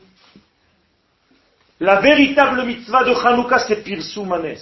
La 1.80 2.00
véritable 2.00 2.66
mitzvah 2.66 3.04
de 3.04 3.14
Hanouka, 3.14 3.60
c'est 3.60 3.84
Pirsoumanes. 3.84 4.58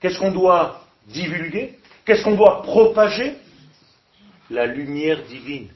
Qu'est-ce 0.00 0.18
qu'on 0.18 0.30
doit 0.30 0.84
divulguer? 1.06 1.78
Qu'est-ce 2.04 2.22
qu'on 2.22 2.36
doit 2.36 2.62
propager? 2.62 3.36
La 4.50 4.66
lumière 4.66 5.24
divine. 5.24 5.70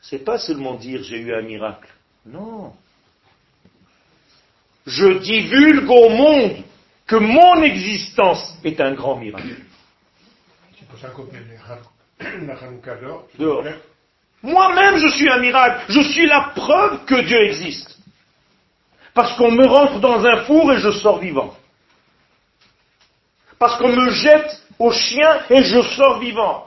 C'est 0.00 0.24
pas 0.24 0.38
seulement 0.38 0.74
dire 0.74 1.02
j'ai 1.02 1.18
eu 1.18 1.34
un 1.34 1.42
miracle. 1.42 1.88
Non. 2.24 2.72
Je 4.86 5.18
divulgue 5.18 5.90
au 5.90 6.08
monde 6.08 6.62
que 7.06 7.16
mon 7.16 7.62
existence 7.62 8.56
est 8.64 8.80
un 8.80 8.92
grand 8.94 9.16
miracle. 9.16 9.56
Dehors. 13.38 13.64
Moi-même, 14.42 14.96
je 14.98 15.08
suis 15.08 15.28
un 15.28 15.38
miracle. 15.38 15.84
Je 15.88 16.00
suis 16.00 16.26
la 16.26 16.52
preuve 16.54 17.04
que 17.04 17.20
Dieu 17.22 17.42
existe. 17.44 17.98
Parce 19.12 19.36
qu'on 19.36 19.50
me 19.50 19.66
rentre 19.66 20.00
dans 20.00 20.24
un 20.24 20.44
four 20.44 20.72
et 20.72 20.78
je 20.78 20.90
sors 20.92 21.18
vivant. 21.18 21.54
Parce 23.58 23.76
qu'on 23.76 23.94
me 23.94 24.10
jette 24.10 24.62
au 24.78 24.90
chien 24.90 25.40
et 25.50 25.62
je 25.62 25.82
sors 25.82 26.18
vivant. 26.20 26.66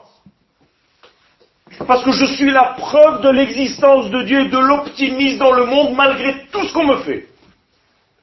Parce 1.86 2.04
que 2.04 2.12
je 2.12 2.26
suis 2.26 2.50
la 2.50 2.74
preuve 2.78 3.22
de 3.22 3.30
l'existence 3.30 4.08
de 4.10 4.22
Dieu 4.22 4.42
et 4.42 4.48
de 4.48 4.58
l'optimisme 4.58 5.38
dans 5.38 5.52
le 5.52 5.64
monde 5.66 5.96
malgré 5.96 6.46
tout 6.52 6.64
ce 6.64 6.72
qu'on 6.72 6.86
me 6.86 6.98
fait. 6.98 7.28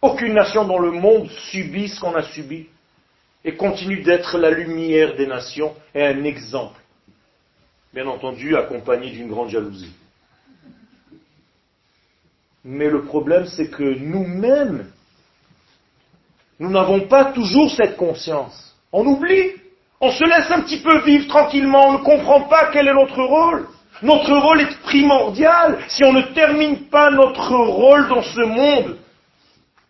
Aucune 0.01 0.33
nation 0.33 0.63
dans 0.63 0.79
le 0.79 0.91
monde 0.91 1.29
subit 1.51 1.89
ce 1.89 1.99
qu'on 1.99 2.15
a 2.15 2.23
subi 2.23 2.67
et 3.43 3.55
continue 3.55 4.01
d'être 4.01 4.37
la 4.37 4.51
lumière 4.51 5.15
des 5.15 5.27
nations 5.27 5.75
et 5.93 6.05
un 6.05 6.23
exemple 6.23 6.80
bien 7.93 8.07
entendu 8.07 8.55
accompagné 8.55 9.11
d'une 9.11 9.27
grande 9.27 9.49
jalousie. 9.49 9.93
Mais 12.63 12.89
le 12.89 13.03
problème, 13.03 13.47
c'est 13.47 13.69
que 13.69 13.83
nous-mêmes, 13.83 14.91
nous 16.59 16.69
n'avons 16.69 17.01
pas 17.07 17.25
toujours 17.25 17.71
cette 17.71 17.97
conscience. 17.97 18.75
On 18.91 19.05
oublie. 19.05 19.51
On 19.99 20.11
se 20.11 20.23
laisse 20.23 20.49
un 20.51 20.61
petit 20.61 20.79
peu 20.79 21.01
vivre 21.03 21.27
tranquillement. 21.27 21.89
On 21.89 21.93
ne 21.93 22.03
comprend 22.03 22.41
pas 22.41 22.69
quel 22.71 22.87
est 22.87 22.93
notre 22.93 23.21
rôle. 23.23 23.67
Notre 24.01 24.35
rôle 24.35 24.61
est 24.61 24.79
primordial. 24.81 25.79
Si 25.87 26.03
on 26.03 26.13
ne 26.13 26.33
termine 26.33 26.87
pas 26.89 27.11
notre 27.11 27.55
rôle 27.55 28.07
dans 28.07 28.23
ce 28.23 28.41
monde, 28.41 28.97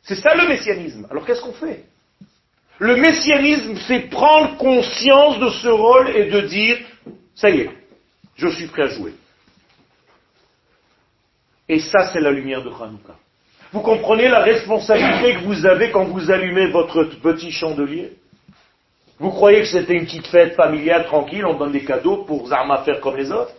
c'est 0.04 0.16
ça 0.16 0.36
le 0.36 0.48
messianisme. 0.48 1.08
Alors 1.10 1.26
qu'est-ce 1.26 1.42
qu'on 1.42 1.54
fait? 1.54 1.86
Le 2.80 2.96
messianisme, 2.96 3.76
c'est 3.88 4.10
prendre 4.10 4.58
conscience 4.58 5.40
de 5.40 5.50
ce 5.50 5.68
rôle 5.68 6.10
et 6.10 6.32
de 6.32 6.42
dire, 6.42 6.80
ça 7.36 7.50
y 7.50 7.62
est, 7.62 7.70
je 8.42 8.50
suis 8.50 8.68
prêt 8.68 8.84
à 8.84 8.88
jouer. 8.88 9.14
Et 11.70 11.80
ça, 11.80 12.12
c'est 12.12 12.20
la 12.20 12.32
lumière 12.32 12.64
de 12.64 12.70
Hanouka. 12.70 13.16
Vous 13.72 13.82
comprenez 13.82 14.28
la 14.28 14.40
responsabilité 14.40 15.36
que 15.36 15.46
vous 15.46 15.66
avez 15.66 15.92
quand 15.92 16.06
vous 16.06 16.30
allumez 16.30 16.68
votre 16.72 17.04
petit 17.22 17.52
chandelier? 17.52 18.14
Vous 19.20 19.30
croyez 19.30 19.62
que 19.62 19.68
c'était 19.68 19.94
une 19.94 20.06
petite 20.06 20.28
fête 20.28 20.56
familiale 20.56 21.06
tranquille, 21.06 21.46
on 21.46 21.54
donne 21.54 21.72
des 21.72 21.86
cadeaux 21.86 22.24
pour 22.26 22.48
Zarma 22.48 22.80
faire 22.80 23.00
comme 23.00 23.16
les 23.16 23.32
autres? 23.32 23.54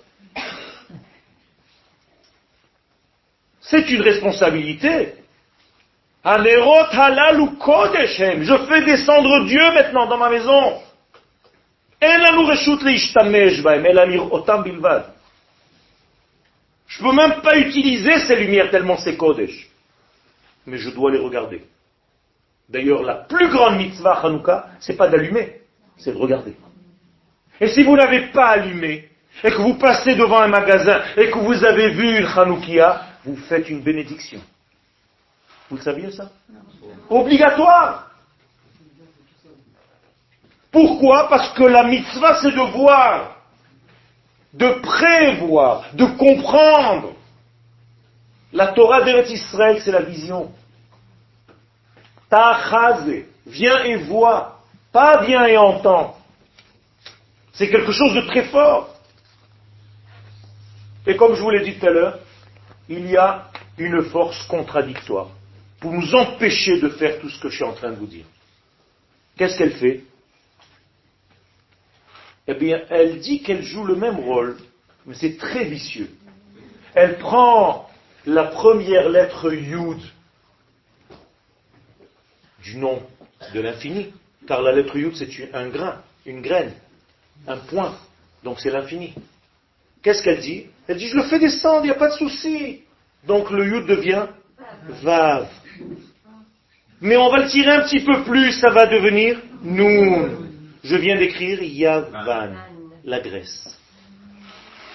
C'est 3.60 3.88
une 3.88 4.02
responsabilité. 4.02 5.14
Je 8.44 8.66
fais 8.68 8.84
descendre 8.84 9.44
Dieu 9.46 9.72
maintenant 9.72 10.06
dans 10.06 10.18
ma 10.18 10.28
maison. 10.28 10.82
Je 16.86 17.02
ne 17.02 17.08
peux 17.08 17.14
même 17.14 17.40
pas 17.42 17.56
utiliser 17.58 18.18
ces 18.26 18.36
lumières 18.36 18.70
tellement 18.70 18.96
c'est 18.96 19.16
Kodesh. 19.16 19.68
Mais 20.66 20.78
je 20.78 20.90
dois 20.90 21.12
les 21.12 21.18
regarder. 21.18 21.64
D'ailleurs, 22.68 23.02
la 23.02 23.14
plus 23.14 23.48
grande 23.48 23.76
mitzvah 23.76 24.20
Hanouka, 24.20 24.70
c'est 24.80 24.96
pas 24.96 25.08
d'allumer, 25.08 25.60
c'est 25.96 26.12
de 26.12 26.18
regarder. 26.18 26.54
Et 27.60 27.68
si 27.68 27.82
vous 27.84 27.96
n'avez 27.96 28.28
pas 28.32 28.48
allumé, 28.48 29.08
et 29.44 29.50
que 29.50 29.62
vous 29.62 29.74
passez 29.74 30.14
devant 30.14 30.40
un 30.40 30.48
magasin, 30.48 31.02
et 31.16 31.30
que 31.30 31.38
vous 31.38 31.64
avez 31.64 31.90
vu 31.90 32.18
une 32.18 32.26
Hanoukia, 32.26 33.06
vous 33.24 33.36
faites 33.36 33.68
une 33.68 33.80
bénédiction. 33.80 34.40
Vous 35.70 35.76
le 35.76 35.82
saviez 35.82 36.10
ça? 36.10 36.30
Obligatoire 37.08 38.11
pourquoi? 40.72 41.28
Parce 41.28 41.50
que 41.50 41.64
la 41.64 41.84
mitzvah, 41.84 42.40
c'est 42.40 42.50
de 42.50 42.72
voir, 42.72 43.36
de 44.54 44.68
prévoir, 44.80 45.84
de 45.92 46.06
comprendre. 46.06 47.12
La 48.54 48.68
Torah 48.68 49.02
d'Eretz 49.02 49.30
Israël, 49.30 49.80
c'est 49.84 49.92
la 49.92 50.02
vision. 50.02 50.50
Ta'achazé, 52.28 53.28
viens 53.46 53.84
et 53.84 53.96
vois, 53.96 54.60
pas 54.90 55.22
viens 55.22 55.46
et 55.46 55.58
entends. 55.58 56.16
C'est 57.52 57.68
quelque 57.68 57.92
chose 57.92 58.14
de 58.14 58.22
très 58.22 58.44
fort. 58.44 58.94
Et 61.06 61.16
comme 61.16 61.34
je 61.34 61.42
vous 61.42 61.50
l'ai 61.50 61.64
dit 61.64 61.78
tout 61.78 61.86
à 61.86 61.90
l'heure, 61.90 62.18
il 62.88 63.10
y 63.10 63.16
a 63.16 63.48
une 63.76 64.02
force 64.04 64.42
contradictoire 64.46 65.28
pour 65.80 65.92
nous 65.92 66.14
empêcher 66.14 66.78
de 66.80 66.88
faire 66.90 67.18
tout 67.20 67.28
ce 67.28 67.40
que 67.40 67.48
je 67.48 67.56
suis 67.56 67.64
en 67.64 67.72
train 67.72 67.90
de 67.90 67.96
vous 67.96 68.06
dire. 68.06 68.24
Qu'est-ce 69.36 69.58
qu'elle 69.58 69.72
fait? 69.72 70.04
Eh 72.48 72.54
bien, 72.54 72.82
elle 72.90 73.20
dit 73.20 73.42
qu'elle 73.42 73.62
joue 73.62 73.84
le 73.84 73.96
même 73.96 74.18
rôle, 74.18 74.56
mais 75.06 75.14
c'est 75.14 75.36
très 75.36 75.64
vicieux. 75.64 76.10
Elle 76.94 77.18
prend 77.18 77.88
la 78.26 78.44
première 78.44 79.08
lettre 79.08 79.52
Yud 79.52 80.00
du 82.62 82.76
nom 82.76 83.02
de 83.54 83.60
l'infini, 83.60 84.12
car 84.46 84.62
la 84.62 84.72
lettre 84.72 84.96
Yud 84.96 85.14
c'est 85.16 85.54
un 85.54 85.68
grain, 85.68 86.02
une 86.26 86.42
graine, 86.42 86.72
un 87.46 87.56
point, 87.56 87.96
donc 88.44 88.60
c'est 88.60 88.70
l'infini. 88.70 89.14
Qu'est-ce 90.02 90.22
qu'elle 90.22 90.40
dit? 90.40 90.66
Elle 90.88 90.96
dit 90.96 91.08
je 91.08 91.16
le 91.16 91.24
fais 91.24 91.38
descendre, 91.38 91.84
il 91.84 91.88
n'y 91.88 91.94
a 91.94 91.98
pas 91.98 92.10
de 92.10 92.16
souci. 92.16 92.82
Donc 93.26 93.50
le 93.50 93.64
Yud 93.66 93.86
devient 93.86 94.26
Vav. 95.02 95.48
Mais 97.00 97.16
on 97.16 97.30
va 97.30 97.44
le 97.44 97.48
tirer 97.48 97.70
un 97.70 97.82
petit 97.82 98.00
peu 98.00 98.24
plus, 98.24 98.52
ça 98.52 98.70
va 98.70 98.86
devenir 98.86 99.40
Nun. 99.62 100.41
Je 100.84 100.96
viens 100.96 101.16
d'écrire 101.16 101.62
Yavan, 101.62 102.54
la 103.04 103.20
Grèce. 103.20 103.78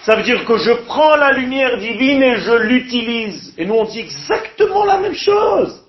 Ça 0.02 0.16
veut 0.16 0.22
dire 0.22 0.44
que 0.44 0.56
je 0.56 0.72
prends 0.86 1.16
la 1.16 1.32
lumière 1.32 1.78
divine 1.78 2.22
et 2.22 2.36
je 2.36 2.52
l'utilise. 2.52 3.54
Et 3.58 3.66
nous 3.66 3.74
on 3.74 3.84
dit 3.84 4.00
exactement 4.00 4.84
la 4.84 4.98
même 4.98 5.14
chose. 5.14 5.82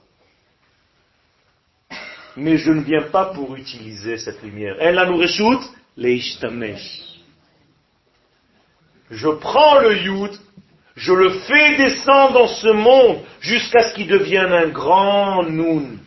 Mais 2.36 2.58
je 2.58 2.72
ne 2.72 2.82
viens 2.82 3.04
pas 3.04 3.26
pour 3.26 3.56
utiliser 3.56 4.18
cette 4.18 4.42
lumière. 4.42 4.76
Elle 4.80 4.98
a 4.98 5.06
nous 5.06 5.22
les 5.98 6.22
Je 9.10 9.28
prends 9.28 9.80
le 9.80 9.98
yud, 9.98 10.32
je 10.96 11.14
le 11.14 11.30
fais 11.32 11.78
descendre 11.78 12.34
dans 12.34 12.48
ce 12.48 12.68
monde 12.68 13.20
jusqu'à 13.42 13.90
ce 13.90 13.96
qu'il 13.96 14.08
devienne 14.08 14.52
un 14.54 14.68
grand 14.70 15.44
noun. 15.44 15.98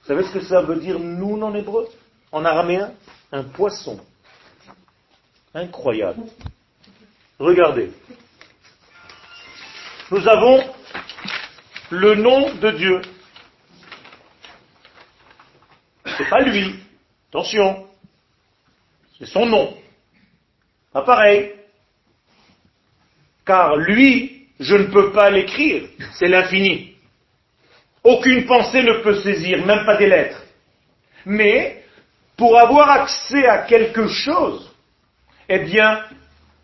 Vous 0.00 0.06
savez 0.06 0.24
ce 0.24 0.32
que 0.32 0.44
ça 0.44 0.62
veut 0.62 0.76
dire 0.76 0.98
noun 0.98 1.42
en 1.42 1.54
hébreu? 1.54 1.88
En 2.32 2.44
araméen, 2.44 2.92
un 3.30 3.44
poisson. 3.44 4.00
Incroyable. 5.54 6.24
Regardez. 7.38 7.90
Nous 10.10 10.26
avons 10.26 10.64
le 11.90 12.14
nom 12.14 12.54
de 12.54 12.70
Dieu. 12.70 13.02
C'est 16.16 16.28
pas 16.28 16.40
lui. 16.40 16.74
Attention. 17.28 17.86
C'est 19.18 19.26
son 19.26 19.46
nom. 19.46 19.76
Pas 20.92 21.02
pareil. 21.02 21.52
Car 23.44 23.76
lui, 23.76 24.48
je 24.60 24.76
ne 24.76 24.84
peux 24.84 25.12
pas 25.12 25.30
l'écrire, 25.30 25.88
c'est 26.12 26.28
l'infini. 26.28 26.94
Aucune 28.04 28.46
pensée 28.46 28.82
ne 28.82 29.02
peut 29.02 29.20
saisir, 29.20 29.64
même 29.64 29.84
pas 29.84 29.96
des 29.96 30.08
lettres. 30.08 30.42
Mais, 31.24 31.81
pour 32.36 32.58
avoir 32.58 32.90
accès 32.90 33.46
à 33.46 33.58
quelque 33.58 34.08
chose, 34.08 34.70
eh 35.48 35.60
bien, 35.60 36.00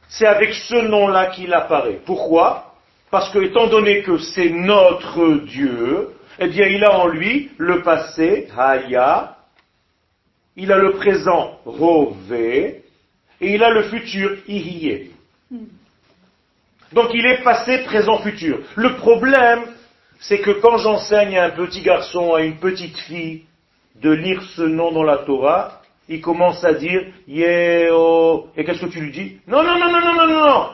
c'est 0.09 0.27
avec 0.27 0.55
ce 0.55 0.77
nom-là 0.77 1.27
qu'il 1.27 1.53
apparaît. 1.53 2.01
Pourquoi? 2.05 2.75
Parce 3.11 3.31
que, 3.31 3.39
étant 3.39 3.69
donné 3.69 4.03
que 4.03 4.19
c'est 4.19 4.51
notre 4.51 5.45
Dieu, 5.45 6.11
eh 6.39 6.49
bien, 6.49 6.67
il 6.67 6.85
a 6.85 6.99
en 6.99 7.07
lui 7.07 7.51
le 7.59 7.83
passé, 7.83 8.49
Haya, 8.57 9.37
il 10.57 10.73
a 10.73 10.79
le 10.79 10.93
présent, 10.93 11.59
Rové, 11.65 12.83
et 13.41 13.55
il 13.55 13.63
a 13.63 13.71
le 13.71 13.85
futur, 13.85 14.37
Ihiye. 14.49 15.11
Donc 16.93 17.11
il 17.13 17.25
est 17.27 17.43
passé, 17.43 17.85
présent, 17.85 18.19
futur. 18.19 18.59
Le 18.75 18.97
problème, 18.97 19.63
c'est 20.21 20.41
que 20.41 20.51
quand 20.51 20.79
j'enseigne 20.79 21.39
à 21.39 21.45
un 21.47 21.51
petit 21.51 21.83
garçon, 21.83 22.35
à 22.35 22.43
une 22.43 22.57
petite 22.57 22.97
fille, 22.97 23.45
de 24.01 24.11
lire 24.11 24.43
ce 24.57 24.63
nom 24.63 24.93
dans 24.93 25.03
la 25.03 25.19
Torah, 25.19 25.81
il 26.09 26.21
commence 26.21 26.65
à 26.65 26.75
dire 26.75 27.07
Yeo. 27.27 28.49
Et 28.57 28.65
qu'est-ce 28.65 28.81
que 28.81 28.91
tu 28.91 29.01
lui 29.01 29.13
dis? 29.13 29.39
Non, 29.47 29.63
non, 29.63 29.79
non, 29.79 29.91
non, 29.91 30.01
non, 30.01 30.15
non, 30.15 30.27
non. 30.27 30.69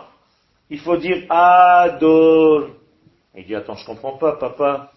Il 0.70 0.81
faut 0.81 0.97
dire 0.97 1.25
Adon. 1.29 2.70
Il 3.37 3.47
dit 3.47 3.55
Attends, 3.55 3.75
je 3.75 3.85
comprends 3.85 4.16
pas, 4.16 4.33
papa. 4.33 4.93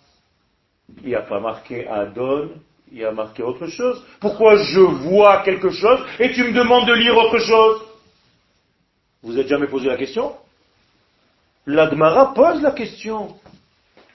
Il 1.01 1.09
n'y 1.09 1.15
a 1.15 1.21
pas 1.21 1.39
marqué 1.39 1.88
Adon, 1.88 2.49
il 2.91 2.99
y 2.99 3.05
a 3.05 3.11
marqué 3.11 3.43
autre 3.43 3.67
chose. 3.67 4.03
Pourquoi 4.19 4.55
je 4.57 4.80
vois 4.80 5.41
quelque 5.43 5.69
chose 5.69 5.99
et 6.19 6.32
tu 6.32 6.43
me 6.43 6.53
demandes 6.53 6.88
de 6.88 6.93
lire 6.93 7.17
autre 7.17 7.39
chose? 7.39 7.82
Vous 9.23 9.38
êtes 9.38 9.47
jamais 9.47 9.67
posé 9.67 9.88
la 9.88 9.97
question? 9.97 10.34
L'Admara 11.65 12.34
pose 12.34 12.61
la 12.61 12.71
question. 12.71 13.36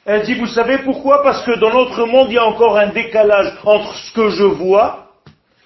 Elle 0.05 0.23
dit, 0.23 0.35
vous 0.35 0.49
savez 0.49 0.79
pourquoi? 0.79 1.23
Parce 1.23 1.45
que 1.45 1.59
dans 1.59 1.73
notre 1.73 2.05
monde, 2.07 2.29
il 2.31 2.35
y 2.35 2.39
a 2.39 2.45
encore 2.45 2.77
un 2.77 2.89
décalage 2.89 3.53
entre 3.65 3.95
ce 3.95 4.13
que 4.13 4.31
je 4.31 4.45
vois 4.45 5.13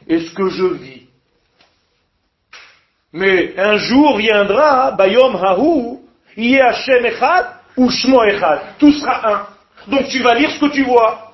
et 0.07 0.21
ce 0.21 0.31
que 0.33 0.49
je 0.51 0.65
vis. 0.65 1.07
Mais 3.13 3.59
un 3.59 3.79
jour 3.79 4.19
viendra, 4.19 4.91
Bayom 4.91 5.37
Hahu, 5.37 5.99
Yé 6.37 6.61
Hashem 6.61 7.07
Echad 7.07 7.47
ou 7.77 7.89
Shmo 7.89 8.23
Echad. 8.25 8.61
Tout 8.79 8.93
sera 8.93 9.33
un. 9.33 9.47
Donc 9.91 10.09
tu 10.09 10.23
vas 10.23 10.35
lire 10.35 10.51
ce 10.51 10.61
que 10.61 10.71
tu 10.71 10.85
vois. 10.85 11.33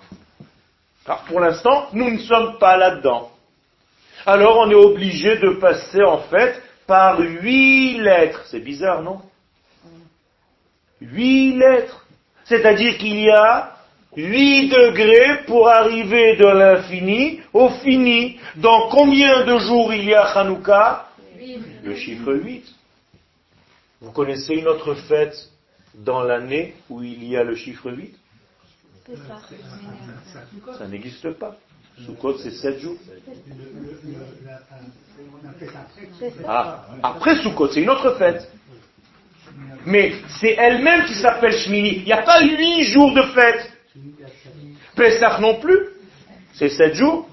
Car 1.05 1.25
pour 1.25 1.41
l'instant, 1.41 1.89
nous 1.93 2.09
ne 2.09 2.19
sommes 2.19 2.59
pas 2.59 2.77
là-dedans. 2.77 3.31
Alors 4.25 4.59
on 4.59 4.71
est 4.71 4.75
obligé 4.75 5.39
de 5.39 5.51
passer 5.55 6.03
en 6.05 6.19
fait 6.19 6.63
par 6.87 7.19
huit 7.19 7.99
lettres. 7.99 8.43
C'est 8.47 8.61
bizarre, 8.61 9.03
non? 9.03 9.21
Huit 11.01 11.57
lettres. 11.57 12.02
C'est-à-dire 12.53 12.99
qu'il 12.99 13.19
y 13.19 13.31
a 13.31 13.77
huit 14.15 14.69
degrés 14.69 15.43
pour 15.47 15.69
arriver 15.69 16.37
de 16.37 16.45
l'infini 16.45 17.41
au 17.55 17.71
fini. 17.71 18.39
Dans 18.57 18.91
combien 18.91 19.47
de 19.47 19.57
jours 19.59 19.91
il 19.95 20.05
y 20.05 20.13
a 20.15 20.25
Hanouka? 20.25 21.09
Le 21.83 21.95
chiffre 21.95 22.35
8. 22.35 22.63
Vous 24.03 24.13
connaissez 24.13 24.53
une 24.53 24.69
autre 24.69 24.93
fête 25.09 25.35
dans 25.95 26.23
l'année 26.23 26.75
où 26.91 27.03
il 27.03 27.25
y 27.25 27.39
a 27.39 27.43
le 27.43 27.55
chiffre 27.57 27.91
8 27.91 28.15
Ça 30.77 30.87
n'existe 30.89 31.31
pas. 31.31 31.57
Sukkot, 32.05 32.37
c'est 32.37 32.51
7 32.51 32.81
jours. 32.81 32.97
Ah, 36.47 36.85
après 37.03 37.37
Sukkot, 37.43 37.69
c'est 37.69 37.81
une 37.81 37.91
autre 37.91 38.15
fête. 38.19 38.47
Mais 39.85 40.13
c'est 40.41 40.55
elle-même 40.55 41.05
qui 41.05 41.15
s'appelle 41.15 41.53
Shmini. 41.53 41.99
Il 41.99 42.05
n'y 42.05 42.13
a 42.13 42.23
pas 42.23 42.41
huit 42.43 42.85
jours 42.85 43.13
de 43.13 43.23
fête. 43.23 43.73
Pesach 44.95 45.41
non 45.41 45.61
plus. 45.61 45.89
C'est 46.55 46.69
sept 46.69 46.95
jours. 46.95 47.29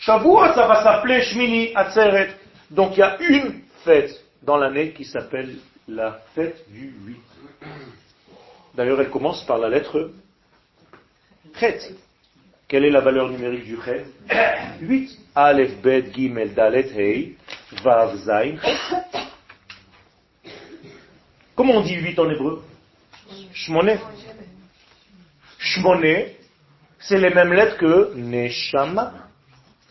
Shavuot, 0.00 0.52
ça 0.54 0.66
va 0.66 0.82
s'appeler 0.82 1.22
Shmini 1.22 1.70
Atzeret. 1.74 2.30
Donc 2.70 2.96
il 2.96 3.00
y 3.00 3.02
a 3.02 3.16
une 3.20 3.60
fête 3.84 4.20
dans 4.42 4.56
l'année 4.56 4.90
qui 4.90 5.04
s'appelle 5.04 5.56
la 5.88 6.20
fête 6.34 6.64
du 6.70 6.92
8. 7.06 7.16
D'ailleurs, 8.74 9.00
elle 9.00 9.10
commence 9.10 9.44
par 9.44 9.58
la 9.58 9.68
lettre 9.68 10.10
Chet. 11.58 11.78
Quelle 12.66 12.84
est 12.84 12.90
la 12.90 13.00
valeur 13.00 13.28
numérique 13.28 13.64
du 13.64 13.76
Chet? 13.84 14.06
8. 14.80 15.18
Aleph, 15.34 15.80
Bet, 15.82 16.12
Gimel, 16.12 16.54
Dalet, 16.54 16.90
Hei, 16.96 17.36
Vav, 17.82 18.16
Comment 21.56 21.74
on 21.74 21.80
dit 21.82 21.94
8 21.94 22.18
en 22.18 22.30
hébreu 22.30 22.62
Shmoné. 23.52 23.98
Shmoné, 25.58 26.36
c'est 26.98 27.18
les 27.18 27.32
mêmes 27.32 27.52
lettres 27.52 27.76
que 27.78 28.14
Neshama. 28.16 29.12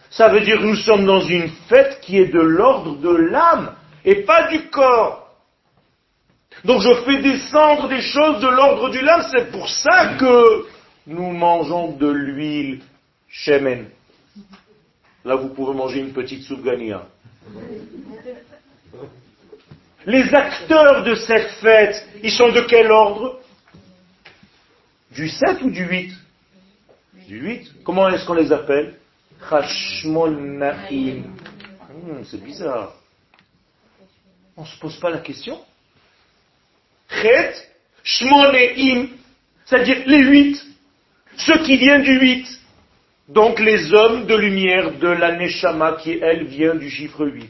Ça 0.09 0.29
veut 0.29 0.41
dire 0.41 0.59
que 0.59 0.65
nous 0.65 0.75
sommes 0.75 1.05
dans 1.05 1.21
une 1.21 1.49
fête 1.69 1.99
qui 2.01 2.17
est 2.17 2.27
de 2.27 2.39
l'ordre 2.39 2.97
de 2.97 3.09
l'âme 3.09 3.75
et 4.05 4.23
pas 4.23 4.49
du 4.49 4.67
corps. 4.69 5.35
Donc 6.65 6.81
je 6.81 6.93
fais 7.03 7.21
descendre 7.21 7.87
des 7.87 8.01
choses 8.01 8.41
de 8.41 8.47
l'ordre 8.47 8.89
du 8.89 9.01
l'âme. 9.01 9.25
C'est 9.31 9.51
pour 9.51 9.67
ça 9.69 10.15
que 10.19 10.65
nous 11.07 11.31
mangeons 11.31 11.93
de 11.93 12.09
l'huile 12.09 12.81
shemen. 13.29 13.87
Là, 15.25 15.35
vous 15.35 15.49
pouvez 15.49 15.73
manger 15.73 16.01
une 16.01 16.13
petite 16.13 16.43
soupe 16.43 16.63
les 20.05 20.33
acteurs 20.33 21.03
de 21.03 21.15
cette 21.15 21.51
fête, 21.61 22.07
ils 22.21 22.31
sont 22.31 22.51
de 22.51 22.61
quel 22.61 22.91
ordre? 22.91 23.39
Du 25.11 25.29
7 25.29 25.61
ou 25.61 25.69
du 25.69 25.85
8 25.85 26.13
Du 27.27 27.39
8. 27.39 27.71
Comment 27.83 28.09
est-ce 28.09 28.25
qu'on 28.25 28.33
les 28.33 28.51
appelle? 28.51 28.95
Hmm, 31.93 32.23
c'est 32.23 32.43
bizarre. 32.43 32.95
On 34.57 34.61
ne 34.61 34.67
se 34.67 34.79
pose 34.79 34.97
pas 34.99 35.09
la 35.09 35.19
question. 35.19 35.59
Chet, 37.09 37.53
Shmoneim, 38.03 39.07
c'est-à-dire 39.65 40.03
les 40.05 40.23
8. 40.23 40.65
Ceux 41.37 41.63
qui 41.63 41.77
viennent 41.77 42.03
du 42.03 42.19
8. 42.19 42.59
Donc 43.29 43.59
les 43.59 43.93
hommes 43.93 44.25
de 44.25 44.35
lumière 44.35 44.97
de 44.97 45.07
la 45.07 45.35
Neshama 45.35 45.93
qui, 45.93 46.11
elle, 46.11 46.45
vient 46.45 46.75
du 46.75 46.89
chiffre 46.89 47.25
8. 47.25 47.49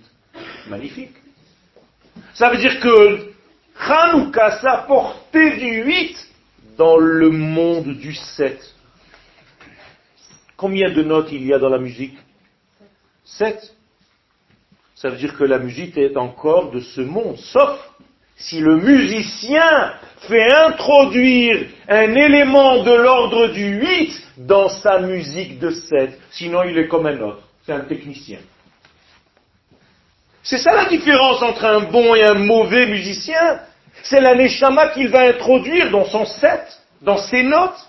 Magnifique. 0.67 1.22
Ça 2.33 2.49
veut 2.49 2.57
dire 2.57 2.79
que 2.79 3.31
Hanouka 3.79 4.59
s'est 4.59 4.87
porté 4.87 5.57
du 5.57 5.83
8 5.83 6.27
dans 6.77 6.97
le 6.97 7.29
monde 7.29 7.89
du 7.97 8.13
7. 8.13 8.59
Combien 10.57 10.91
de 10.91 11.03
notes 11.03 11.31
il 11.31 11.45
y 11.45 11.53
a 11.53 11.59
dans 11.59 11.69
la 11.69 11.77
musique? 11.77 12.17
7. 13.25 13.75
Ça 14.95 15.09
veut 15.09 15.17
dire 15.17 15.35
que 15.37 15.43
la 15.43 15.59
musique 15.59 15.97
est 15.97 16.15
encore 16.17 16.71
de 16.71 16.79
ce 16.79 17.01
monde, 17.01 17.37
sauf 17.37 17.77
si 18.37 18.59
le 18.59 18.77
musicien 18.77 19.93
fait 20.27 20.51
introduire 20.53 21.67
un 21.87 22.13
élément 22.15 22.83
de 22.83 22.93
l'ordre 22.93 23.47
du 23.49 23.79
8 23.79 24.27
dans 24.37 24.69
sa 24.69 24.99
musique 24.99 25.59
de 25.59 25.71
7. 25.71 26.19
Sinon, 26.31 26.63
il 26.63 26.77
est 26.77 26.87
comme 26.87 27.05
un 27.05 27.19
autre. 27.19 27.43
C'est 27.65 27.73
un 27.73 27.81
technicien. 27.81 28.39
C'est 30.43 30.57
ça 30.57 30.75
la 30.75 30.85
différence 30.85 31.41
entre 31.41 31.63
un 31.63 31.81
bon 31.81 32.13
et 32.15 32.23
un 32.23 32.33
mauvais 32.33 32.85
musicien. 32.87 33.61
C'est 34.03 34.19
la 34.19 34.35
neshama 34.35 34.89
qu'il 34.89 35.07
va 35.07 35.21
introduire 35.21 35.89
dans 35.89 36.05
son 36.05 36.25
set, 36.25 36.81
dans 37.01 37.17
ses 37.17 37.43
notes. 37.43 37.87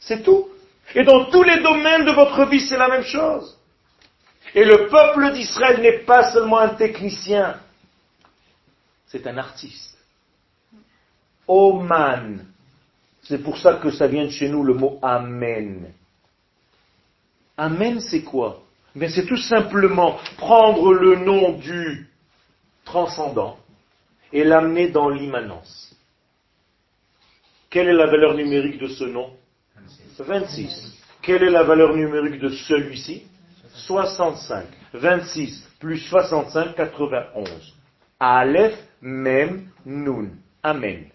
C'est 0.00 0.22
tout. 0.24 0.48
Et 0.94 1.04
dans 1.04 1.26
tous 1.26 1.44
les 1.44 1.62
domaines 1.62 2.04
de 2.04 2.10
votre 2.10 2.44
vie, 2.46 2.60
c'est 2.60 2.76
la 2.76 2.88
même 2.88 3.04
chose. 3.04 3.56
Et 4.54 4.64
le 4.64 4.88
peuple 4.88 5.32
d'Israël 5.32 5.80
n'est 5.80 6.00
pas 6.00 6.32
seulement 6.32 6.58
un 6.58 6.70
technicien, 6.70 7.60
c'est 9.06 9.26
un 9.26 9.36
artiste. 9.38 9.98
Oman. 11.46 12.44
C'est 13.22 13.38
pour 13.38 13.58
ça 13.58 13.74
que 13.74 13.90
ça 13.90 14.06
vient 14.06 14.24
de 14.24 14.30
chez 14.30 14.48
nous 14.48 14.62
le 14.64 14.74
mot 14.74 14.98
Amen. 15.02 15.92
Amen, 17.56 18.00
c'est 18.00 18.22
quoi? 18.22 18.62
Mais 18.94 19.08
c'est 19.08 19.26
tout 19.26 19.36
simplement 19.36 20.18
prendre 20.36 20.92
le 20.92 21.16
nom 21.16 21.52
du 21.52 22.08
transcendant 22.84 23.58
et 24.32 24.44
l'amener 24.44 24.88
dans 24.88 25.08
l'immanence. 25.08 25.94
Quelle 27.70 27.88
est 27.88 27.94
la 27.94 28.06
valeur 28.06 28.34
numérique 28.34 28.78
de 28.80 28.88
ce 28.88 29.04
nom 29.04 29.30
26. 30.18 30.98
Quelle 31.22 31.44
est 31.44 31.50
la 31.50 31.62
valeur 31.62 31.94
numérique 31.94 32.40
de 32.40 32.48
celui-ci 32.48 33.22
65. 33.74 34.66
26 34.94 35.68
plus 35.78 35.98
65, 35.98 36.74
91. 36.74 37.74
Aleph, 38.18 38.76
Mem, 39.00 39.68
Nun. 39.86 40.30
Amen. 40.62 41.06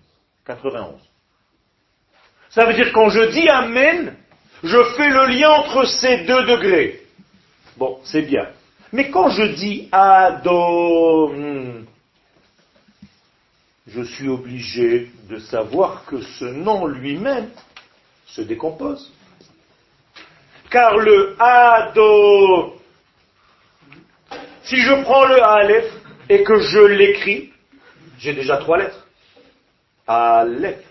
91. 0.45 1.01
Ça 2.49 2.65
veut 2.65 2.73
dire 2.73 2.91
quand 2.93 3.09
je 3.09 3.31
dis 3.31 3.49
Amen, 3.49 4.15
je 4.63 4.83
fais 4.95 5.09
le 5.09 5.27
lien 5.27 5.49
entre 5.49 5.85
ces 5.85 6.25
deux 6.25 6.43
degrés. 6.43 7.02
Bon, 7.77 7.99
c'est 8.03 8.21
bien. 8.21 8.47
Mais 8.91 9.09
quand 9.09 9.29
je 9.29 9.43
dis 9.43 9.89
Adon, 9.91 11.83
je 13.87 14.01
suis 14.03 14.29
obligé 14.29 15.11
de 15.29 15.39
savoir 15.39 16.05
que 16.05 16.21
ce 16.21 16.45
nom 16.45 16.85
lui-même 16.85 17.49
se 18.27 18.41
décompose. 18.41 19.11
Car 20.69 20.97
le 20.97 21.35
Ado, 21.39 22.75
si 24.63 24.77
je 24.77 25.01
prends 25.03 25.25
le 25.25 25.43
Aleph 25.43 25.91
et 26.29 26.43
que 26.43 26.59
je 26.59 26.79
l'écris, 26.79 27.51
j'ai 28.19 28.33
déjà 28.33 28.57
trois 28.57 28.77
lettres. 28.77 29.05
Aleph. 30.07 30.83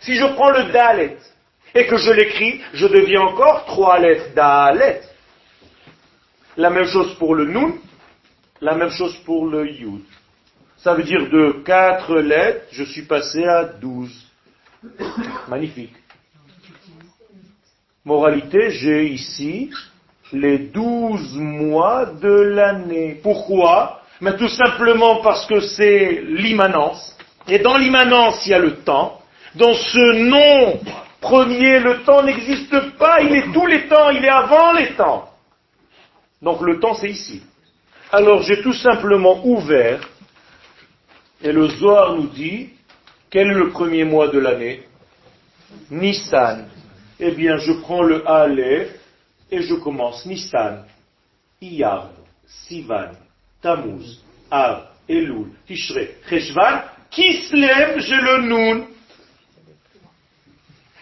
Si 0.00 0.14
je 0.16 0.24
prends 0.34 0.50
le 0.50 0.64
Dalet 0.72 1.16
et 1.74 1.86
que 1.86 1.96
je 1.96 2.10
l'écris, 2.10 2.60
je 2.74 2.86
deviens 2.86 3.22
encore 3.22 3.64
trois 3.66 3.98
lettres. 3.98 4.34
Dalet. 4.34 5.00
La 6.56 6.70
même 6.70 6.86
chose 6.86 7.14
pour 7.18 7.34
le 7.34 7.46
Nun, 7.46 7.74
la 8.60 8.74
même 8.74 8.90
chose 8.90 9.16
pour 9.24 9.46
le 9.46 9.68
Yud. 9.68 10.02
Ça 10.76 10.94
veut 10.94 11.02
dire 11.02 11.28
de 11.30 11.62
quatre 11.64 12.16
lettres, 12.16 12.66
je 12.70 12.84
suis 12.84 13.02
passé 13.02 13.44
à 13.44 13.64
douze. 13.64 14.14
Magnifique. 15.48 15.94
Moralité, 18.04 18.70
j'ai 18.70 19.06
ici 19.06 19.70
les 20.32 20.58
douze 20.58 21.36
mois 21.36 22.06
de 22.06 22.28
l'année. 22.28 23.18
Pourquoi? 23.22 24.02
Mais 24.20 24.36
tout 24.36 24.48
simplement 24.48 25.22
parce 25.22 25.46
que 25.46 25.60
c'est 25.60 26.22
l'immanence. 26.22 27.16
Et 27.48 27.58
dans 27.58 27.76
l'immanence, 27.76 28.46
il 28.46 28.50
y 28.50 28.54
a 28.54 28.58
le 28.58 28.76
temps. 28.76 29.20
Dans 29.54 29.74
ce 29.74 30.28
nom 30.28 30.80
premier, 31.20 31.80
le 31.80 32.02
temps 32.04 32.22
n'existe 32.22 32.96
pas. 32.98 33.22
Il 33.22 33.34
est 33.34 33.52
tous 33.52 33.66
les 33.66 33.88
temps. 33.88 34.10
Il 34.10 34.24
est 34.24 34.28
avant 34.28 34.72
les 34.72 34.92
temps. 34.94 35.30
Donc 36.44 36.60
le 36.60 36.78
temps, 36.78 36.94
c'est 36.94 37.10
ici. 37.10 37.42
Alors 38.12 38.42
j'ai 38.42 38.60
tout 38.60 38.74
simplement 38.74 39.44
ouvert, 39.44 40.08
et 41.42 41.50
le 41.50 41.66
Zohar 41.68 42.14
nous 42.14 42.28
dit, 42.28 42.70
quel 43.30 43.50
est 43.50 43.54
le 43.54 43.70
premier 43.70 44.04
mois 44.04 44.28
de 44.28 44.38
l'année? 44.38 44.82
Nissan. 45.90 46.68
Eh 47.18 47.30
bien, 47.30 47.56
je 47.56 47.72
prends 47.72 48.02
le 48.02 48.28
Aleph 48.28 48.90
et 49.50 49.62
je 49.62 49.74
commence 49.74 50.26
Nissan, 50.26 50.84
Iyar, 51.60 52.10
Sivan, 52.46 53.12
Tammuz, 53.62 54.22
Av, 54.50 54.88
Elul, 55.08 55.48
Tishre, 55.66 56.08
Cheshvan, 56.28 56.82
Kislev, 57.10 58.00
j'ai 58.00 58.20
le 58.20 58.42
Nun. 58.42 58.86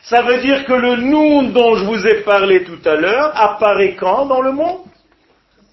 Ça 0.04 0.22
veut 0.22 0.40
dire 0.40 0.64
que 0.64 0.72
le 0.72 0.96
Nun 0.96 1.50
dont 1.52 1.76
je 1.76 1.84
vous 1.84 2.06
ai 2.06 2.22
parlé 2.22 2.64
tout 2.64 2.80
à 2.84 2.94
l'heure 2.94 3.32
apparaît 3.34 3.96
quand 3.96 4.26
dans 4.26 4.40
le 4.40 4.52
monde? 4.52 4.91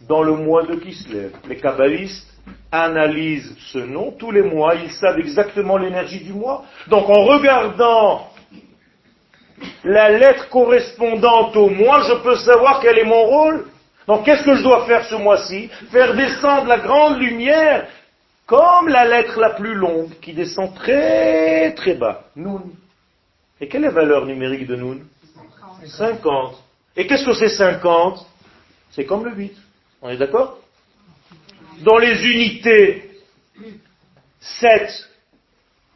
Dans 0.10 0.24
le 0.24 0.34
mois 0.34 0.64
de 0.64 0.74
Kislev. 0.76 1.32
Les 1.48 1.58
kabbalistes 1.58 2.28
analysent 2.72 3.56
ce 3.72 3.78
nom 3.78 4.12
tous 4.12 4.32
les 4.32 4.42
mois, 4.42 4.74
ils 4.74 4.92
savent 4.92 5.20
exactement 5.20 5.78
l'énergie 5.78 6.24
du 6.24 6.34
mois. 6.34 6.66
Donc 6.88 7.08
en 7.10 7.24
regardant 7.26 8.28
la 9.84 10.10
lettre 10.10 10.50
correspondante 10.50 11.56
au 11.56 11.70
mois, 11.70 12.02
je 12.02 12.24
peux 12.24 12.36
savoir 12.38 12.80
quel 12.82 12.98
est 12.98 13.04
mon 13.06 13.24
rôle. 13.24 13.68
Donc 14.08 14.26
qu'est-ce 14.26 14.44
que 14.44 14.56
je 14.56 14.64
dois 14.64 14.88
faire 14.88 15.06
ce 15.06 15.14
mois-ci? 15.14 15.70
Faire 15.92 16.16
descendre 16.16 16.66
la 16.66 16.80
grande 16.80 17.20
lumière 17.20 17.88
comme 18.48 18.88
la 18.88 19.06
lettre 19.06 19.40
la 19.40 19.52
plus 19.52 19.76
longue 19.76 20.10
qui 20.22 20.34
descend 20.34 20.74
très 20.74 21.72
très 21.76 21.94
bas. 21.94 22.24
Noun. 22.36 22.64
Et 23.62 23.68
quelle 23.68 23.84
est 23.84 23.88
la 23.90 23.94
valeur 23.94 24.26
numérique 24.26 24.66
de 24.66 24.76
Noun? 24.76 25.06
50. 25.86 26.56
Et 26.96 27.06
qu'est-ce 27.06 27.26
que 27.26 27.34
c'est 27.34 27.50
50 27.50 28.26
C'est 28.90 29.06
comme 29.06 29.24
le 29.24 29.36
8. 29.36 29.56
On 30.02 30.10
est 30.10 30.18
d'accord? 30.18 30.60
Dans 31.82 31.98
les 31.98 32.24
unités 32.26 33.12
7 34.40 35.10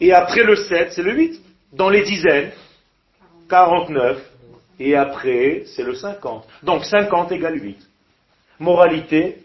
et 0.02 0.14
après 0.14 0.44
le 0.44 0.56
7, 0.56 0.94
c'est 0.94 1.04
le 1.04 1.14
8. 1.14 1.42
Dans 1.72 1.90
les 1.90 2.04
dizaines, 2.04 2.52
49, 3.50 4.22
et 4.80 4.96
après, 4.96 5.64
c'est 5.76 5.84
le 5.84 5.96
50. 5.96 6.46
Donc 6.64 6.86
50 6.86 7.32
égale 7.32 7.62
8. 7.62 7.78
Moralité, 8.60 9.40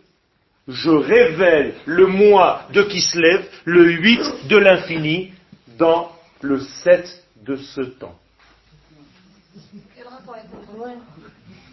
je 0.67 0.91
révèle 0.91 1.75
le 1.87 2.07
moi 2.07 2.67
de 2.73 2.83
qui 2.83 3.01
se 3.01 3.19
lève, 3.19 3.49
le 3.65 3.91
8 3.91 4.49
de 4.49 4.57
l'infini, 4.59 5.33
dans 5.79 6.13
le 6.41 6.61
7 6.61 7.25
de 7.43 7.57
ce 7.57 7.81
temps. 7.83 8.19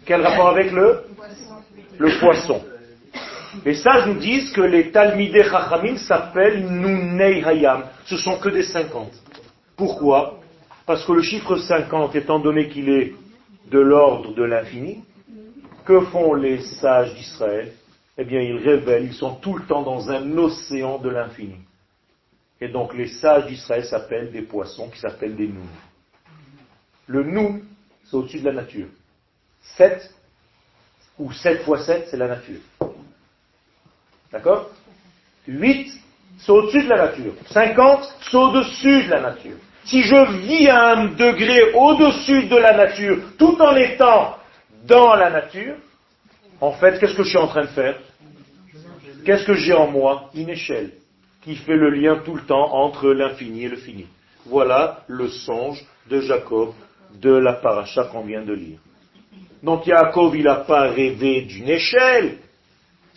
Quel 0.06 0.22
rapport 0.22 0.48
avec 0.48 0.72
le? 0.72 1.02
Le 1.98 2.18
poisson. 2.20 2.64
Les 3.64 3.74
sages 3.74 4.06
nous 4.06 4.18
disent 4.18 4.52
que 4.52 4.60
les 4.60 4.90
Talmidei 4.90 5.44
Chachamim 5.44 5.96
s'appellent 5.96 6.66
Nunei 6.66 7.42
Hayam. 7.44 7.84
Ce 8.04 8.16
sont 8.16 8.38
que 8.38 8.48
des 8.48 8.62
50. 8.62 9.12
Pourquoi? 9.76 10.40
Parce 10.86 11.04
que 11.04 11.12
le 11.12 11.22
chiffre 11.22 11.56
50, 11.56 12.14
étant 12.14 12.38
donné 12.38 12.68
qu'il 12.68 12.88
est 12.88 13.14
de 13.70 13.78
l'ordre 13.78 14.34
de 14.34 14.44
l'infini, 14.44 15.02
que 15.84 16.00
font 16.00 16.34
les 16.34 16.60
sages 16.60 17.14
d'Israël? 17.14 17.72
Eh 18.18 18.24
bien, 18.24 18.40
ils 18.40 18.56
révèlent, 18.56 19.04
ils 19.04 19.14
sont 19.14 19.34
tout 19.36 19.56
le 19.56 19.64
temps 19.64 19.82
dans 19.82 20.10
un 20.10 20.38
océan 20.38 20.98
de 20.98 21.10
l'infini. 21.10 21.56
Et 22.60 22.68
donc, 22.68 22.94
les 22.94 23.08
sages 23.08 23.46
d'Israël 23.46 23.84
s'appellent 23.84 24.32
des 24.32 24.42
poissons 24.42 24.88
qui 24.88 24.98
s'appellent 24.98 25.36
des 25.36 25.48
noums. 25.48 25.66
Le 27.06 27.22
noum, 27.24 27.62
c'est 28.04 28.16
au-dessus 28.16 28.40
de 28.40 28.46
la 28.46 28.52
nature. 28.52 28.88
7 29.76 30.14
ou 31.18 31.32
7 31.32 31.62
fois 31.62 31.78
7, 31.80 32.08
c'est 32.10 32.16
la 32.16 32.28
nature. 32.28 32.60
D'accord? 34.32 34.70
8, 35.46 35.92
c'est 36.38 36.52
au-dessus 36.52 36.82
de 36.82 36.88
la 36.88 37.06
nature. 37.06 37.32
50, 37.50 38.14
c'est 38.30 38.36
au-dessus 38.36 39.04
de 39.04 39.10
la 39.10 39.20
nature 39.20 39.56
si 39.86 40.02
je 40.02 40.38
vis 40.46 40.68
à 40.68 40.96
un 40.96 41.06
degré 41.06 41.72
au-dessus 41.72 42.46
de 42.46 42.56
la 42.56 42.76
nature, 42.76 43.18
tout 43.38 43.56
en 43.60 43.74
étant 43.76 44.36
dans 44.84 45.14
la 45.14 45.30
nature, 45.30 45.76
en 46.60 46.72
fait, 46.72 46.98
qu'est-ce 46.98 47.14
que 47.14 47.22
je 47.22 47.28
suis 47.28 47.38
en 47.38 47.46
train 47.46 47.62
de 47.62 47.68
faire? 47.68 47.96
Qu'est-ce 49.24 49.44
que 49.44 49.54
j'ai 49.54 49.72
en 49.72 49.88
moi? 49.88 50.30
Une 50.34 50.48
échelle 50.48 50.92
qui 51.42 51.54
fait 51.54 51.76
le 51.76 51.90
lien 51.90 52.20
tout 52.24 52.34
le 52.34 52.42
temps 52.42 52.74
entre 52.74 53.08
l'infini 53.10 53.64
et 53.64 53.68
le 53.68 53.76
fini. 53.76 54.06
Voilà 54.46 55.04
le 55.06 55.28
songe 55.28 55.84
de 56.10 56.20
Jacob 56.20 56.72
de 57.20 57.32
la 57.32 57.54
paracha 57.54 58.04
qu'on 58.04 58.22
vient 58.22 58.42
de 58.42 58.52
lire. 58.52 58.78
Donc 59.62 59.84
Jacob, 59.84 60.34
il 60.34 60.44
n'a 60.44 60.56
pas 60.56 60.90
rêvé 60.90 61.42
d'une 61.42 61.68
échelle. 61.68 62.38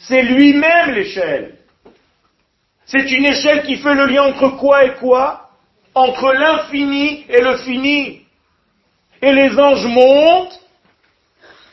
C'est 0.01 0.23
lui-même 0.23 0.91
l'échelle. 0.91 1.57
C'est 2.85 3.11
une 3.11 3.25
échelle 3.25 3.63
qui 3.63 3.77
fait 3.77 3.93
le 3.93 4.05
lien 4.05 4.23
entre 4.23 4.57
quoi 4.57 4.85
et 4.85 4.95
quoi? 4.95 5.51
Entre 5.93 6.31
l'infini 6.33 7.25
et 7.29 7.41
le 7.41 7.57
fini. 7.57 8.21
Et 9.21 9.33
les 9.33 9.59
anges 9.59 9.85
montent 9.85 10.59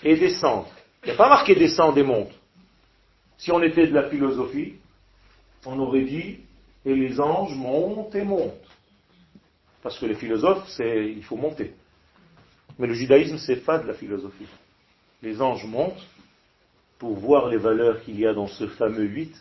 et 0.03 0.17
descendent. 0.17 0.67
Il 1.03 1.07
n'y 1.07 1.13
a 1.13 1.17
pas 1.17 1.29
marqué 1.29 1.55
descendent 1.55 1.97
et 1.99 2.03
montent. 2.03 2.35
Si 3.39 3.53
on 3.53 3.63
était 3.63 3.87
de 3.87 3.95
la 3.95 4.09
philosophie, 4.09 4.75
on 5.65 5.79
aurait 5.79 6.03
dit 6.03 6.41
et 6.85 6.95
les 6.95 7.21
anges 7.21 7.55
montent 7.55 8.15
et 8.15 8.23
montent. 8.23 8.53
Parce 9.83 9.99
que 9.99 10.07
les 10.07 10.15
philosophes, 10.17 10.69
c'est 10.69 11.13
il 11.17 11.23
faut 11.23 11.37
monter. 11.37 11.75
Mais 12.79 12.89
le 12.89 12.95
judaïsme, 12.95 13.39
c'est 13.39 13.65
pas 13.65 13.79
de 13.79 13.87
la 13.87 13.95
philosophie. 13.95 14.49
Les 15.23 15.41
anges 15.41 15.65
montent 15.65 16.05
pour 16.99 17.15
voir 17.15 17.49
les 17.49 17.59
valeurs 17.59 18.03
qu'il 18.03 18.19
y 18.19 18.27
a 18.27 18.33
dans 18.33 18.47
ce 18.47 18.67
fameux 18.67 19.05
8 19.05 19.35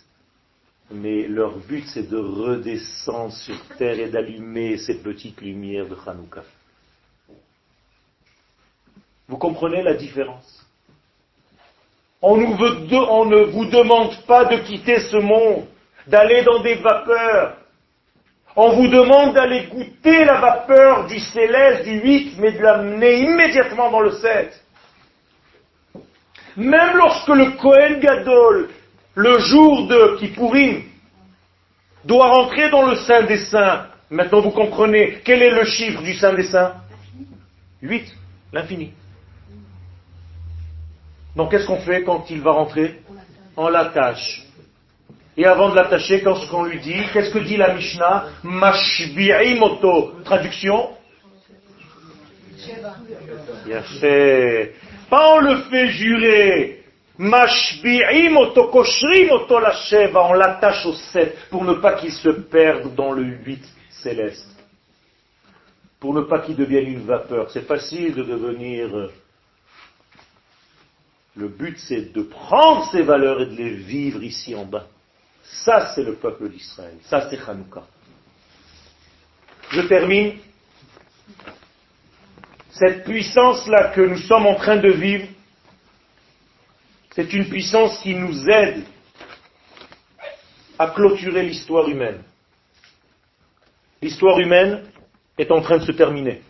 mais 0.91 1.27
leur 1.27 1.57
but 1.57 1.83
c'est 1.87 2.09
de 2.09 2.17
redescendre 2.17 3.33
sur 3.33 3.59
terre 3.77 3.99
et 3.99 4.09
d'allumer 4.09 4.77
ces 4.77 5.01
petites 5.01 5.41
lumières 5.41 5.87
de 5.87 5.97
Hanouka. 6.05 6.43
Vous 9.27 9.37
comprenez 9.37 9.81
la 9.81 9.95
différence? 9.95 10.63
On, 12.21 12.35
on 12.35 13.25
ne 13.25 13.43
vous 13.45 13.65
demande 13.65 14.15
pas 14.25 14.45
de 14.45 14.57
quitter 14.57 14.99
ce 14.99 15.17
monde, 15.17 15.65
d'aller 16.07 16.43
dans 16.43 16.61
des 16.61 16.75
vapeurs. 16.75 17.57
On 18.55 18.75
vous 18.75 18.87
demande 18.87 19.33
d'aller 19.33 19.67
goûter 19.67 20.23
la 20.23 20.39
vapeur 20.39 21.07
du 21.07 21.19
céleste, 21.19 21.83
du 21.83 21.99
8, 21.99 22.37
mais 22.37 22.51
de 22.53 22.59
l'amener 22.59 23.19
immédiatement 23.19 23.91
dans 23.91 23.99
le 23.99 24.11
7. 24.11 24.64
Même 26.57 26.97
lorsque 26.97 27.27
le 27.29 27.51
Kohen 27.57 27.99
Gadol 27.99 28.69
le 29.15 29.39
jour 29.39 29.87
de 29.87 30.17
Kippourim, 30.19 30.83
doit 32.03 32.27
rentrer 32.27 32.69
dans 32.69 32.85
le 32.85 32.95
Saint 32.97 33.23
des 33.23 33.37
Saints. 33.37 33.87
Maintenant, 34.09 34.41
vous 34.41 34.51
comprenez 34.51 35.19
quel 35.23 35.41
est 35.41 35.49
le 35.49 35.63
chiffre 35.65 36.03
du 36.03 36.13
Saint 36.13 36.33
des 36.33 36.43
Saints 36.43 36.75
8, 37.81 38.13
l'infini. 38.53 38.93
Donc, 41.35 41.51
qu'est-ce 41.51 41.65
qu'on 41.65 41.79
fait 41.79 42.03
quand 42.03 42.29
il 42.29 42.41
va 42.41 42.51
rentrer? 42.51 43.01
On 43.57 43.67
l'attache. 43.69 44.43
Et 45.37 45.45
avant 45.45 45.69
de 45.69 45.75
l'attacher, 45.75 46.21
quand 46.21 46.35
ce 46.35 46.49
qu'on 46.49 46.63
lui 46.63 46.79
dit, 46.79 47.01
qu'est-ce 47.11 47.31
que 47.31 47.39
dit 47.39 47.57
la 47.57 47.73
Mishnah? 47.73 48.25
Mashbi'imoto. 48.43 50.13
Traduction? 50.23 50.89
Pas 55.09 55.35
on 55.35 55.39
le 55.39 55.57
fait 55.63 55.87
jurer, 55.89 56.83
Mashbi'im 57.17 58.35
oto 58.37 59.59
la 59.59 59.73
on 60.15 60.33
l'attache 60.33 60.85
au 60.85 60.93
7 60.93 61.49
pour 61.49 61.63
ne 61.63 61.73
pas 61.73 61.93
qu'il 61.93 62.11
se 62.11 62.29
perde 62.29 62.93
dans 62.95 63.11
le 63.11 63.23
8. 63.23 63.63
célestes, 63.89 64.55
pour 65.99 66.13
ne 66.13 66.21
pas 66.21 66.39
qu'ils 66.39 66.55
deviennent 66.55 66.93
une 66.93 67.05
vapeur. 67.05 67.49
C'est 67.51 67.67
facile 67.67 68.13
de 68.15 68.23
devenir... 68.23 68.95
Euh, 68.95 69.11
le 71.37 71.49
but, 71.49 71.77
c'est 71.79 72.13
de 72.13 72.21
prendre 72.21 72.89
ces 72.91 73.01
valeurs 73.01 73.41
et 73.41 73.45
de 73.47 73.55
les 73.55 73.71
vivre 73.71 74.23
ici 74.23 74.55
en 74.55 74.65
bas. 74.65 74.87
Ça, 75.43 75.93
c'est 75.93 76.03
le 76.03 76.15
peuple 76.15 76.49
d'Israël. 76.49 76.95
Ça, 77.03 77.29
c'est 77.29 77.39
Hanouka. 77.47 77.83
Je 79.69 79.81
termine. 79.81 80.37
Cette 82.77 83.05
puissance-là 83.05 83.91
que 83.95 84.01
nous 84.01 84.17
sommes 84.17 84.45
en 84.45 84.55
train 84.55 84.75
de 84.75 84.91
vivre, 84.91 85.27
c'est 87.15 87.31
une 87.31 87.47
puissance 87.47 87.97
qui 87.99 88.13
nous 88.13 88.49
aide 88.49 88.83
à 90.77 90.87
clôturer 90.89 91.43
l'histoire 91.43 91.87
humaine. 91.87 92.21
L'histoire 94.01 94.37
humaine 94.39 94.83
est 95.37 95.51
en 95.51 95.61
train 95.61 95.77
de 95.77 95.85
se 95.85 95.93
terminer. 95.93 96.41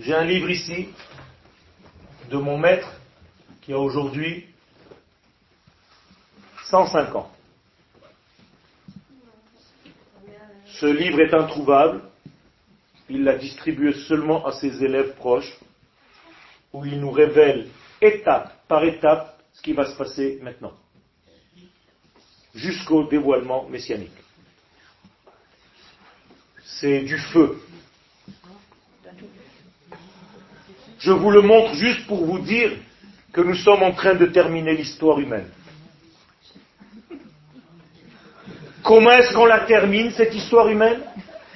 J'ai 0.00 0.14
un 0.14 0.24
livre 0.24 0.48
ici 0.48 0.88
de 2.30 2.38
mon 2.38 2.56
maître 2.56 2.98
qui 3.60 3.74
a 3.74 3.78
aujourd'hui 3.78 4.46
105 6.70 7.14
ans. 7.14 7.30
Ce 10.66 10.86
livre 10.86 11.20
est 11.20 11.34
introuvable. 11.34 12.13
Il 13.08 13.24
l'a 13.24 13.36
distribué 13.36 13.92
seulement 14.08 14.46
à 14.46 14.52
ses 14.52 14.82
élèves 14.82 15.14
proches, 15.16 15.52
où 16.72 16.84
il 16.84 16.98
nous 17.00 17.10
révèle 17.10 17.68
étape 18.00 18.66
par 18.66 18.84
étape 18.84 19.38
ce 19.52 19.62
qui 19.62 19.72
va 19.72 19.86
se 19.86 19.96
passer 19.96 20.38
maintenant, 20.42 20.72
jusqu'au 22.54 23.04
dévoilement 23.04 23.68
messianique. 23.68 24.10
C'est 26.64 27.00
du 27.00 27.18
feu. 27.18 27.60
Je 30.98 31.12
vous 31.12 31.30
le 31.30 31.42
montre 31.42 31.74
juste 31.74 32.06
pour 32.06 32.24
vous 32.24 32.38
dire 32.38 32.72
que 33.32 33.42
nous 33.42 33.54
sommes 33.56 33.82
en 33.82 33.92
train 33.92 34.14
de 34.14 34.26
terminer 34.26 34.74
l'histoire 34.74 35.20
humaine. 35.20 35.50
Comment 38.82 39.10
est-ce 39.10 39.32
qu'on 39.34 39.46
la 39.46 39.60
termine, 39.60 40.10
cette 40.12 40.34
histoire 40.34 40.68
humaine? 40.68 41.02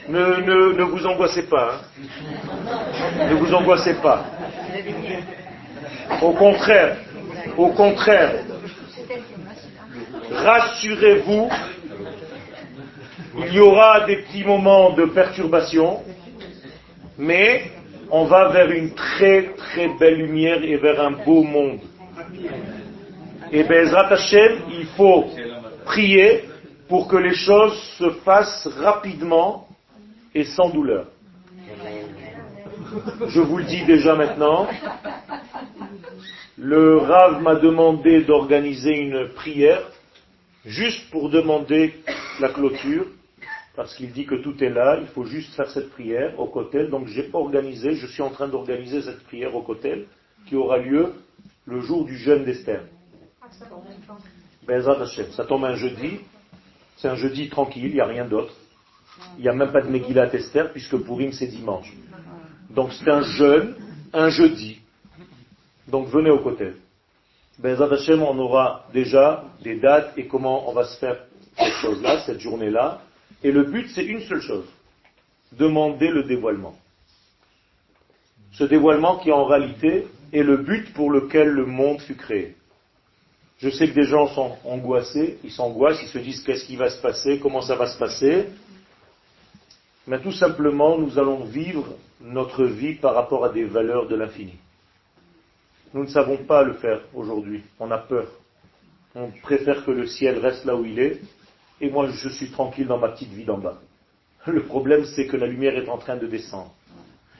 Ne, 0.09 0.82
vous 0.82 1.06
angoissez 1.06 1.42
pas. 1.42 1.74
Hein. 1.74 3.28
Ne 3.30 3.34
vous 3.34 3.52
angoissez 3.54 3.94
pas. 3.94 4.24
Au 6.22 6.32
contraire, 6.32 6.96
au 7.56 7.68
contraire, 7.68 8.44
rassurez-vous, 10.30 11.48
il 13.38 13.54
y 13.54 13.61
aura 13.61 14.06
des 14.06 14.16
petits 14.22 14.44
moments 14.44 14.90
de 14.94 15.04
perturbation, 15.06 16.02
mais 17.18 17.70
on 18.11 18.24
va 18.24 18.48
vers 18.48 18.70
une 18.70 18.94
très 18.94 19.54
très 19.56 19.88
belle 19.98 20.16
lumière 20.16 20.62
et 20.62 20.76
vers 20.76 21.00
un 21.00 21.11
beau 21.11 21.42
monde. 21.42 21.80
Et 23.52 23.62
Bezrat 23.64 24.12
Hashem, 24.12 24.59
il 24.70 24.86
faut 24.96 25.26
prier 25.84 26.44
pour 26.88 27.06
que 27.09 27.16
les 27.16 27.34
choses 27.34 27.78
se 27.98 28.11
fassent 28.24 28.68
rapidement 28.78 29.67
et 30.35 30.45
sans 30.45 30.70
douleur. 30.70 31.07
Je 33.26 33.41
vous 33.41 33.59
le 33.59 33.64
dis 33.64 33.85
déjà 33.85 34.14
maintenant, 34.14 34.66
le 36.57 36.97
Rav 36.99 37.43
m'a 37.43 37.57
demandé 37.57 38.22
d'organiser 38.22 38.97
une 38.97 39.29
prière 39.29 39.83
juste 40.64 41.11
pour 41.11 41.31
demander 41.31 41.95
la 42.41 42.49
clôture, 42.49 43.07
parce 43.76 43.95
qu'il 43.95 44.11
dit 44.12 44.26
que 44.26 44.35
tout 44.35 44.62
est 44.62 44.70
là, 44.70 44.99
il 45.01 45.07
faut 45.09 45.24
juste 45.24 45.55
faire 45.55 45.70
cette 45.70 45.91
prière 45.91 46.39
au 46.39 46.47
Kotel. 46.47 46.91
Donc 46.91 47.07
j'ai 47.09 47.31
organisé, 47.33 47.95
je 47.95 48.07
suis 48.07 48.22
en 48.22 48.31
train 48.31 48.49
d'organiser 48.49 49.03
cette 49.03 49.22
prière 49.24 49.55
au 49.55 49.62
Kotel 49.62 50.07
qui 50.47 50.57
aura 50.57 50.79
lieu 50.79 51.12
le 51.64 51.81
jour 51.81 52.05
du 52.05 52.16
jeûne 52.16 52.45
d'Esther. 52.45 52.83
Ça 55.33 55.45
tombe 55.45 55.64
un 55.64 55.74
jeudi, 55.76 56.20
c'est 56.97 57.09
un 57.09 57.14
jeudi 57.14 57.49
tranquille, 57.49 57.87
il 57.87 57.95
n'y 57.95 58.01
a 58.01 58.07
rien 58.07 58.24
d'autre. 58.24 58.53
Il 59.38 59.42
n'y 59.42 59.48
a 59.48 59.52
même 59.52 59.72
pas 59.72 59.82
de 59.82 59.88
Megillat 59.88 60.32
Esther, 60.34 60.72
puisque 60.72 60.96
Purim 60.98 61.32
c'est 61.32 61.46
dimanche. 61.46 61.92
Donc 62.70 62.92
c'est 62.92 63.10
un 63.10 63.22
jeûne, 63.22 63.74
un 64.12 64.28
jeudi. 64.30 64.80
Donc 65.88 66.08
venez 66.08 66.30
au 66.30 66.38
côté. 66.38 66.72
Ben 67.58 67.80
Hashem, 67.80 68.22
on 68.22 68.38
aura 68.38 68.86
déjà 68.92 69.44
des 69.62 69.80
dates 69.80 70.16
et 70.16 70.26
comment 70.26 70.68
on 70.68 70.72
va 70.72 70.84
se 70.84 70.98
faire 70.98 71.18
cette 71.56 71.74
chose-là, 71.74 72.20
cette 72.24 72.40
journée-là. 72.40 73.00
Et 73.42 73.50
le 73.50 73.64
but, 73.64 73.88
c'est 73.94 74.04
une 74.04 74.20
seule 74.20 74.40
chose. 74.40 74.66
Demander 75.52 76.08
le 76.08 76.24
dévoilement. 76.24 76.76
Ce 78.52 78.64
dévoilement 78.64 79.18
qui 79.18 79.32
en 79.32 79.44
réalité 79.44 80.06
est 80.32 80.42
le 80.42 80.58
but 80.58 80.92
pour 80.92 81.10
lequel 81.10 81.48
le 81.48 81.66
monde 81.66 82.00
fut 82.00 82.16
créé. 82.16 82.54
Je 83.58 83.70
sais 83.70 83.88
que 83.88 83.94
des 83.94 84.04
gens 84.04 84.28
sont 84.28 84.56
angoissés, 84.64 85.38
ils 85.42 85.50
s'angoissent, 85.50 86.00
ils 86.02 86.08
se 86.08 86.18
disent 86.18 86.42
qu'est-ce 86.44 86.64
qui 86.64 86.76
va 86.76 86.90
se 86.90 87.00
passer, 87.00 87.40
comment 87.40 87.60
ça 87.60 87.74
va 87.74 87.88
se 87.88 87.98
passer? 87.98 88.46
Mais 90.09 90.20
tout 90.20 90.32
simplement, 90.32 90.96
nous 90.96 91.18
allons 91.18 91.44
vivre 91.44 91.86
notre 92.22 92.64
vie 92.64 92.94
par 92.94 93.14
rapport 93.14 93.44
à 93.44 93.50
des 93.50 93.64
valeurs 93.64 94.09
de 94.09 94.16
l'infini. 94.16 94.54
Nous 95.92 96.04
ne 96.04 96.09
savons 96.09 96.38
pas 96.38 96.62
le 96.62 96.72
faire 96.74 97.02
aujourd'hui. 97.14 97.62
On 97.78 97.90
a 97.90 97.98
peur. 97.98 98.26
On 99.14 99.30
préfère 99.42 99.84
que 99.84 99.90
le 99.90 100.06
ciel 100.06 100.38
reste 100.38 100.64
là 100.64 100.74
où 100.74 100.86
il 100.86 100.98
est. 100.98 101.20
Et 101.82 101.90
moi, 101.90 102.09
je 102.11 102.28
suis 102.30 102.50
tranquille 102.50 102.86
dans 102.86 102.98
ma 102.98 103.11
petite 103.11 103.32
vie 103.32 103.44
d'en 103.44 103.59
bas. 103.59 103.78
Le 104.46 104.62
problème, 104.62 105.04
c'est 105.04 105.26
que 105.26 105.36
la 105.36 105.46
lumière 105.46 105.76
est 105.76 105.90
en 105.90 105.98
train 105.98 106.16
de 106.16 106.26
descendre. 106.26 106.72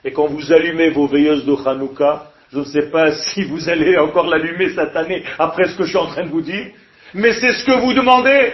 Et 0.05 0.13
quand 0.13 0.27
vous 0.27 0.53
allumez 0.53 0.91
vos 0.91 1.07
veilleuses 1.07 1.47
de 1.47 1.55
Hanouka, 1.67 2.31
je 2.53 2.59
ne 2.59 2.65
sais 2.65 2.91
pas 2.91 3.13
si 3.33 3.45
vous 3.45 3.71
allez 3.71 3.97
encore 3.97 4.27
l'allumer 4.27 4.75
cette 4.75 4.95
année 4.95 5.25
après 5.39 5.69
ce 5.69 5.77
que 5.79 5.85
je 5.85 5.89
suis 5.89 5.99
en 5.99 6.09
train 6.09 6.25
de 6.25 6.31
vous 6.31 6.43
dire, 6.43 6.71
mais 7.15 7.33
c'est 7.33 7.53
ce 7.53 7.65
que 7.65 7.81
vous 7.81 7.95
demandez. 7.95 8.53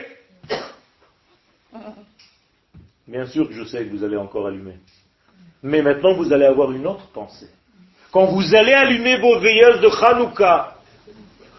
Bien 3.15 3.27
sûr 3.27 3.47
que 3.47 3.55
je 3.55 3.63
sais 3.63 3.85
que 3.85 3.91
vous 3.95 4.03
allez 4.03 4.17
encore 4.17 4.49
allumer. 4.49 4.75
Mais 5.63 5.83
maintenant, 5.83 6.15
vous 6.15 6.33
allez 6.33 6.47
avoir 6.47 6.73
une 6.73 6.85
autre 6.85 7.07
pensée. 7.13 7.47
Quand 8.11 8.25
vous 8.27 8.57
allez 8.57 8.73
allumer 8.73 9.19
vos 9.19 9.39
veilleuses 9.39 9.81
de 9.81 9.89
Hanouka, 9.89 10.75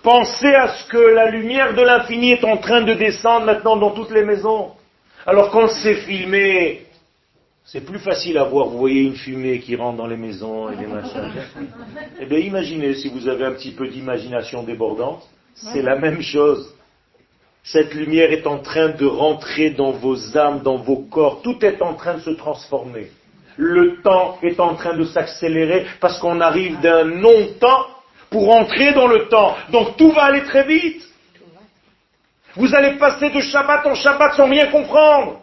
pensez 0.03 0.53
à 0.53 0.68
ce 0.68 0.89
que 0.89 0.97
la 0.97 1.32
lumière 1.32 1.74
de 1.74 1.82
l'infini 1.82 2.34
est 2.34 2.43
en 2.43 2.58
train 2.58 2.82
de 2.82 2.93
descendre 2.93 3.45
maintenant 3.45 3.78
dans 3.78 3.91
toutes 3.91 4.12
les 4.12 4.26
maisons. 4.26 4.72
Alors 5.26 5.49
quand 5.51 5.70
c'est 5.70 5.95
filmé, 5.95 6.88
c'est 7.64 7.86
plus 7.86 7.99
facile 7.99 8.38
à 8.38 8.43
voir, 8.43 8.68
vous 8.68 8.78
voyez 8.78 9.03
une 9.03 9.16
fumée 9.16 9.60
qui 9.60 9.78
rentre 9.78 9.95
dans 9.95 10.08
les 10.08 10.18
maisons 10.18 10.70
et 10.70 10.76
des 10.76 10.88
machins. 10.88 11.32
Eh 12.20 12.26
bien, 12.26 12.39
imaginez 12.39 12.95
si 12.95 13.08
vous 13.08 13.30
avez 13.30 13.45
un 13.45 13.53
petit 13.53 13.72
peu 13.72 13.88
d'imagination 13.88 14.64
débordante, 14.64 15.26
c'est 15.53 15.82
la 15.82 15.97
même 15.97 16.22
chose. 16.22 16.76
Cette 17.66 17.95
lumière 17.95 18.32
est 18.32 18.45
en 18.45 18.59
train 18.59 18.89
de 18.89 19.07
rentrer 19.07 19.72
dans 19.72 19.91
vos 19.91 20.38
âmes, 20.38 20.61
dans 20.61 20.78
vos 20.78 20.97
corps, 20.97 21.41
tout 21.41 21.66
est 21.66 21.82
en 21.82 21.95
train 21.95 22.16
de 22.16 22.20
se 22.22 22.30
transformer. 22.30 23.07
Le 23.57 24.01
temps 24.03 24.38
est 24.43 24.59
en 24.59 24.76
train 24.76 24.95
de 24.95 25.03
s'accélérer 25.03 25.88
parce 25.99 26.20
qu'on 26.20 26.41
arrive 26.41 26.80
d'un 26.82 27.05
non-temps 27.05 27.88
pour 28.30 28.53
entrer 28.53 28.93
dans 28.93 29.07
le 29.07 29.28
temps. 29.30 29.55
Donc 29.72 29.97
tout 29.97 30.11
va 30.11 30.26
aller 30.26 30.43
très 30.43 30.63
vite. 30.68 31.01
Vous 32.55 32.74
allez 32.76 32.97
passer 32.97 33.32
de 33.32 33.39
Shabbat 33.39 33.86
en 33.88 33.95
Shabbat 33.95 34.36
sans 34.36 34.47
rien 34.47 34.68
comprendre. 34.68 35.41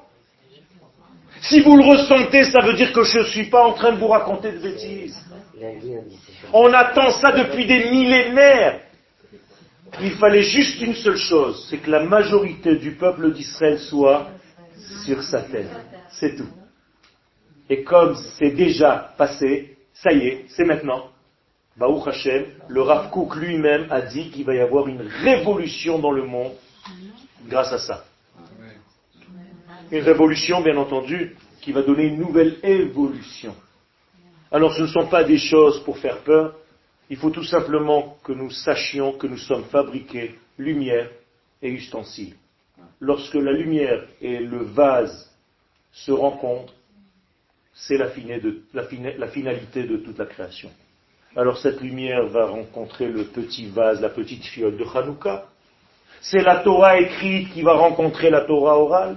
Si 1.40 1.60
vous 1.60 1.76
le 1.76 1.84
ressentez, 1.84 2.44
ça 2.44 2.60
veut 2.60 2.74
dire 2.74 2.92
que 2.92 3.02
je 3.02 3.18
ne 3.18 3.24
suis 3.24 3.46
pas 3.46 3.64
en 3.64 3.72
train 3.72 3.92
de 3.92 3.98
vous 3.98 4.06
raconter 4.06 4.52
de 4.52 4.58
bêtises. 4.58 5.18
On 6.52 6.72
attend 6.72 7.10
ça 7.10 7.32
depuis 7.32 7.66
des 7.66 7.90
millénaires. 7.90 8.80
Il 10.00 10.12
fallait 10.12 10.42
juste 10.42 10.80
une 10.80 10.94
seule 10.94 11.16
chose, 11.16 11.66
c'est 11.68 11.78
que 11.78 11.90
la 11.90 12.04
majorité 12.04 12.76
du 12.76 12.92
peuple 12.92 13.32
d'Israël 13.32 13.78
soit 13.78 14.30
sur 15.04 15.22
sa 15.22 15.42
tête. 15.42 15.70
C'est 16.10 16.36
tout. 16.36 16.48
Et 17.68 17.82
comme 17.84 18.16
c'est 18.38 18.50
déjà 18.50 19.14
passé, 19.16 19.76
ça 19.92 20.12
y 20.12 20.26
est, 20.26 20.44
c'est 20.48 20.64
maintenant. 20.64 21.08
Baruch 21.76 22.06
Hashem, 22.08 22.46
le 22.68 22.82
Rav 22.82 23.10
Kook 23.10 23.36
lui-même 23.36 23.86
a 23.90 24.02
dit 24.02 24.30
qu'il 24.30 24.44
va 24.44 24.54
y 24.54 24.60
avoir 24.60 24.88
une 24.88 25.00
révolution 25.00 25.98
dans 25.98 26.10
le 26.10 26.24
monde 26.24 26.52
grâce 27.48 27.72
à 27.72 27.78
ça. 27.78 28.04
Une 29.90 30.02
révolution, 30.02 30.62
bien 30.62 30.76
entendu, 30.76 31.36
qui 31.60 31.72
va 31.72 31.82
donner 31.82 32.04
une 32.04 32.18
nouvelle 32.18 32.56
évolution. 32.62 33.54
Alors 34.50 34.74
ce 34.74 34.82
ne 34.82 34.86
sont 34.86 35.06
pas 35.06 35.24
des 35.24 35.38
choses 35.38 35.82
pour 35.84 35.98
faire 35.98 36.18
peur, 36.18 36.54
il 37.10 37.16
faut 37.16 37.30
tout 37.30 37.44
simplement 37.44 38.16
que 38.24 38.32
nous 38.32 38.50
sachions 38.50 39.12
que 39.12 39.26
nous 39.26 39.38
sommes 39.38 39.64
fabriqués 39.64 40.34
lumière 40.58 41.10
et 41.60 41.70
ustensiles. 41.70 42.34
Lorsque 43.00 43.34
la 43.34 43.52
lumière 43.52 44.04
et 44.20 44.38
le 44.38 44.64
vase 44.64 45.30
se 45.92 46.12
rencontrent, 46.12 46.74
c'est 47.74 47.96
la, 47.96 48.08
la, 48.74 49.28
finalité 49.28 49.84
de 49.84 49.96
toute 49.96 50.18
la 50.18 50.26
création. 50.26 50.70
Alors 51.36 51.58
cette 51.58 51.80
lumière 51.80 52.26
va 52.26 52.46
rencontrer 52.46 53.08
le 53.08 53.24
petit 53.24 53.66
vase, 53.66 54.00
la 54.00 54.10
petite 54.10 54.44
fiole 54.44 54.76
de 54.76 54.84
Hanouka. 54.84 55.46
C'est 56.20 56.42
la 56.42 56.58
Torah 56.58 57.00
écrite 57.00 57.52
qui 57.52 57.62
va 57.62 57.74
rencontrer 57.74 58.30
la 58.30 58.42
Torah 58.42 58.78
orale. 58.78 59.16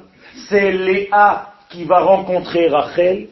c'est 0.50 0.72
Léa 0.72 1.54
qui 1.70 1.84
va 1.84 2.00
rencontrer 2.00 2.68
Rachel, 2.68 3.30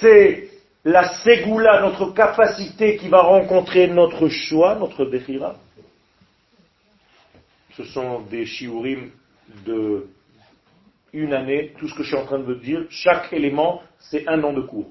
c'est 0.00 0.51
la 0.84 1.08
Ségoula, 1.22 1.80
notre 1.80 2.12
capacité 2.12 2.96
qui 2.96 3.08
va 3.08 3.22
rencontrer 3.22 3.86
notre 3.86 4.28
choix, 4.28 4.74
notre 4.74 5.04
Bechira. 5.04 5.54
Ce 7.76 7.84
sont 7.84 8.20
des 8.22 8.44
shiurim 8.46 9.10
de 9.64 10.06
une 11.12 11.34
année, 11.34 11.72
tout 11.78 11.88
ce 11.88 11.94
que 11.94 12.02
je 12.02 12.08
suis 12.08 12.16
en 12.16 12.24
train 12.24 12.38
de 12.38 12.44
vous 12.44 12.54
dire, 12.54 12.84
chaque 12.88 13.32
élément, 13.32 13.82
c'est 13.98 14.26
un 14.28 14.42
an 14.42 14.52
de 14.52 14.62
cours. 14.62 14.88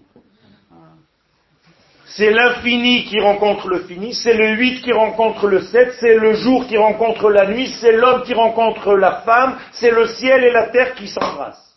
C'est 2.05 2.29
l'infini 2.29 3.05
qui 3.05 3.19
rencontre 3.19 3.69
le 3.69 3.85
fini, 3.85 4.13
c'est 4.13 4.33
le 4.33 4.55
8 4.55 4.81
qui 4.81 4.91
rencontre 4.91 5.47
le 5.47 5.61
7, 5.61 5.93
c'est 5.99 6.15
le 6.15 6.33
jour 6.33 6.67
qui 6.67 6.77
rencontre 6.77 7.29
la 7.29 7.47
nuit, 7.49 7.69
c'est 7.79 7.93
l'homme 7.93 8.23
qui 8.23 8.33
rencontre 8.33 8.95
la 8.95 9.21
femme, 9.21 9.57
c'est 9.71 9.91
le 9.91 10.07
ciel 10.07 10.43
et 10.43 10.51
la 10.51 10.67
terre 10.67 10.93
qui 10.93 11.07
s'embrassent. 11.07 11.75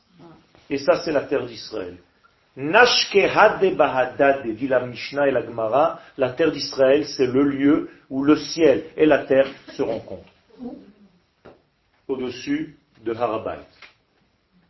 Et 0.68 0.78
ça, 0.78 1.02
c'est 1.04 1.12
la 1.12 1.22
terre 1.22 1.46
d'Israël. 1.46 1.98
Bahadad, 2.56 4.46
dit 4.46 4.68
la 4.68 4.86
Mishnah 4.86 5.28
et 5.28 5.32
la 5.32 5.44
Gemara, 5.44 6.00
la 6.16 6.30
terre 6.30 6.52
d'Israël, 6.52 7.04
c'est 7.06 7.26
le 7.26 7.42
lieu 7.42 7.90
où 8.10 8.22
le 8.22 8.36
ciel 8.36 8.84
et 8.96 9.06
la 9.06 9.24
terre 9.24 9.48
se 9.72 9.82
rencontrent. 9.82 10.32
Au-dessus 12.06 12.76
de 13.02 13.12
Harabait, 13.12 13.64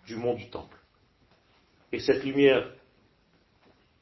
du 0.07 0.17
mont 0.17 0.35
du 0.35 0.49
Temple. 0.49 0.79
Et 1.93 2.01
cette 2.01 2.25
lumière 2.25 2.67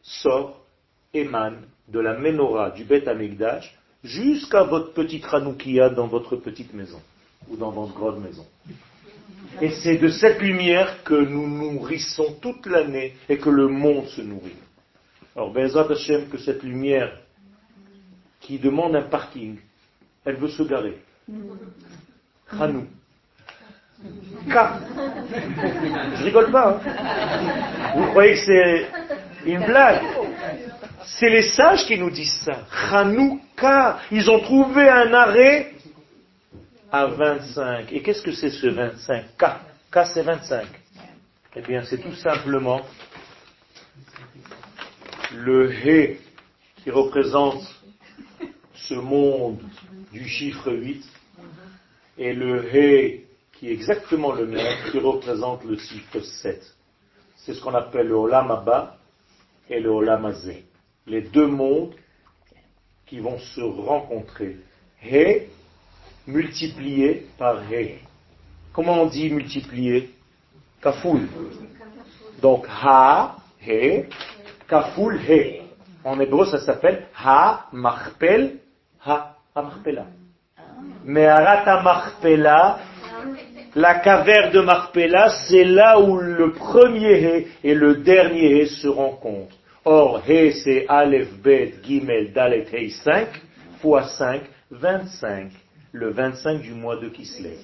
sort 0.03 0.65
émane 1.13 1.65
de 1.89 2.01
la 2.01 2.17
menorah 2.19 2.71
du 2.71 2.85
Beth 2.85 3.09
Amikdash 3.09 3.77
jusqu'à 4.03 4.63
votre 4.63 4.93
petite 4.95 5.25
Hanoukia 5.33 5.91
dans 5.91 6.07
votre 6.07 6.37
petite 6.37 6.73
maison 6.73 7.01
ou 7.49 7.57
dans 7.57 7.71
votre 7.71 7.95
grande 7.95 8.23
maison. 8.23 8.47
Et 9.61 9.71
c'est 9.71 9.99
de 9.99 10.09
cette 10.09 10.41
lumière 10.41 11.03
que 11.05 11.15
nous 11.15 11.47
nourrissons 11.47 12.37
toute 12.41 12.67
l'année 12.67 13.15
et 13.29 13.39
que 13.39 13.51
le 13.51 13.69
monde 13.69 14.07
se 14.07 14.23
nourrit. 14.23 14.57
Alors, 15.37 15.53
Bezat 15.53 15.87
Hashem, 15.91 16.29
que 16.29 16.39
cette 16.39 16.63
lumière 16.63 17.19
qui 18.41 18.59
demande 18.59 18.97
un 18.97 19.03
parking, 19.03 19.59
elle 20.25 20.37
veut 20.37 20.49
se 20.49 20.63
garer. 20.63 20.99
Hanou. 22.51 22.87
K. 24.51 24.55
Je 26.17 26.25
rigole 26.25 26.51
pas. 26.51 26.81
Hein. 26.85 27.95
Vous 27.97 28.07
croyez 28.09 28.33
que 28.33 28.41
c'est 28.41 28.87
une 29.47 29.65
blague? 29.65 30.03
C'est 31.05 31.31
les 31.31 31.43
sages 31.43 31.87
qui 31.87 31.99
nous 31.99 32.11
disent 32.11 32.41
ça. 32.45 32.67
Hanouka, 32.91 34.01
ils 34.11 34.29
ont 34.31 34.41
trouvé 34.41 34.89
un 34.89 35.13
arrêt 35.13 35.72
à 36.93 37.07
25. 37.07 37.93
Et 37.93 38.03
qu'est-ce 38.03 38.23
que 38.23 38.33
c'est 38.33 38.51
ce 38.51 38.69
25 38.69 39.37
K. 39.37 39.45
K 39.91 39.99
c'est 40.13 40.23
25. 40.23 40.67
Eh 41.57 41.63
bien, 41.63 41.83
c'est 41.85 41.99
tout 41.99 42.15
simplement 42.15 42.83
le 45.35 45.73
He 45.73 46.19
qui 46.83 46.91
représente 46.91 47.63
ce 48.75 48.95
monde 48.95 49.61
du 50.13 50.29
chiffre 50.29 50.71
8 50.73 51.05
et 52.19 52.33
le 52.35 52.65
He 52.75 53.25
qui 53.55 53.69
est 53.69 53.73
exactement 53.73 54.33
le 54.33 54.47
même 54.47 54.91
qui 54.91 54.99
représente 54.99 55.65
le 55.65 55.77
chiffre 55.79 56.21
7. 56.21 56.63
C'est 57.37 57.55
ce 57.55 57.61
qu'on 57.61 57.75
appelle 57.75 58.09
le 58.09 58.15
Olam 58.15 58.51
Abba 58.51 58.99
et 59.69 59.81
le 59.81 59.91
Olam 59.91 60.27
Azeh 60.27 60.65
les 61.07 61.23
deux 61.23 61.47
mondes 61.47 61.95
qui 63.07 63.19
vont 63.19 63.39
se 63.39 63.61
rencontrer. 63.61 64.59
Multiplié 66.27 67.27
par 67.39 67.63
He. 67.71 67.99
Comment 68.73 69.03
on 69.03 69.07
dit 69.07 69.31
multiplié? 69.31 70.11
Kafoul. 70.81 71.29
Donc 72.41 72.67
Ha, 72.69 73.37
He, 73.61 74.05
Kafoul, 74.69 75.21
He. 75.29 75.63
En 76.05 76.19
hébreu, 76.19 76.47
ça 76.47 76.59
s'appelle 76.59 77.07
Ha, 77.23 77.67
Marpel, 77.73 78.59
Ha, 79.07 79.37
Marpela. 79.55 80.07
Mais 81.05 81.27
Arata 81.27 81.83
Marpela, 81.83 82.79
la 83.75 83.95
caverne 83.97 84.53
de 84.53 84.61
Marpela, 84.61 85.31
c'est 85.49 85.65
là 85.65 86.01
où 86.01 86.17
le 86.17 86.53
premier 86.53 87.21
He 87.21 87.47
et 87.65 87.75
le 87.75 87.97
dernier 87.97 88.63
He 88.63 88.67
se 88.67 88.89
rencontrent. 88.89 89.57
Or, 89.85 90.23
He, 90.29 90.53
c'est 90.53 90.87
Aleph, 90.89 91.33
Bet, 91.43 91.75
Gimel, 91.83 92.33
Dalet, 92.33 92.67
He, 92.73 92.91
5, 92.91 93.29
fois 93.81 94.05
5, 94.05 94.43
25. 94.71 95.51
Le 95.93 96.11
25 96.11 96.63
du 96.63 96.73
mois 96.73 96.97
de 96.97 97.09
Kislev. 97.09 97.59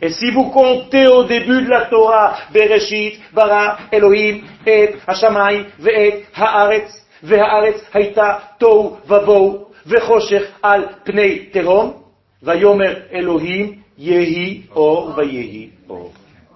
Et 0.00 0.10
si 0.10 0.30
vous 0.30 0.50
comptez 0.50 1.06
au 1.06 1.24
début 1.24 1.62
de 1.62 1.70
la 1.70 1.86
Torah, 1.86 2.36
Bereshit, 2.52 3.20
Bara, 3.32 3.78
Elohim, 3.90 4.42
Et, 4.66 4.96
Hashamay, 5.06 5.66
Ve'et, 5.78 6.24
Haaretz, 6.34 6.90
Ve'haaretz, 7.22 7.82
Haita, 7.94 8.56
Tou, 8.58 8.98
Vavou, 9.06 9.68
Ve'choshech, 9.86 10.48
Al, 10.62 10.98
Pnei, 11.04 11.50
Terom, 11.50 12.02
Vayomer, 12.42 13.04
Elohim, 13.12 13.82
Yehi, 13.96 14.64
Or, 14.74 15.14
Vayehi, 15.14 15.72
Or. 15.88 16.10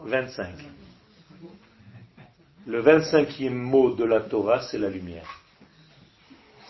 25. 0.05 0.47
Le 2.66 2.83
25e 2.83 3.51
mot 3.51 3.95
de 3.95 4.05
la 4.05 4.20
Torah, 4.20 4.61
c'est 4.61 4.79
la 4.79 4.91
lumière. 4.91 5.41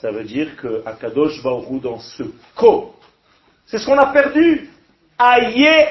Ça 0.01 0.11
veut 0.11 0.25
dire 0.25 0.57
que 0.57 0.83
Akadosh 0.85 1.43
Baruch 1.43 1.81
dans 1.81 1.99
ce 1.99 2.23
ko, 2.55 2.96
c'est 3.67 3.79
ce 3.79 3.87
qu'on 3.87 3.99
a 3.99 4.13
perdu. 4.13 4.71
Aye 5.19 5.87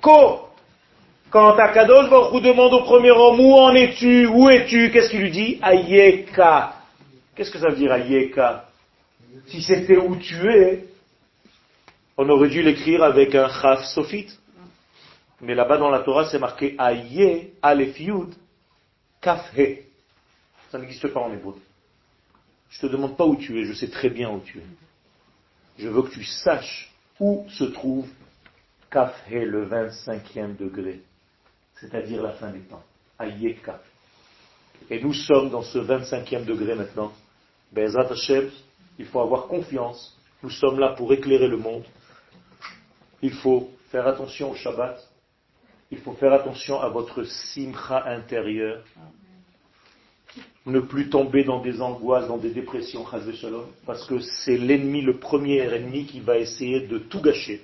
ko. 0.00 0.48
Quand 1.30 1.56
Akadosh 1.58 2.08
Baruch 2.08 2.42
demande 2.42 2.74
au 2.74 2.82
premier 2.84 3.10
homme 3.10 3.40
où 3.40 3.54
en 3.54 3.74
es-tu, 3.74 4.26
où 4.26 4.48
es-tu, 4.48 4.92
qu'est-ce 4.92 5.10
qu'il 5.10 5.20
lui 5.20 5.32
dit? 5.32 5.58
Ayeka. 5.62 6.76
Qu'est-ce 7.34 7.50
que 7.50 7.58
ça 7.58 7.70
veut 7.70 7.76
dire 7.76 7.90
Ayeka? 7.90 8.68
Si 9.48 9.60
c'était 9.60 9.96
où 9.96 10.14
tu 10.16 10.48
es, 10.48 10.84
on 12.16 12.28
aurait 12.28 12.48
dû 12.48 12.62
l'écrire 12.62 13.02
avec 13.02 13.34
un 13.34 13.48
chaf 13.48 13.84
sophite. 13.86 14.38
Mais 15.40 15.56
là-bas 15.56 15.78
dans 15.78 15.90
la 15.90 15.98
Torah, 15.98 16.26
c'est 16.30 16.38
marqué 16.38 16.76
Aye, 16.78 17.50
Aleph 17.60 17.98
Yud, 17.98 18.32
Kaf-he. 19.20 19.82
Ça 20.70 20.78
n'existe 20.78 21.08
pas 21.08 21.20
en 21.20 21.32
hébreu. 21.32 21.56
Je 22.70 22.80
te 22.80 22.86
demande 22.86 23.16
pas 23.16 23.26
où 23.26 23.34
tu 23.36 23.60
es, 23.60 23.64
je 23.64 23.72
sais 23.72 23.88
très 23.88 24.08
bien 24.08 24.30
où 24.30 24.40
tu 24.40 24.58
es. 24.58 24.66
Je 25.78 25.88
veux 25.88 26.02
que 26.02 26.10
tu 26.10 26.22
saches 26.22 26.93
où 27.20 27.46
se 27.48 27.64
trouve 27.64 28.08
Kaf-he, 28.90 29.44
le 29.44 29.66
25e 29.68 30.56
degré, 30.56 31.02
c'est-à-dire 31.74 32.22
la 32.22 32.32
fin 32.32 32.50
des 32.50 32.60
temps. 32.60 32.82
Ayeka. 33.18 33.80
Et 34.90 35.02
nous 35.02 35.14
sommes 35.14 35.50
dans 35.50 35.62
ce 35.62 35.78
25e 35.78 36.44
degré 36.44 36.74
maintenant. 36.74 37.12
Bezat 37.72 38.10
Hashem, 38.10 38.50
il 38.98 39.06
faut 39.06 39.20
avoir 39.20 39.46
confiance. 39.46 40.16
Nous 40.42 40.50
sommes 40.50 40.78
là 40.78 40.90
pour 40.90 41.12
éclairer 41.12 41.48
le 41.48 41.56
monde. 41.56 41.84
Il 43.22 43.32
faut 43.32 43.70
faire 43.90 44.06
attention 44.06 44.50
au 44.50 44.54
Shabbat 44.54 45.00
il 45.94 46.00
faut 46.00 46.14
faire 46.14 46.32
attention 46.32 46.80
à 46.80 46.88
votre 46.88 47.22
simcha 47.22 48.04
intérieur. 48.06 48.82
Ne 50.66 50.80
plus 50.80 51.10
tomber 51.10 51.44
dans 51.44 51.60
des 51.60 51.80
angoisses, 51.80 52.26
dans 52.26 52.38
des 52.38 52.50
dépressions, 52.50 53.04
parce 53.86 54.06
que 54.06 54.18
c'est 54.20 54.56
l'ennemi, 54.56 55.02
le 55.02 55.18
premier 55.18 55.58
ennemi 55.58 56.06
qui 56.06 56.20
va 56.20 56.38
essayer 56.38 56.80
de 56.80 56.98
tout 56.98 57.20
gâcher. 57.20 57.62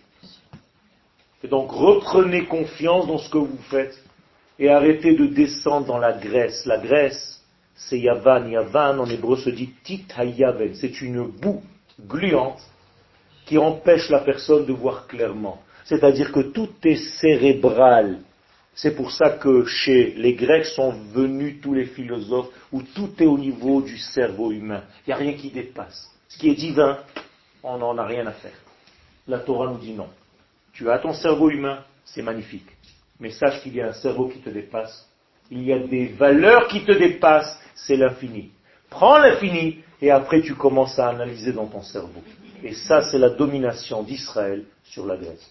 Et 1.42 1.48
donc 1.48 1.70
reprenez 1.70 2.44
confiance 2.44 3.06
dans 3.06 3.18
ce 3.18 3.30
que 3.30 3.38
vous 3.38 3.58
faites 3.70 3.98
et 4.58 4.68
arrêtez 4.68 5.14
de 5.14 5.26
descendre 5.26 5.86
dans 5.86 5.98
la 5.98 6.12
graisse. 6.12 6.66
La 6.66 6.78
graisse, 6.78 7.42
c'est 7.74 7.98
Yavan. 7.98 8.46
Yavan 8.48 8.98
en 8.98 9.06
hébreu 9.06 9.38
se 9.38 9.48
dit 9.48 9.70
Tit 9.82 10.04
C'est 10.74 11.00
une 11.00 11.26
boue 11.26 11.62
gluante 12.06 12.60
qui 13.46 13.56
empêche 13.56 14.10
la 14.10 14.20
personne 14.20 14.66
de 14.66 14.72
voir 14.72 15.06
clairement. 15.06 15.60
C'est-à-dire 15.84 16.30
que 16.30 16.40
tout 16.40 16.68
est 16.84 17.02
cérébral. 17.20 18.18
C'est 18.80 18.92
pour 18.92 19.12
ça 19.12 19.28
que 19.28 19.66
chez 19.66 20.14
les 20.16 20.32
Grecs 20.32 20.64
sont 20.64 20.92
venus 21.12 21.60
tous 21.60 21.74
les 21.74 21.84
philosophes 21.84 22.48
où 22.72 22.80
tout 22.80 23.10
est 23.18 23.26
au 23.26 23.36
niveau 23.36 23.82
du 23.82 23.98
cerveau 23.98 24.52
humain. 24.52 24.84
Il 25.06 25.10
n'y 25.10 25.12
a 25.12 25.16
rien 25.16 25.34
qui 25.34 25.50
dépasse. 25.50 26.10
Ce 26.28 26.38
qui 26.38 26.48
est 26.48 26.54
divin, 26.54 26.98
on 27.62 27.76
n'en 27.76 27.98
a 27.98 28.06
rien 28.06 28.26
à 28.26 28.32
faire. 28.32 28.58
La 29.28 29.40
Torah 29.40 29.70
nous 29.70 29.76
dit 29.76 29.92
non. 29.92 30.08
Tu 30.72 30.88
as 30.90 30.98
ton 30.98 31.12
cerveau 31.12 31.50
humain, 31.50 31.80
c'est 32.06 32.22
magnifique. 32.22 32.70
Mais 33.18 33.28
sache 33.28 33.60
qu'il 33.62 33.74
y 33.74 33.82
a 33.82 33.88
un 33.88 33.92
cerveau 33.92 34.28
qui 34.28 34.38
te 34.38 34.48
dépasse. 34.48 35.06
Il 35.50 35.62
y 35.62 35.74
a 35.74 35.78
des 35.80 36.06
valeurs 36.06 36.66
qui 36.68 36.82
te 36.82 36.92
dépassent, 36.92 37.60
c'est 37.74 37.98
l'infini. 37.98 38.50
Prends 38.88 39.18
l'infini 39.18 39.80
et 40.00 40.10
après 40.10 40.40
tu 40.40 40.54
commences 40.54 40.98
à 40.98 41.10
analyser 41.10 41.52
dans 41.52 41.66
ton 41.66 41.82
cerveau. 41.82 42.22
Et 42.62 42.72
ça, 42.72 43.02
c'est 43.02 43.18
la 43.18 43.28
domination 43.28 44.02
d'Israël 44.02 44.64
sur 44.84 45.04
la 45.04 45.18
Grèce. 45.18 45.50